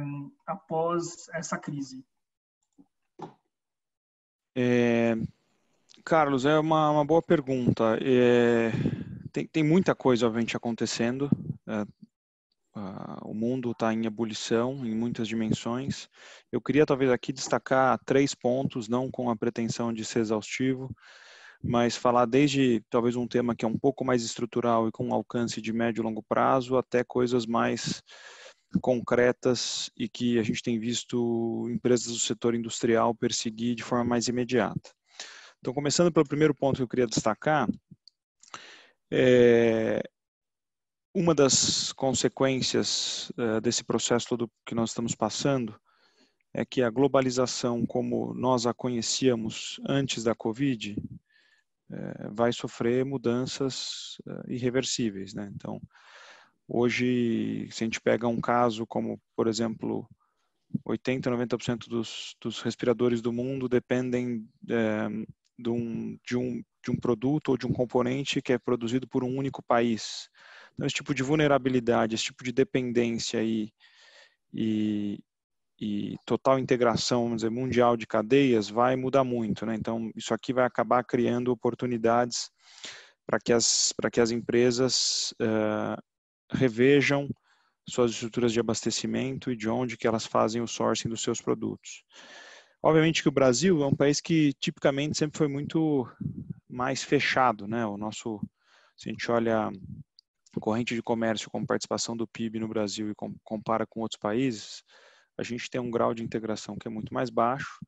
após 0.46 1.28
essa 1.34 1.58
crise? 1.58 2.04
É, 4.54 5.16
Carlos, 6.04 6.46
é 6.46 6.56
uma, 6.60 6.90
uma 6.92 7.04
boa 7.04 7.20
pergunta. 7.20 7.98
É, 8.00 8.70
tem, 9.32 9.48
tem 9.48 9.64
muita 9.64 9.96
coisa, 9.96 10.26
obviamente, 10.26 10.56
acontecendo. 10.56 11.28
É, 11.66 11.84
o 13.22 13.34
mundo 13.34 13.72
está 13.72 13.92
em 13.92 14.06
ebulição 14.06 14.86
em 14.86 14.94
muitas 14.94 15.26
dimensões. 15.26 16.08
Eu 16.52 16.60
queria 16.60 16.86
talvez 16.86 17.10
aqui 17.10 17.32
destacar 17.32 17.98
três 18.04 18.32
pontos, 18.32 18.88
não 18.88 19.10
com 19.10 19.28
a 19.28 19.34
pretensão 19.34 19.92
de 19.92 20.04
ser 20.04 20.20
exaustivo, 20.20 20.94
mas 21.62 21.96
falar 21.96 22.26
desde 22.26 22.82
talvez 22.90 23.16
um 23.16 23.26
tema 23.26 23.54
que 23.54 23.64
é 23.64 23.68
um 23.68 23.78
pouco 23.78 24.04
mais 24.04 24.22
estrutural 24.22 24.88
e 24.88 24.92
com 24.92 25.12
alcance 25.12 25.60
de 25.60 25.72
médio 25.72 26.02
e 26.02 26.04
longo 26.04 26.22
prazo, 26.22 26.76
até 26.76 27.02
coisas 27.04 27.46
mais 27.46 28.02
concretas 28.80 29.90
e 29.96 30.08
que 30.08 30.38
a 30.38 30.42
gente 30.42 30.62
tem 30.62 30.78
visto 30.78 31.68
empresas 31.70 32.12
do 32.12 32.18
setor 32.18 32.54
industrial 32.54 33.14
perseguir 33.14 33.74
de 33.74 33.82
forma 33.82 34.04
mais 34.04 34.28
imediata. 34.28 34.90
Então, 35.58 35.72
começando 35.72 36.12
pelo 36.12 36.26
primeiro 36.26 36.54
ponto 36.54 36.76
que 36.76 36.82
eu 36.82 36.88
queria 36.88 37.06
destacar, 37.06 37.68
é, 39.10 40.02
uma 41.14 41.34
das 41.34 41.92
consequências 41.92 43.30
uh, 43.30 43.60
desse 43.60 43.82
processo 43.82 44.28
todo 44.28 44.50
que 44.66 44.74
nós 44.74 44.90
estamos 44.90 45.14
passando 45.14 45.74
é 46.52 46.64
que 46.64 46.82
a 46.82 46.90
globalização, 46.90 47.86
como 47.86 48.34
nós 48.34 48.66
a 48.66 48.74
conhecíamos 48.74 49.80
antes 49.88 50.24
da 50.24 50.34
Covid, 50.34 50.96
uh, 51.90 52.34
vai 52.34 52.52
sofrer 52.52 53.04
mudanças 53.04 54.16
uh, 54.26 54.50
irreversíveis. 54.50 55.34
Né? 55.34 55.50
Então, 55.54 55.80
hoje, 56.68 57.68
se 57.70 57.84
a 57.84 57.86
gente 57.86 58.00
pega 58.00 58.28
um 58.28 58.40
caso 58.40 58.86
como, 58.86 59.20
por 59.34 59.46
exemplo, 59.46 60.08
80, 60.84 61.30
90% 61.30 61.88
dos, 61.88 62.34
dos 62.40 62.60
respiradores 62.60 63.20
do 63.20 63.32
mundo 63.32 63.68
dependem 63.68 64.48
de, 64.60 65.68
um, 65.68 66.18
de, 66.24 66.36
um, 66.36 66.62
de 66.84 66.90
um 66.90 66.96
produto 66.96 67.50
ou 67.50 67.56
de 67.56 67.66
um 67.66 67.72
componente 67.72 68.42
que 68.42 68.52
é 68.52 68.58
produzido 68.58 69.06
por 69.08 69.24
um 69.24 69.36
único 69.36 69.62
país. 69.62 70.28
Então, 70.74 70.86
esse 70.86 70.96
tipo 70.96 71.14
de 71.14 71.22
vulnerabilidade, 71.22 72.14
esse 72.14 72.24
tipo 72.24 72.44
de 72.44 72.52
dependência 72.52 73.42
e, 73.42 73.72
e, 74.52 75.18
e 75.78 76.16
total 76.24 76.58
integração, 76.58 77.24
vamos 77.24 77.36
dizer, 77.36 77.50
mundial 77.50 77.96
de 77.96 78.06
cadeias 78.06 78.68
vai 78.68 78.96
mudar 78.96 79.24
muito. 79.24 79.66
Né? 79.66 79.74
Então, 79.74 80.10
isso 80.16 80.32
aqui 80.32 80.52
vai 80.52 80.64
acabar 80.64 81.04
criando 81.04 81.52
oportunidades 81.52 82.50
para 83.26 83.38
que 83.38 83.52
as, 83.52 83.92
que 84.12 84.20
as 84.20 84.30
empresas 84.30 85.34
uh, 85.40 86.00
revejam 86.50 87.28
suas 87.88 88.12
estruturas 88.12 88.52
de 88.52 88.60
abastecimento 88.60 89.50
e 89.50 89.56
de 89.56 89.68
onde 89.68 89.96
que 89.96 90.06
elas 90.06 90.26
fazem 90.26 90.62
o 90.62 90.66
sourcing 90.66 91.08
dos 91.08 91.22
seus 91.22 91.40
produtos. 91.40 92.02
Obviamente 92.82 93.22
que 93.22 93.28
o 93.28 93.32
Brasil 93.32 93.82
é 93.82 93.86
um 93.86 93.94
país 93.94 94.20
que 94.20 94.52
tipicamente 94.54 95.18
sempre 95.18 95.38
foi 95.38 95.48
muito 95.48 96.08
mais 96.68 97.02
fechado, 97.02 97.66
né? 97.66 97.86
O 97.86 97.96
nosso, 97.96 98.40
se 98.96 99.08
a 99.08 99.12
gente 99.12 99.30
olha 99.30 99.70
corrente 100.60 100.94
de 100.94 101.02
comércio 101.02 101.50
como 101.50 101.66
participação 101.66 102.16
do 102.16 102.26
PIB 102.26 102.60
no 102.60 102.68
Brasil 102.68 103.10
e 103.10 103.14
compara 103.44 103.86
com 103.86 104.00
outros 104.00 104.18
países, 104.18 104.82
a 105.36 105.42
gente 105.42 105.70
tem 105.70 105.80
um 105.80 105.90
grau 105.90 106.14
de 106.14 106.22
integração 106.22 106.76
que 106.76 106.88
é 106.88 106.90
muito 106.90 107.12
mais 107.12 107.30
baixo, 107.30 107.78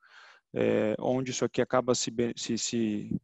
é, 0.55 0.95
onde 0.99 1.31
isso 1.31 1.45
aqui 1.45 1.61
acaba 1.61 1.95
se, 1.95 2.13
se, 2.37 2.59
se 2.59 3.21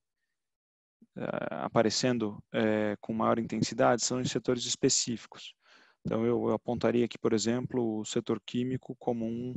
é, 1.16 1.24
aparecendo 1.50 2.42
é, 2.52 2.96
com 3.00 3.12
maior 3.12 3.38
intensidade 3.38 4.02
são 4.04 4.20
em 4.20 4.24
setores 4.24 4.64
específicos. 4.64 5.54
Então, 6.04 6.24
eu, 6.26 6.48
eu 6.48 6.52
apontaria 6.52 7.04
aqui, 7.04 7.18
por 7.18 7.32
exemplo, 7.32 8.00
o 8.00 8.04
setor 8.04 8.40
químico 8.44 8.94
como 8.98 9.24
um 9.24 9.54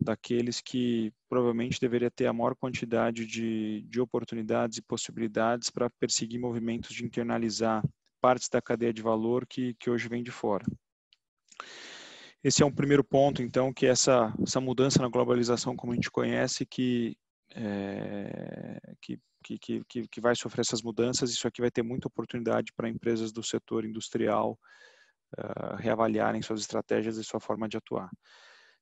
daqueles 0.00 0.60
que 0.60 1.12
provavelmente 1.28 1.80
deveria 1.80 2.10
ter 2.10 2.26
a 2.26 2.32
maior 2.32 2.56
quantidade 2.56 3.26
de, 3.26 3.82
de 3.82 4.00
oportunidades 4.00 4.78
e 4.78 4.82
possibilidades 4.82 5.68
para 5.68 5.90
perseguir 5.90 6.40
movimentos 6.40 6.94
de 6.94 7.04
internalizar 7.04 7.84
partes 8.20 8.48
da 8.48 8.62
cadeia 8.62 8.92
de 8.92 9.02
valor 9.02 9.46
que, 9.46 9.74
que 9.74 9.90
hoje 9.90 10.08
vem 10.08 10.22
de 10.22 10.30
fora. 10.30 10.64
Esse 12.42 12.62
é 12.62 12.66
um 12.66 12.72
primeiro 12.72 13.04
ponto, 13.04 13.42
então, 13.42 13.72
que 13.72 13.86
essa, 13.86 14.32
essa 14.42 14.60
mudança 14.60 15.02
na 15.02 15.08
globalização, 15.08 15.76
como 15.76 15.92
a 15.92 15.94
gente 15.94 16.10
conhece, 16.10 16.64
que, 16.64 17.14
é, 17.54 18.80
que, 19.02 19.18
que, 19.58 19.84
que, 19.86 20.08
que 20.08 20.20
vai 20.20 20.34
sofrer 20.34 20.62
essas 20.62 20.82
mudanças, 20.82 21.30
isso 21.30 21.46
aqui 21.46 21.60
vai 21.60 21.70
ter 21.70 21.82
muita 21.82 22.08
oportunidade 22.08 22.72
para 22.74 22.88
empresas 22.88 23.30
do 23.30 23.42
setor 23.42 23.84
industrial 23.84 24.58
uh, 25.38 25.76
reavaliarem 25.76 26.40
suas 26.40 26.60
estratégias 26.60 27.18
e 27.18 27.24
sua 27.24 27.40
forma 27.40 27.68
de 27.68 27.76
atuar. 27.76 28.10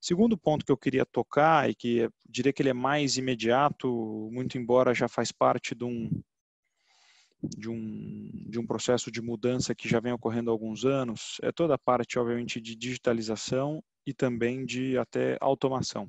Segundo 0.00 0.38
ponto 0.38 0.64
que 0.64 0.70
eu 0.70 0.76
queria 0.76 1.04
tocar, 1.04 1.68
e 1.68 1.74
que 1.74 2.08
diria 2.28 2.52
que 2.52 2.62
ele 2.62 2.68
é 2.68 2.74
mais 2.74 3.16
imediato, 3.16 4.30
muito 4.32 4.56
embora 4.56 4.94
já 4.94 5.08
faz 5.08 5.32
parte 5.32 5.74
de 5.74 5.84
um, 5.84 6.08
de 7.42 7.68
um, 7.70 8.30
de 8.48 8.58
um 8.58 8.66
processo 8.66 9.10
de 9.10 9.22
mudança 9.22 9.74
que 9.74 9.88
já 9.88 10.00
vem 10.00 10.12
ocorrendo 10.12 10.50
há 10.50 10.52
alguns 10.52 10.84
anos 10.84 11.38
é 11.42 11.52
toda 11.52 11.74
a 11.74 11.78
parte, 11.78 12.18
obviamente, 12.18 12.60
de 12.60 12.74
digitalização 12.74 13.82
e 14.06 14.12
também 14.12 14.64
de 14.64 14.98
até 14.98 15.36
automação. 15.40 16.06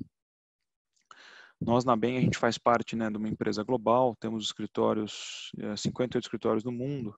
Nós, 1.60 1.84
na 1.84 1.94
BEM, 1.94 2.16
a 2.16 2.20
gente 2.22 2.38
faz 2.38 2.56
parte 2.56 2.96
né, 2.96 3.10
de 3.10 3.18
uma 3.18 3.28
empresa 3.28 3.62
global, 3.62 4.16
temos 4.18 4.46
escritórios, 4.46 5.52
58 5.76 6.16
é, 6.16 6.18
escritórios 6.18 6.64
no 6.64 6.72
mundo, 6.72 7.14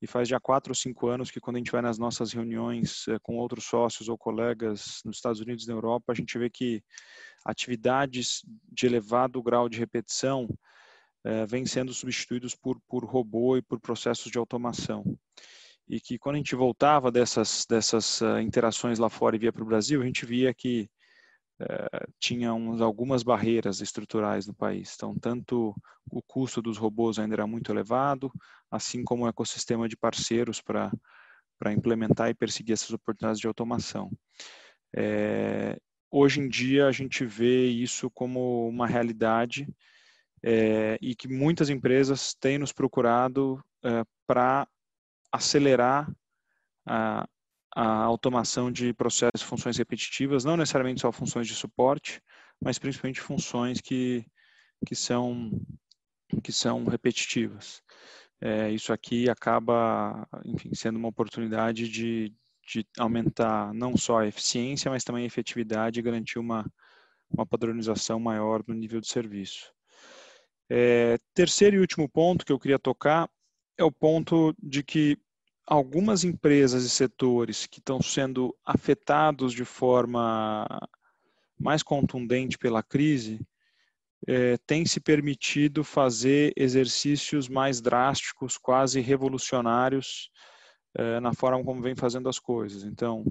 e 0.00 0.06
faz 0.06 0.26
já 0.26 0.40
quatro 0.40 0.70
ou 0.70 0.74
cinco 0.74 1.08
anos 1.08 1.30
que 1.30 1.38
quando 1.38 1.56
a 1.56 1.58
gente 1.58 1.70
vai 1.70 1.82
nas 1.82 1.98
nossas 1.98 2.32
reuniões 2.32 3.06
é, 3.08 3.18
com 3.22 3.36
outros 3.36 3.64
sócios 3.64 4.08
ou 4.08 4.16
colegas 4.16 5.00
nos 5.04 5.16
Estados 5.16 5.40
Unidos 5.40 5.64
e 5.64 5.68
na 5.68 5.74
Europa, 5.74 6.12
a 6.12 6.14
gente 6.14 6.38
vê 6.38 6.48
que 6.48 6.82
atividades 7.44 8.42
de 8.72 8.86
elevado 8.86 9.42
grau 9.42 9.68
de 9.68 9.78
repetição 9.78 10.48
é, 11.24 11.46
vêm 11.46 11.64
sendo 11.64 11.92
substituídos 11.94 12.54
por, 12.54 12.78
por 12.86 13.04
robô 13.04 13.56
e 13.56 13.62
por 13.62 13.80
processos 13.80 14.30
de 14.30 14.38
automação. 14.38 15.04
E 15.88 16.00
que 16.00 16.18
quando 16.18 16.36
a 16.36 16.38
gente 16.38 16.54
voltava 16.54 17.10
dessas, 17.10 17.66
dessas 17.68 18.20
uh, 18.20 18.38
interações 18.38 18.98
lá 18.98 19.08
fora 19.08 19.36
e 19.36 19.38
via 19.38 19.52
para 19.52 19.62
o 19.62 19.66
Brasil, 19.66 20.00
a 20.00 20.04
gente 20.04 20.24
via 20.24 20.52
que 20.54 20.88
uh, 21.60 22.12
tinha 22.18 22.54
uns, 22.54 22.80
algumas 22.80 23.22
barreiras 23.22 23.80
estruturais 23.80 24.46
no 24.46 24.54
país. 24.54 24.94
Então, 24.96 25.14
tanto 25.18 25.74
o 26.10 26.22
custo 26.22 26.62
dos 26.62 26.78
robôs 26.78 27.18
ainda 27.18 27.34
era 27.34 27.46
muito 27.46 27.70
elevado, 27.72 28.30
assim 28.70 29.02
como 29.02 29.24
o 29.24 29.28
ecossistema 29.28 29.88
de 29.88 29.96
parceiros 29.96 30.60
para 30.60 30.92
implementar 31.72 32.30
e 32.30 32.34
perseguir 32.34 32.72
essas 32.72 32.90
oportunidades 32.90 33.40
de 33.40 33.46
automação. 33.46 34.10
É, 34.96 35.78
hoje 36.10 36.40
em 36.40 36.48
dia, 36.48 36.86
a 36.86 36.92
gente 36.92 37.26
vê 37.26 37.66
isso 37.66 38.10
como 38.10 38.68
uma 38.68 38.86
realidade 38.86 39.66
é, 40.46 40.98
e 41.00 41.14
que 41.14 41.26
muitas 41.26 41.70
empresas 41.70 42.34
têm 42.34 42.58
nos 42.58 42.70
procurado 42.70 43.64
é, 43.82 44.04
para 44.26 44.68
acelerar 45.32 46.06
a, 46.86 47.26
a 47.74 48.02
automação 48.02 48.70
de 48.70 48.92
processos 48.92 49.40
e 49.40 49.44
funções 49.44 49.78
repetitivas, 49.78 50.44
não 50.44 50.56
necessariamente 50.56 51.00
só 51.00 51.10
funções 51.10 51.48
de 51.48 51.54
suporte, 51.54 52.20
mas 52.62 52.78
principalmente 52.78 53.22
funções 53.22 53.80
que, 53.80 54.26
que, 54.86 54.94
são, 54.94 55.50
que 56.42 56.52
são 56.52 56.84
repetitivas. 56.84 57.82
É, 58.38 58.70
isso 58.70 58.92
aqui 58.92 59.30
acaba, 59.30 60.28
enfim, 60.44 60.74
sendo 60.74 60.98
uma 60.98 61.08
oportunidade 61.08 61.88
de, 61.88 62.34
de 62.68 62.86
aumentar 62.98 63.72
não 63.72 63.96
só 63.96 64.18
a 64.18 64.26
eficiência, 64.26 64.90
mas 64.90 65.04
também 65.04 65.24
a 65.24 65.26
efetividade 65.26 65.98
e 65.98 66.02
garantir 66.02 66.38
uma, 66.38 66.70
uma 67.30 67.46
padronização 67.46 68.20
maior 68.20 68.62
no 68.68 68.74
nível 68.74 69.00
de 69.00 69.08
serviço. 69.08 69.72
É, 70.70 71.18
terceiro 71.34 71.76
e 71.76 71.80
último 71.80 72.08
ponto 72.08 72.44
que 72.44 72.52
eu 72.52 72.58
queria 72.58 72.78
tocar 72.78 73.28
é 73.76 73.84
o 73.84 73.92
ponto 73.92 74.54
de 74.62 74.82
que 74.82 75.18
algumas 75.66 76.24
empresas 76.24 76.84
e 76.84 76.90
setores 76.90 77.66
que 77.66 77.78
estão 77.78 78.00
sendo 78.00 78.54
afetados 78.64 79.52
de 79.52 79.64
forma 79.64 80.66
mais 81.58 81.82
contundente 81.82 82.58
pela 82.58 82.82
crise 82.82 83.40
é, 84.26 84.56
têm 84.66 84.86
se 84.86 85.00
permitido 85.00 85.84
fazer 85.84 86.52
exercícios 86.56 87.48
mais 87.48 87.80
drásticos, 87.80 88.56
quase 88.56 89.00
revolucionários 89.00 90.30
é, 90.96 91.20
na 91.20 91.34
forma 91.34 91.62
como 91.62 91.82
vem 91.82 91.94
fazendo 91.94 92.28
as 92.28 92.38
coisas. 92.38 92.84
Então, 92.84 93.24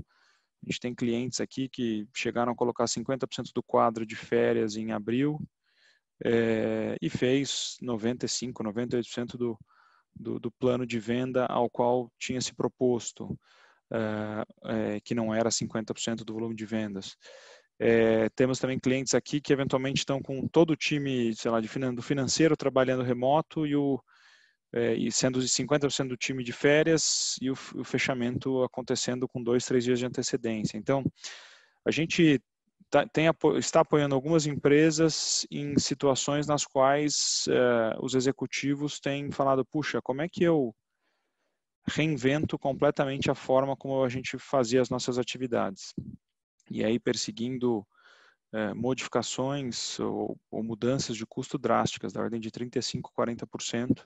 a 0.63 0.69
gente 0.69 0.79
tem 0.79 0.93
clientes 0.93 1.41
aqui 1.41 1.67
que 1.67 2.07
chegaram 2.13 2.51
a 2.51 2.55
colocar 2.55 2.85
50% 2.85 3.51
do 3.53 3.63
quadro 3.63 4.05
de 4.05 4.15
férias 4.15 4.75
em 4.75 4.91
abril 4.91 5.39
é, 6.23 6.95
e 7.01 7.09
fez 7.09 7.77
95%, 7.81 8.53
98% 8.53 9.37
do, 9.37 9.59
do, 10.15 10.39
do, 10.39 10.51
plano 10.51 10.85
de 10.85 10.99
venda 10.99 11.45
ao 11.47 11.69
qual 11.69 12.11
tinha 12.17 12.39
se 12.39 12.55
proposto, 12.55 13.37
é, 14.65 14.99
que 15.01 15.13
não 15.13 15.33
era 15.33 15.49
50% 15.49 16.23
do 16.23 16.33
volume 16.33 16.55
de 16.55 16.65
vendas. 16.65 17.15
É, 17.79 18.29
temos 18.29 18.59
também 18.59 18.79
clientes 18.79 19.13
aqui 19.13 19.41
que 19.41 19.51
eventualmente 19.51 19.99
estão 19.99 20.21
com 20.21 20.47
todo 20.47 20.71
o 20.71 20.75
time, 20.75 21.35
sei 21.35 21.51
lá, 21.51 21.59
de 21.59 21.67
do 21.67 22.01
financeiro 22.01 22.55
trabalhando 22.55 23.03
remoto 23.03 23.65
e, 23.65 23.75
o, 23.75 24.01
é, 24.71 24.93
e 24.93 25.11
sendo 25.11 25.39
50% 25.39 26.07
do 26.07 26.17
time 26.17 26.43
de 26.43 26.53
férias 26.53 27.35
e 27.41 27.49
o, 27.49 27.53
o, 27.53 27.83
fechamento 27.83 28.63
acontecendo 28.63 29.27
com 29.27 29.43
dois, 29.43 29.65
três 29.65 29.83
dias 29.83 29.99
de 29.99 30.05
antecedência. 30.05 30.77
Então, 30.77 31.03
a 31.85 31.91
gente 31.91 32.41
tá, 32.93 33.07
tem, 33.07 33.25
está 33.57 33.79
apoiando 33.79 34.13
algumas 34.13 34.45
empresas 34.45 35.47
em 35.49 35.79
situações 35.79 36.45
nas 36.45 36.63
quais 36.63 37.45
é, 37.49 37.97
os 37.99 38.13
executivos 38.13 38.99
têm 38.99 39.31
falado, 39.31 39.65
puxa, 39.65 39.99
como 39.99 40.21
é 40.21 40.29
que 40.29 40.43
eu 40.43 40.75
reinvento 41.87 42.57
completamente 42.57 43.31
a 43.31 43.35
forma 43.35 43.75
como 43.75 44.03
a 44.03 44.09
gente 44.09 44.37
fazia 44.37 44.79
as 44.79 44.91
nossas 44.91 45.17
atividades? 45.17 45.95
E 46.69 46.83
aí 46.83 46.99
perseguindo 46.99 47.83
é, 48.53 48.75
modificações 48.75 49.99
ou, 49.99 50.37
ou, 50.51 50.63
mudanças 50.63 51.17
de 51.17 51.25
custo 51.25 51.57
drásticas, 51.57 52.13
da 52.13 52.21
ordem 52.21 52.39
de 52.39 52.51
35%, 52.51 53.01
40%, 53.17 54.05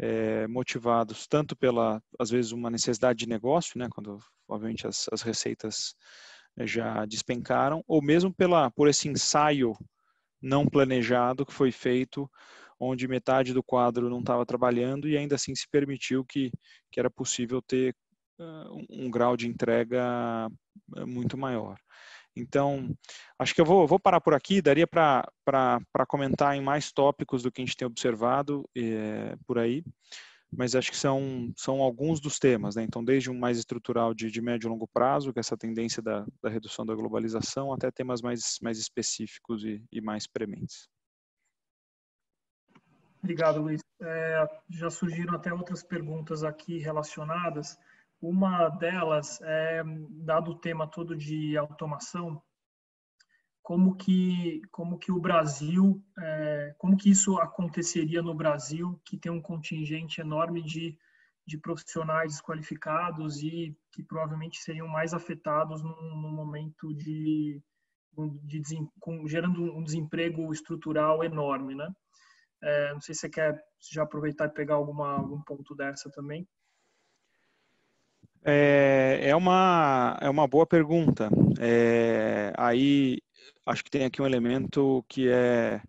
é, 0.00 0.48
motivados 0.48 1.28
tanto 1.28 1.54
pela, 1.54 2.02
às 2.18 2.30
vezes, 2.30 2.50
uma 2.50 2.68
necessidade 2.68 3.20
de 3.20 3.28
negócio, 3.28 3.78
né, 3.78 3.88
quando, 3.88 4.18
obviamente, 4.48 4.88
as, 4.88 5.08
as 5.12 5.22
receitas 5.22 5.94
eh, 5.94 6.37
já 6.66 7.04
despencaram, 7.04 7.82
ou 7.86 8.02
mesmo 8.02 8.32
pela, 8.32 8.70
por 8.70 8.88
esse 8.88 9.08
ensaio 9.08 9.76
não 10.40 10.66
planejado 10.66 11.44
que 11.44 11.52
foi 11.52 11.72
feito, 11.72 12.30
onde 12.78 13.08
metade 13.08 13.52
do 13.52 13.62
quadro 13.62 14.08
não 14.08 14.20
estava 14.20 14.46
trabalhando 14.46 15.08
e 15.08 15.16
ainda 15.16 15.34
assim 15.34 15.54
se 15.54 15.68
permitiu 15.68 16.24
que, 16.24 16.52
que 16.90 17.00
era 17.00 17.10
possível 17.10 17.60
ter 17.60 17.94
uh, 18.38 18.86
um, 18.88 19.10
grau 19.10 19.36
de 19.36 19.48
entrega 19.48 20.48
muito 21.06 21.36
maior. 21.36 21.76
Então, 22.36 22.94
acho 23.36 23.52
que 23.52 23.60
eu 23.60 23.64
vou, 23.64 23.84
vou 23.86 23.98
parar 23.98 24.20
por 24.20 24.32
aqui, 24.32 24.62
daria 24.62 24.86
para 24.86 26.06
comentar 26.06 26.56
em 26.56 26.60
mais 26.60 26.92
tópicos 26.92 27.42
do 27.42 27.50
que 27.50 27.60
a 27.60 27.64
gente 27.64 27.76
tem 27.76 27.86
observado 27.86 28.68
é, 28.76 29.34
por 29.44 29.58
aí, 29.58 29.82
mas 30.50 30.74
acho 30.74 30.90
que 30.90 30.96
são, 30.96 31.52
são 31.56 31.82
alguns 31.82 32.20
dos 32.20 32.38
temas, 32.38 32.76
né? 32.76 32.82
Então, 32.82 33.04
desde 33.04 33.30
um 33.30 33.38
mais 33.38 33.58
estrutural 33.58 34.14
de, 34.14 34.30
de 34.30 34.40
médio 34.40 34.66
e 34.66 34.70
longo 34.70 34.88
prazo, 34.88 35.32
que 35.32 35.38
é 35.38 35.40
essa 35.40 35.56
tendência 35.56 36.02
da, 36.02 36.26
da 36.42 36.48
redução 36.48 36.86
da 36.86 36.94
globalização, 36.94 37.72
até 37.72 37.90
temas 37.90 38.22
mais, 38.22 38.58
mais 38.62 38.78
específicos 38.78 39.64
e, 39.64 39.82
e 39.92 40.00
mais 40.00 40.26
prementes. 40.26 40.88
Obrigado, 43.22 43.60
Luiz. 43.60 43.82
É, 44.00 44.46
já 44.70 44.88
surgiram 44.88 45.34
até 45.34 45.52
outras 45.52 45.82
perguntas 45.82 46.44
aqui 46.44 46.78
relacionadas. 46.78 47.78
Uma 48.20 48.68
delas 48.68 49.40
é, 49.42 49.82
dado 50.10 50.52
o 50.52 50.58
tema 50.58 50.86
todo 50.86 51.16
de 51.16 51.56
automação, 51.56 52.42
como 53.68 53.94
que 53.94 54.62
como 54.70 54.98
que 54.98 55.12
o 55.12 55.20
Brasil, 55.20 56.02
é, 56.18 56.74
como 56.78 56.96
que 56.96 57.10
isso 57.10 57.36
aconteceria 57.36 58.22
no 58.22 58.34
Brasil, 58.34 58.98
que 59.04 59.18
tem 59.18 59.30
um 59.30 59.42
contingente 59.42 60.22
enorme 60.22 60.62
de, 60.62 60.96
de 61.46 61.58
profissionais 61.58 62.32
desqualificados 62.32 63.42
e 63.42 63.76
que 63.92 64.02
provavelmente 64.02 64.56
seriam 64.62 64.88
mais 64.88 65.12
afetados 65.12 65.82
no, 65.82 66.32
momento 66.32 66.94
de, 66.94 67.60
de, 68.44 68.60
de 68.60 68.88
com, 68.98 69.28
gerando 69.28 69.62
um 69.76 69.84
desemprego 69.84 70.50
estrutural 70.50 71.22
enorme, 71.22 71.74
né? 71.74 71.92
É, 72.62 72.94
não 72.94 73.02
sei 73.02 73.14
se 73.14 73.20
você 73.20 73.28
quer 73.28 73.62
já 73.92 74.02
aproveitar 74.02 74.46
e 74.46 74.54
pegar 74.54 74.76
alguma, 74.76 75.10
algum 75.18 75.42
ponto 75.42 75.74
dessa 75.74 76.10
também. 76.10 76.48
É, 78.42 79.20
é, 79.24 79.36
uma, 79.36 80.16
é 80.22 80.30
uma 80.30 80.48
boa 80.48 80.66
pergunta. 80.66 81.28
É, 81.60 82.50
aí 82.56 83.18
acho 83.66 83.84
que 83.84 83.90
tem 83.90 84.04
aqui 84.04 84.20
um 84.20 84.26
elemento 84.26 85.04
que 85.08 85.28
é 85.28 85.82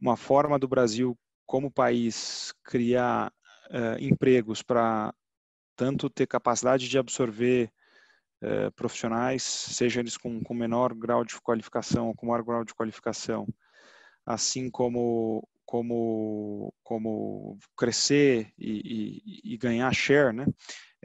uma 0.00 0.16
forma 0.16 0.58
do 0.58 0.68
Brasil, 0.68 1.18
como 1.44 1.70
país, 1.70 2.52
criar 2.64 3.32
é, 3.70 3.96
empregos 4.00 4.62
para 4.62 5.14
tanto 5.76 6.10
ter 6.10 6.26
capacidade 6.26 6.88
de 6.88 6.98
absorver 6.98 7.70
é, 8.40 8.70
profissionais, 8.70 9.42
seja 9.42 10.00
eles 10.00 10.16
com, 10.16 10.42
com 10.42 10.54
menor 10.54 10.94
grau 10.94 11.24
de 11.24 11.40
qualificação 11.40 12.08
ou 12.08 12.14
com 12.14 12.26
maior 12.26 12.42
grau 12.42 12.64
de 12.64 12.74
qualificação, 12.74 13.46
assim 14.24 14.70
como 14.70 15.46
como 15.64 16.72
como 16.84 17.58
crescer 17.76 18.52
e, 18.56 19.42
e, 19.44 19.54
e 19.54 19.58
ganhar 19.58 19.92
share, 19.92 20.32
né? 20.32 20.46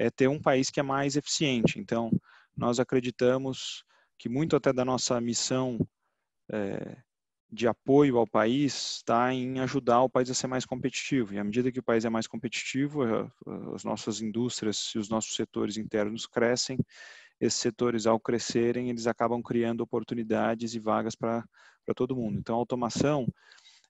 é 0.02 0.10
ter 0.10 0.28
um 0.28 0.42
país 0.42 0.70
que 0.70 0.80
é 0.80 0.84
mais 0.84 1.16
eficiente. 1.16 1.80
Então, 1.80 2.12
nós 2.56 2.80
acreditamos 2.80 3.84
que 4.18 4.28
muito 4.30 4.56
até 4.56 4.74
da 4.74 4.84
nossa 4.84 5.20
missão 5.22 5.78
é, 6.52 6.98
de 7.52 7.68
apoio 7.68 8.18
ao 8.18 8.26
país 8.26 8.98
está 8.98 9.34
em 9.34 9.60
ajudar 9.60 10.02
o 10.02 10.10
país 10.10 10.30
a 10.30 10.34
ser 10.34 10.48
mais 10.48 10.66
competitivo. 10.66 11.34
E 11.34 11.40
à 11.40 11.44
medida 11.44 11.72
que 11.72 11.80
o 11.80 11.84
país 11.84 12.06
é 12.06 12.10
mais 12.10 12.28
competitivo, 12.28 13.02
as 13.76 13.84
nossas 13.84 14.22
indústrias 14.22 14.92
e 14.96 15.00
os 15.00 15.10
nossos 15.10 15.36
setores 15.36 15.78
internos 15.78 16.26
crescem. 16.26 16.78
Esses 17.40 17.60
setores, 17.60 18.06
ao 18.06 18.20
crescerem, 18.20 18.90
eles 18.90 19.08
acabam 19.08 19.42
criando 19.42 19.82
oportunidades 19.82 20.76
e 20.76 20.80
vagas 20.80 21.16
para 21.16 21.44
todo 21.96 22.16
mundo. 22.16 22.38
Então, 22.40 22.56
a 22.56 22.60
automação 22.60 23.28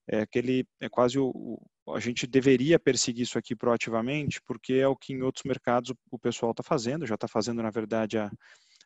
é 0.08 0.22
aquele 0.22 0.66
é 0.80 0.90
quase 0.90 1.20
o, 1.20 1.62
a 1.90 2.00
gente 2.00 2.26
deveria 2.26 2.80
perseguir 2.80 3.24
isso 3.24 3.38
aqui 3.38 3.56
proativamente, 3.56 4.42
porque 4.42 4.74
é 4.74 4.88
o 4.88 4.96
que 4.96 5.14
em 5.14 5.22
outros 5.22 5.44
mercados 5.44 5.94
o 6.10 6.18
pessoal 6.18 6.52
está 6.52 6.64
fazendo, 6.64 7.06
já 7.06 7.16
está 7.16 7.28
fazendo, 7.28 7.62
na 7.62 7.70
verdade, 7.70 8.18
há, 8.18 8.32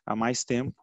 há 0.04 0.16
mais 0.16 0.44
tempo, 0.44 0.74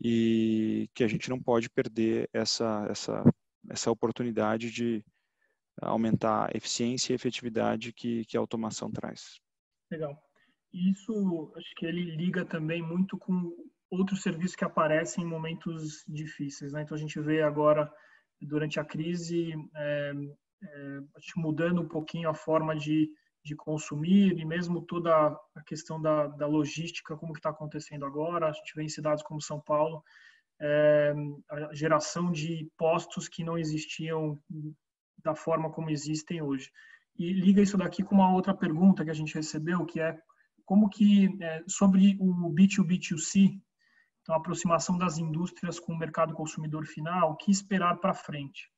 e 0.00 0.88
que 0.94 1.04
a 1.04 1.08
gente 1.08 1.28
não 1.28 1.40
pode 1.40 1.68
perder 1.68 2.28
essa, 2.32 2.86
essa, 2.88 3.24
essa 3.68 3.90
oportunidade 3.90 4.70
de 4.70 5.04
aumentar 5.80 6.46
a 6.46 6.56
eficiência 6.56 7.12
e 7.12 7.16
efetividade 7.16 7.92
que, 7.92 8.24
que 8.24 8.36
a 8.36 8.40
automação 8.40 8.90
traz. 8.90 9.40
Legal. 9.90 10.16
Isso, 10.72 11.52
acho 11.56 11.74
que 11.76 11.84
ele 11.84 12.16
liga 12.16 12.44
também 12.44 12.82
muito 12.82 13.18
com 13.18 13.52
outros 13.90 14.22
serviços 14.22 14.54
que 14.54 14.64
aparecem 14.64 15.24
em 15.24 15.26
momentos 15.26 16.04
difíceis. 16.06 16.72
Né? 16.72 16.82
Então, 16.82 16.96
a 16.96 17.00
gente 17.00 17.20
vê 17.20 17.42
agora, 17.42 17.92
durante 18.40 18.78
a 18.78 18.84
crise, 18.84 19.52
é, 19.74 20.12
é, 20.62 21.00
mudando 21.36 21.82
um 21.82 21.88
pouquinho 21.88 22.28
a 22.28 22.34
forma 22.34 22.76
de, 22.76 23.10
de 23.44 23.56
consumir 23.56 24.38
e 24.38 24.44
mesmo 24.44 24.82
toda 24.82 25.12
a 25.54 25.62
questão 25.64 26.00
da, 26.00 26.26
da 26.26 26.46
logística, 26.46 27.16
como 27.16 27.32
que 27.32 27.38
está 27.38 27.50
acontecendo 27.50 28.04
agora. 28.04 28.48
A 28.48 28.52
gente 28.52 28.74
vê 28.74 28.82
em 28.82 28.88
cidades 28.88 29.22
como 29.22 29.40
São 29.40 29.60
Paulo 29.60 30.02
é, 30.60 31.14
a 31.50 31.74
geração 31.74 32.30
de 32.30 32.70
postos 32.76 33.28
que 33.28 33.42
não 33.42 33.56
existiam 33.56 34.38
da 35.22 35.34
forma 35.34 35.70
como 35.70 35.90
existem 35.90 36.42
hoje. 36.42 36.70
E 37.16 37.32
liga 37.32 37.62
isso 37.62 37.76
daqui 37.76 38.02
com 38.02 38.14
uma 38.14 38.32
outra 38.32 38.54
pergunta 38.54 39.04
que 39.04 39.10
a 39.10 39.14
gente 39.14 39.34
recebeu, 39.34 39.84
que 39.84 40.00
é 40.00 40.18
como 40.64 40.88
que 40.88 41.28
é, 41.42 41.64
sobre 41.66 42.16
o 42.20 42.50
B2B2C, 42.54 43.60
então 44.22 44.34
a 44.34 44.38
aproximação 44.38 44.96
das 44.96 45.18
indústrias 45.18 45.80
com 45.80 45.92
o 45.92 45.98
mercado 45.98 46.34
consumidor 46.34 46.86
final, 46.86 47.32
o 47.32 47.36
que 47.36 47.50
esperar 47.50 47.96
para 47.96 48.14
frente? 48.14 48.70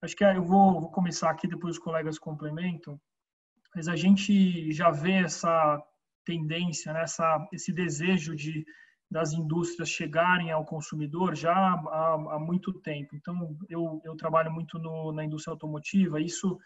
Acho 0.00 0.14
que 0.14 0.22
eu 0.22 0.44
vou, 0.44 0.80
vou 0.80 0.90
começar 0.90 1.30
aqui, 1.30 1.48
depois 1.48 1.76
os 1.76 1.82
colegas 1.82 2.18
complementam. 2.18 3.00
Mas 3.74 3.88
a 3.88 3.96
gente 3.96 4.72
já 4.72 4.90
vê 4.90 5.14
essa 5.14 5.82
tendência, 6.24 6.92
né, 6.92 7.02
essa, 7.02 7.48
esse 7.52 7.72
desejo 7.72 8.34
de 8.34 8.64
das 9.10 9.32
indústrias 9.32 9.90
chegarem 9.90 10.50
ao 10.50 10.64
consumidor 10.64 11.36
já 11.36 11.54
há, 11.54 12.14
há 12.32 12.38
muito 12.38 12.72
tempo. 12.72 13.14
Então, 13.14 13.56
eu, 13.68 14.00
eu 14.04 14.16
trabalho 14.16 14.50
muito 14.50 14.76
no, 14.76 15.12
na 15.12 15.24
indústria 15.24 15.52
automotiva, 15.52 16.20
isso 16.20 16.58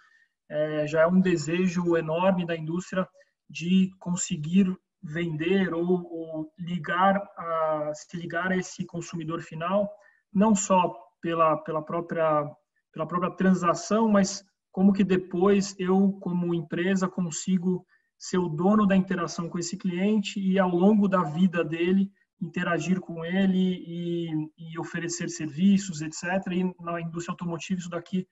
é, 0.48 0.86
já 0.86 1.02
é 1.02 1.06
um 1.06 1.20
desejo 1.20 1.94
enorme 1.96 2.46
da 2.46 2.56
indústria 2.56 3.06
de 3.50 3.90
conseguir 3.98 4.74
vender 5.02 5.74
ou, 5.74 5.84
ou 5.84 6.52
ligar 6.58 7.16
a, 7.36 7.92
se 7.94 8.16
ligar 8.16 8.50
a 8.50 8.56
esse 8.56 8.86
consumidor 8.86 9.42
final, 9.42 9.90
não 10.32 10.54
só 10.54 10.94
pela, 11.20 11.56
pela, 11.58 11.82
própria, 11.82 12.50
pela 12.92 13.06
própria 13.06 13.30
transação, 13.32 14.08
mas 14.08 14.42
como 14.78 14.92
que 14.92 15.02
depois 15.02 15.74
eu, 15.76 16.12
como 16.20 16.54
empresa, 16.54 17.08
consigo 17.08 17.84
ser 18.16 18.38
o 18.38 18.48
dono 18.48 18.86
da 18.86 18.94
interação 18.94 19.48
com 19.48 19.58
esse 19.58 19.76
cliente 19.76 20.38
e 20.38 20.56
ao 20.56 20.70
longo 20.70 21.08
da 21.08 21.24
vida 21.24 21.64
dele 21.64 22.12
interagir 22.40 23.00
com 23.00 23.24
ele 23.24 23.58
e, 23.58 24.30
e 24.56 24.78
oferecer 24.78 25.30
serviços, 25.30 26.00
etc. 26.00 26.22
E 26.52 26.62
na 26.80 27.00
indústria 27.00 27.32
automotiva 27.32 27.80
isso 27.80 27.90
daqui 27.90 28.24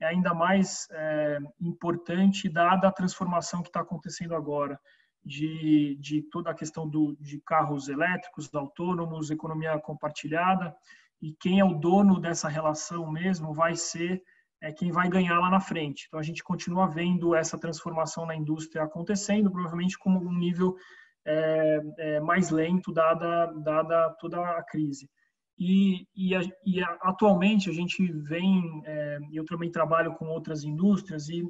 é 0.00 0.06
ainda 0.06 0.34
mais 0.34 0.88
é, 0.90 1.38
importante 1.60 2.48
dada 2.48 2.88
a 2.88 2.92
transformação 2.92 3.62
que 3.62 3.68
está 3.68 3.82
acontecendo 3.82 4.34
agora 4.34 4.80
de, 5.24 5.96
de 6.00 6.20
toda 6.32 6.50
a 6.50 6.54
questão 6.54 6.88
do, 6.88 7.16
de 7.20 7.40
carros 7.46 7.88
elétricos, 7.88 8.52
autônomos, 8.52 9.30
economia 9.30 9.78
compartilhada 9.78 10.74
e 11.20 11.32
quem 11.38 11.60
é 11.60 11.64
o 11.64 11.74
dono 11.74 12.18
dessa 12.18 12.48
relação 12.48 13.08
mesmo 13.08 13.54
vai 13.54 13.76
ser 13.76 14.20
é 14.62 14.72
quem 14.72 14.92
vai 14.92 15.08
ganhar 15.08 15.38
lá 15.40 15.50
na 15.50 15.60
frente. 15.60 16.06
Então 16.06 16.20
a 16.20 16.22
gente 16.22 16.42
continua 16.42 16.86
vendo 16.86 17.34
essa 17.34 17.58
transformação 17.58 18.24
na 18.24 18.36
indústria 18.36 18.84
acontecendo, 18.84 19.50
provavelmente 19.50 19.98
com 19.98 20.10
um 20.10 20.32
nível 20.32 20.76
é, 21.26 21.80
é, 21.98 22.20
mais 22.20 22.50
lento 22.50 22.92
dada 22.92 23.46
dada 23.64 24.10
toda 24.20 24.40
a 24.40 24.62
crise. 24.62 25.10
E, 25.58 26.06
e, 26.16 26.32
e 26.64 26.82
atualmente 27.02 27.68
a 27.68 27.72
gente 27.72 28.10
vem, 28.12 28.82
é, 28.84 29.18
eu 29.32 29.44
também 29.44 29.70
trabalho 29.70 30.14
com 30.14 30.26
outras 30.26 30.64
indústrias 30.64 31.28
e 31.28 31.44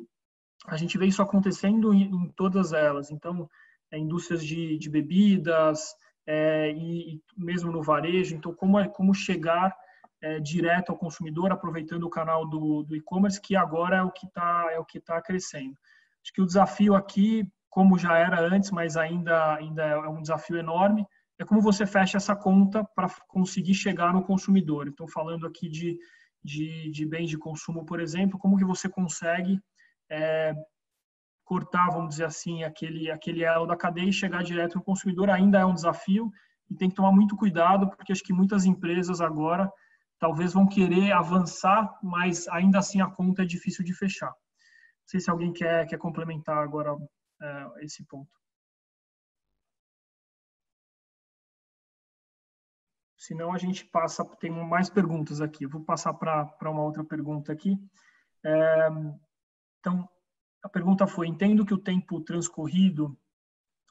a 0.66 0.76
gente 0.76 0.96
vê 0.98 1.06
isso 1.06 1.22
acontecendo 1.22 1.92
em, 1.92 2.04
em 2.04 2.28
todas 2.30 2.72
elas. 2.72 3.10
Então, 3.10 3.48
é, 3.90 3.98
indústrias 3.98 4.44
de, 4.44 4.78
de 4.78 4.90
bebidas 4.90 5.94
é, 6.26 6.72
e, 6.72 7.14
e, 7.14 7.22
mesmo 7.36 7.70
no 7.70 7.82
varejo. 7.82 8.34
Então, 8.34 8.54
como 8.54 8.78
é 8.78 8.88
como 8.88 9.14
chegar 9.14 9.74
é, 10.22 10.38
direto 10.38 10.90
ao 10.90 10.98
consumidor, 10.98 11.50
aproveitando 11.50 12.04
o 12.04 12.10
canal 12.10 12.48
do, 12.48 12.84
do 12.84 12.94
e-commerce, 12.94 13.40
que 13.40 13.56
agora 13.56 13.96
é 13.96 14.02
o 14.02 14.10
que 14.10 14.26
está 14.26 14.68
é 14.72 14.78
o 14.78 14.84
que 14.84 14.98
está 14.98 15.20
crescendo. 15.20 15.76
Acho 16.22 16.32
que 16.32 16.40
o 16.40 16.46
desafio 16.46 16.94
aqui, 16.94 17.44
como 17.68 17.98
já 17.98 18.16
era 18.16 18.40
antes, 18.40 18.70
mas 18.70 18.96
ainda 18.96 19.56
ainda 19.56 19.82
é 19.82 20.08
um 20.08 20.22
desafio 20.22 20.56
enorme, 20.56 21.04
é 21.38 21.44
como 21.44 21.60
você 21.60 21.84
fecha 21.84 22.16
essa 22.16 22.36
conta 22.36 22.84
para 22.94 23.08
conseguir 23.26 23.74
chegar 23.74 24.12
no 24.12 24.22
consumidor. 24.22 24.86
Então, 24.86 25.08
falando 25.08 25.44
aqui 25.44 25.68
de, 25.68 25.98
de, 26.42 26.88
de 26.90 27.04
bens 27.04 27.28
de 27.28 27.36
consumo, 27.36 27.84
por 27.84 28.00
exemplo, 28.00 28.38
como 28.38 28.56
que 28.56 28.64
você 28.64 28.88
consegue 28.88 29.60
é, 30.08 30.54
cortar, 31.44 31.90
vamos 31.90 32.10
dizer 32.10 32.26
assim, 32.26 32.62
aquele, 32.62 33.10
aquele 33.10 33.42
elo 33.42 33.66
da 33.66 33.76
cadeia 33.76 34.08
e 34.08 34.12
chegar 34.12 34.44
direto 34.44 34.76
no 34.76 34.84
consumidor 34.84 35.28
ainda 35.30 35.58
é 35.58 35.66
um 35.66 35.74
desafio 35.74 36.30
e 36.70 36.76
tem 36.76 36.88
que 36.88 36.94
tomar 36.94 37.10
muito 37.10 37.36
cuidado, 37.36 37.88
porque 37.90 38.12
acho 38.12 38.22
que 38.22 38.32
muitas 38.32 38.64
empresas 38.64 39.20
agora 39.20 39.68
talvez 40.22 40.52
vão 40.52 40.68
querer 40.68 41.10
avançar, 41.10 41.98
mas 42.00 42.46
ainda 42.46 42.78
assim 42.78 43.00
a 43.00 43.10
conta 43.10 43.42
é 43.42 43.44
difícil 43.44 43.84
de 43.84 43.92
fechar. 43.92 44.28
Não 44.28 45.08
sei 45.08 45.18
se 45.18 45.28
alguém 45.28 45.52
quer, 45.52 45.84
quer 45.88 45.98
complementar 45.98 46.58
agora 46.58 46.96
é, 47.42 47.84
esse 47.84 48.04
ponto. 48.04 48.30
Senão 53.16 53.52
a 53.52 53.58
gente 53.58 53.84
passa, 53.84 54.24
tem 54.36 54.48
mais 54.48 54.88
perguntas 54.88 55.40
aqui. 55.40 55.64
Eu 55.64 55.70
vou 55.70 55.82
passar 55.82 56.14
para 56.14 56.70
uma 56.70 56.84
outra 56.84 57.02
pergunta 57.02 57.52
aqui. 57.52 57.76
É, 58.44 58.88
então, 59.80 60.08
a 60.62 60.68
pergunta 60.68 61.04
foi: 61.04 61.26
entendo 61.26 61.66
que 61.66 61.74
o 61.74 61.82
tempo 61.82 62.20
transcorrido 62.20 63.18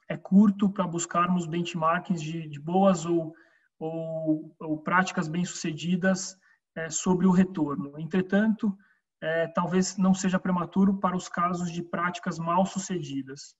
é 0.07 0.15
curto 0.15 0.69
para 0.69 0.88
buscarmos 0.88 1.45
benchmarkings 1.45 2.23
de, 2.23 2.47
de 2.47 2.59
boas 2.59 3.05
ou, 3.05 3.36
ou, 3.82 4.55
ou, 4.59 4.77
práticas 4.77 5.27
bem-sucedidas 5.27 6.38
é, 6.75 6.89
sobre 6.89 7.25
o 7.25 7.32
retorno. 7.32 7.99
Entretanto, 7.99 8.77
é, 9.21 9.47
talvez 9.47 9.97
não 9.97 10.13
seja 10.13 10.39
prematuro 10.39 10.99
para 10.99 11.17
os 11.17 11.27
casos 11.27 11.71
de 11.71 11.82
práticas 11.82 12.38
mal-sucedidas. 12.38 13.55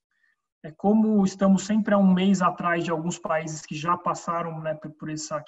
É 0.64 0.72
como 0.72 1.26
estamos 1.26 1.66
sempre 1.66 1.94
a 1.94 1.98
um 1.98 2.14
mês 2.14 2.42
atrás 2.42 2.84
de 2.84 2.92
alguns 2.92 3.18
países 3.18 3.66
que 3.66 3.76
já 3.76 3.98
passaram 3.98 4.60
né, 4.62 4.76
por 4.76 5.10
essa 5.10 5.44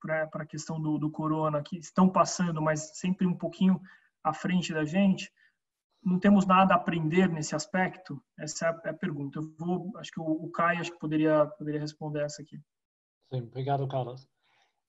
para 0.00 0.42
a 0.42 0.46
questão 0.46 0.80
do, 0.80 0.98
do 0.98 1.10
corona, 1.10 1.62
que 1.62 1.76
estão 1.78 2.08
passando, 2.08 2.62
mas 2.62 2.96
sempre 2.98 3.26
um 3.26 3.34
pouquinho 3.34 3.80
à 4.24 4.32
frente 4.32 4.72
da 4.72 4.84
gente 4.84 5.30
não 6.06 6.20
temos 6.20 6.46
nada 6.46 6.72
a 6.72 6.76
aprender 6.76 7.28
nesse 7.28 7.56
aspecto? 7.56 8.22
Essa 8.38 8.66
é 8.84 8.90
a 8.90 8.94
pergunta. 8.94 9.40
Eu 9.40 9.52
vou, 9.58 9.92
acho 9.96 10.12
que 10.12 10.20
o, 10.20 10.48
Caio 10.50 10.80
acho 10.80 10.92
que 10.92 11.00
poderia 11.00 11.46
poderia 11.58 11.80
responder 11.80 12.22
essa 12.22 12.42
aqui. 12.42 12.60
Sim, 13.32 13.42
obrigado, 13.42 13.86
Carlos. 13.88 14.26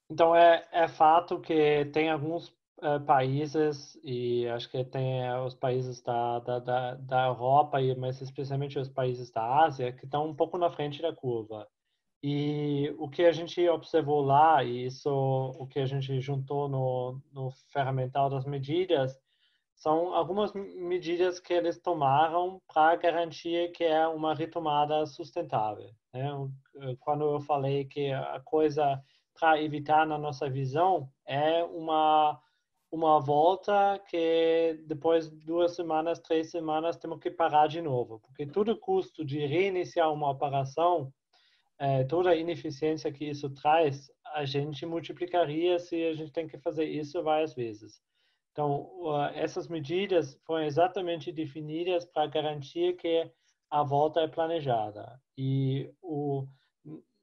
Então 0.10 0.36
é, 0.36 0.68
é 0.72 0.88
fato 0.88 1.40
que 1.42 1.86
tem 1.86 2.10
alguns 2.10 2.50
uh, 2.80 3.00
países 3.06 4.00
e 4.04 4.48
acho 4.48 4.70
que 4.70 4.84
tem 4.86 5.30
uh, 5.30 5.44
os 5.46 5.54
países 5.56 6.02
da, 6.02 6.40
da, 6.40 6.60
da, 6.60 6.96
da 6.96 7.26
Europa 7.28 7.82
e 7.82 7.96
mas 7.96 8.22
especialmente 8.22 8.80
os 8.80 8.90
países 8.90 9.32
da 9.32 9.66
Ásia 9.66 9.92
que 9.92 10.06
estão 10.06 10.28
um 10.28 10.36
pouco 10.36 10.58
na 10.58 10.70
frente 10.70 11.02
da 11.02 11.14
curva. 11.14 11.68
E 12.24 12.94
o 12.98 13.10
que 13.10 13.24
a 13.24 13.32
gente 13.32 13.68
observou 13.70 14.22
lá, 14.22 14.64
e 14.64 14.86
isso 14.88 15.10
o 15.10 15.68
que 15.68 15.80
a 15.80 15.86
gente 15.86 16.20
juntou 16.20 16.68
no, 16.68 17.22
no 17.32 17.52
ferramental 17.72 18.30
das 18.30 18.46
medidas, 18.46 19.16
são 19.78 20.14
algumas 20.14 20.52
medidas 20.54 21.40
que 21.40 21.54
eles 21.54 21.80
tomaram 21.80 22.60
para 22.68 22.96
garantir 22.96 23.72
que 23.72 23.84
é 23.84 24.08
uma 24.08 24.34
retomada 24.34 25.06
sustentável. 25.06 25.92
Né? 26.12 26.28
Quando 27.00 27.24
eu 27.36 27.40
falei 27.40 27.86
que 27.86 28.12
a 28.12 28.42
coisa 28.44 29.00
para 29.40 29.62
evitar 29.62 30.06
na 30.06 30.18
nossa 30.18 30.50
visão 30.50 31.08
é 31.26 31.64
uma 31.64 32.42
uma 32.90 33.20
volta 33.20 34.02
que 34.08 34.80
depois 34.86 35.30
de 35.30 35.46
duas 35.46 35.76
semanas, 35.76 36.20
três 36.20 36.50
semanas 36.50 36.96
temos 36.96 37.20
que 37.20 37.30
parar 37.30 37.68
de 37.68 37.82
novo, 37.82 38.20
porque 38.22 38.46
todo 38.46 38.80
custo 38.80 39.26
de 39.26 39.46
reiniciar 39.46 40.12
uma 40.12 40.30
operação, 40.30 41.12
é, 41.78 42.06
toda 42.06 42.30
a 42.30 42.36
ineficiência 42.36 43.12
que 43.12 43.26
isso 43.26 43.50
traz, 43.50 44.10
a 44.34 44.46
gente 44.46 44.86
multiplicaria 44.86 45.78
se 45.80 46.02
a 46.08 46.14
gente 46.14 46.32
tem 46.32 46.48
que 46.48 46.58
fazer 46.58 46.86
isso 46.86 47.22
várias 47.22 47.54
vezes. 47.54 48.02
Então, 48.58 48.90
essas 49.36 49.68
medidas 49.68 50.36
foram 50.44 50.64
exatamente 50.64 51.32
definidas 51.32 52.06
para 52.06 52.26
garantir 52.26 52.98
que 52.98 53.32
a 53.70 53.84
volta 53.84 54.22
é 54.22 54.28
planejada. 54.28 55.22
E 55.38 55.94
o, 56.02 56.48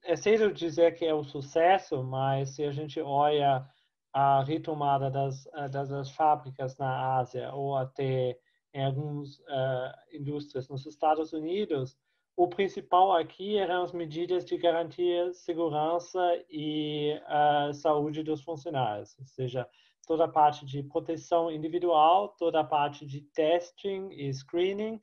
é 0.05 0.14
cedo 0.14 0.53
dizer 0.53 0.95
que 0.95 1.05
é 1.05 1.12
um 1.12 1.24
sucesso, 1.24 2.05
mas 2.05 2.51
se 2.51 2.62
a 2.62 2.70
gente 2.70 3.01
olha 3.01 3.68
a 4.12 4.45
retomada 4.45 5.11
das, 5.11 5.43
das, 5.72 5.89
das 5.89 6.11
fábricas 6.12 6.78
na 6.78 7.16
Ásia 7.16 7.53
ou 7.53 7.76
até 7.76 8.39
em 8.72 8.85
algumas 8.85 9.37
uh, 9.41 9.93
indústrias 10.12 10.68
nos 10.68 10.87
Estados 10.87 11.32
Unidos, 11.32 11.99
o 12.37 12.47
principal 12.47 13.11
aqui 13.12 13.59
eram 13.59 13.82
as 13.82 13.93
medidas 13.93 14.45
de 14.45 14.57
garantir 14.57 15.35
segurança 15.35 16.20
e 16.49 17.20
uh, 17.24 17.74
saúde 17.74 18.22
dos 18.22 18.41
funcionários, 18.41 19.16
ou 19.18 19.26
seja, 19.26 19.68
toda 20.05 20.24
a 20.24 20.28
parte 20.28 20.64
de 20.64 20.82
proteção 20.82 21.50
individual, 21.50 22.28
toda 22.38 22.61
a 22.61 22.64
parte 22.64 23.07
de 23.07 23.20
testing 23.20 24.09
e 24.11 24.32
screening 24.32 25.00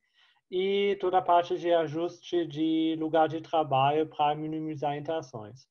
e 0.49 0.97
toda 0.99 1.19
a 1.19 1.21
parte 1.21 1.57
de 1.57 1.73
ajuste 1.73 2.45
de 2.45 2.95
lugar 2.99 3.27
de 3.27 3.41
trabalho 3.41 4.07
para 4.07 4.35
minimizar 4.35 4.97
interações. 4.97 5.67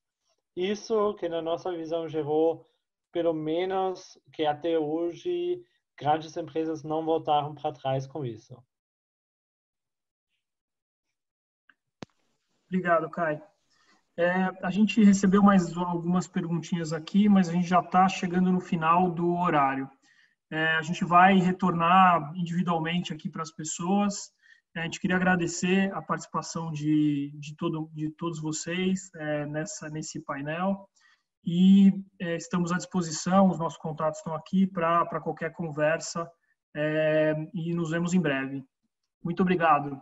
Isso 0.55 1.13
que 1.15 1.29
na 1.29 1.41
nossa 1.41 1.71
visão 1.71 2.07
gerou, 2.07 2.67
pelo 3.11 3.33
menos 3.33 4.19
que 4.33 4.45
até 4.45 4.77
hoje, 4.77 5.63
grandes 5.97 6.35
empresas 6.35 6.83
não 6.83 7.05
voltaram 7.05 7.53
para 7.53 7.71
trás 7.71 8.07
com 8.07 8.25
isso. 8.25 8.61
Obrigado, 12.67 13.09
Kai. 13.09 13.50
É, 14.17 14.31
a 14.61 14.69
gente 14.69 15.03
recebeu 15.03 15.41
mais 15.41 15.75
algumas 15.77 16.27
perguntinhas 16.27 16.93
aqui, 16.93 17.29
mas 17.29 17.49
a 17.49 17.53
gente 17.53 17.67
já 17.67 17.79
está 17.79 18.07
chegando 18.07 18.51
no 18.51 18.59
final 18.59 19.09
do 19.09 19.35
horário. 19.35 19.89
É, 20.51 20.75
a 20.75 20.81
gente 20.81 21.05
vai 21.05 21.37
retornar 21.39 22.33
individualmente 22.35 23.13
aqui 23.13 23.29
para 23.29 23.41
as 23.41 23.51
pessoas. 23.51 24.31
É, 24.75 24.81
a 24.81 24.83
gente 24.83 24.99
queria 24.99 25.15
agradecer 25.15 25.93
a 25.93 26.01
participação 26.01 26.71
de, 26.71 27.31
de, 27.39 27.55
todo, 27.55 27.89
de 27.93 28.09
todos 28.11 28.41
vocês 28.41 29.09
é, 29.15 29.45
nessa, 29.45 29.89
nesse 29.89 30.19
painel 30.19 30.87
e 31.43 31.91
é, 32.19 32.35
estamos 32.35 32.71
à 32.71 32.77
disposição, 32.77 33.49
os 33.49 33.57
nossos 33.57 33.79
contatos 33.79 34.19
estão 34.19 34.35
aqui 34.35 34.67
para 34.67 35.19
qualquer 35.21 35.51
conversa 35.51 36.29
é, 36.75 37.33
e 37.53 37.73
nos 37.73 37.89
vemos 37.89 38.13
em 38.13 38.21
breve. 38.21 38.63
Muito 39.23 39.41
obrigado. 39.41 40.01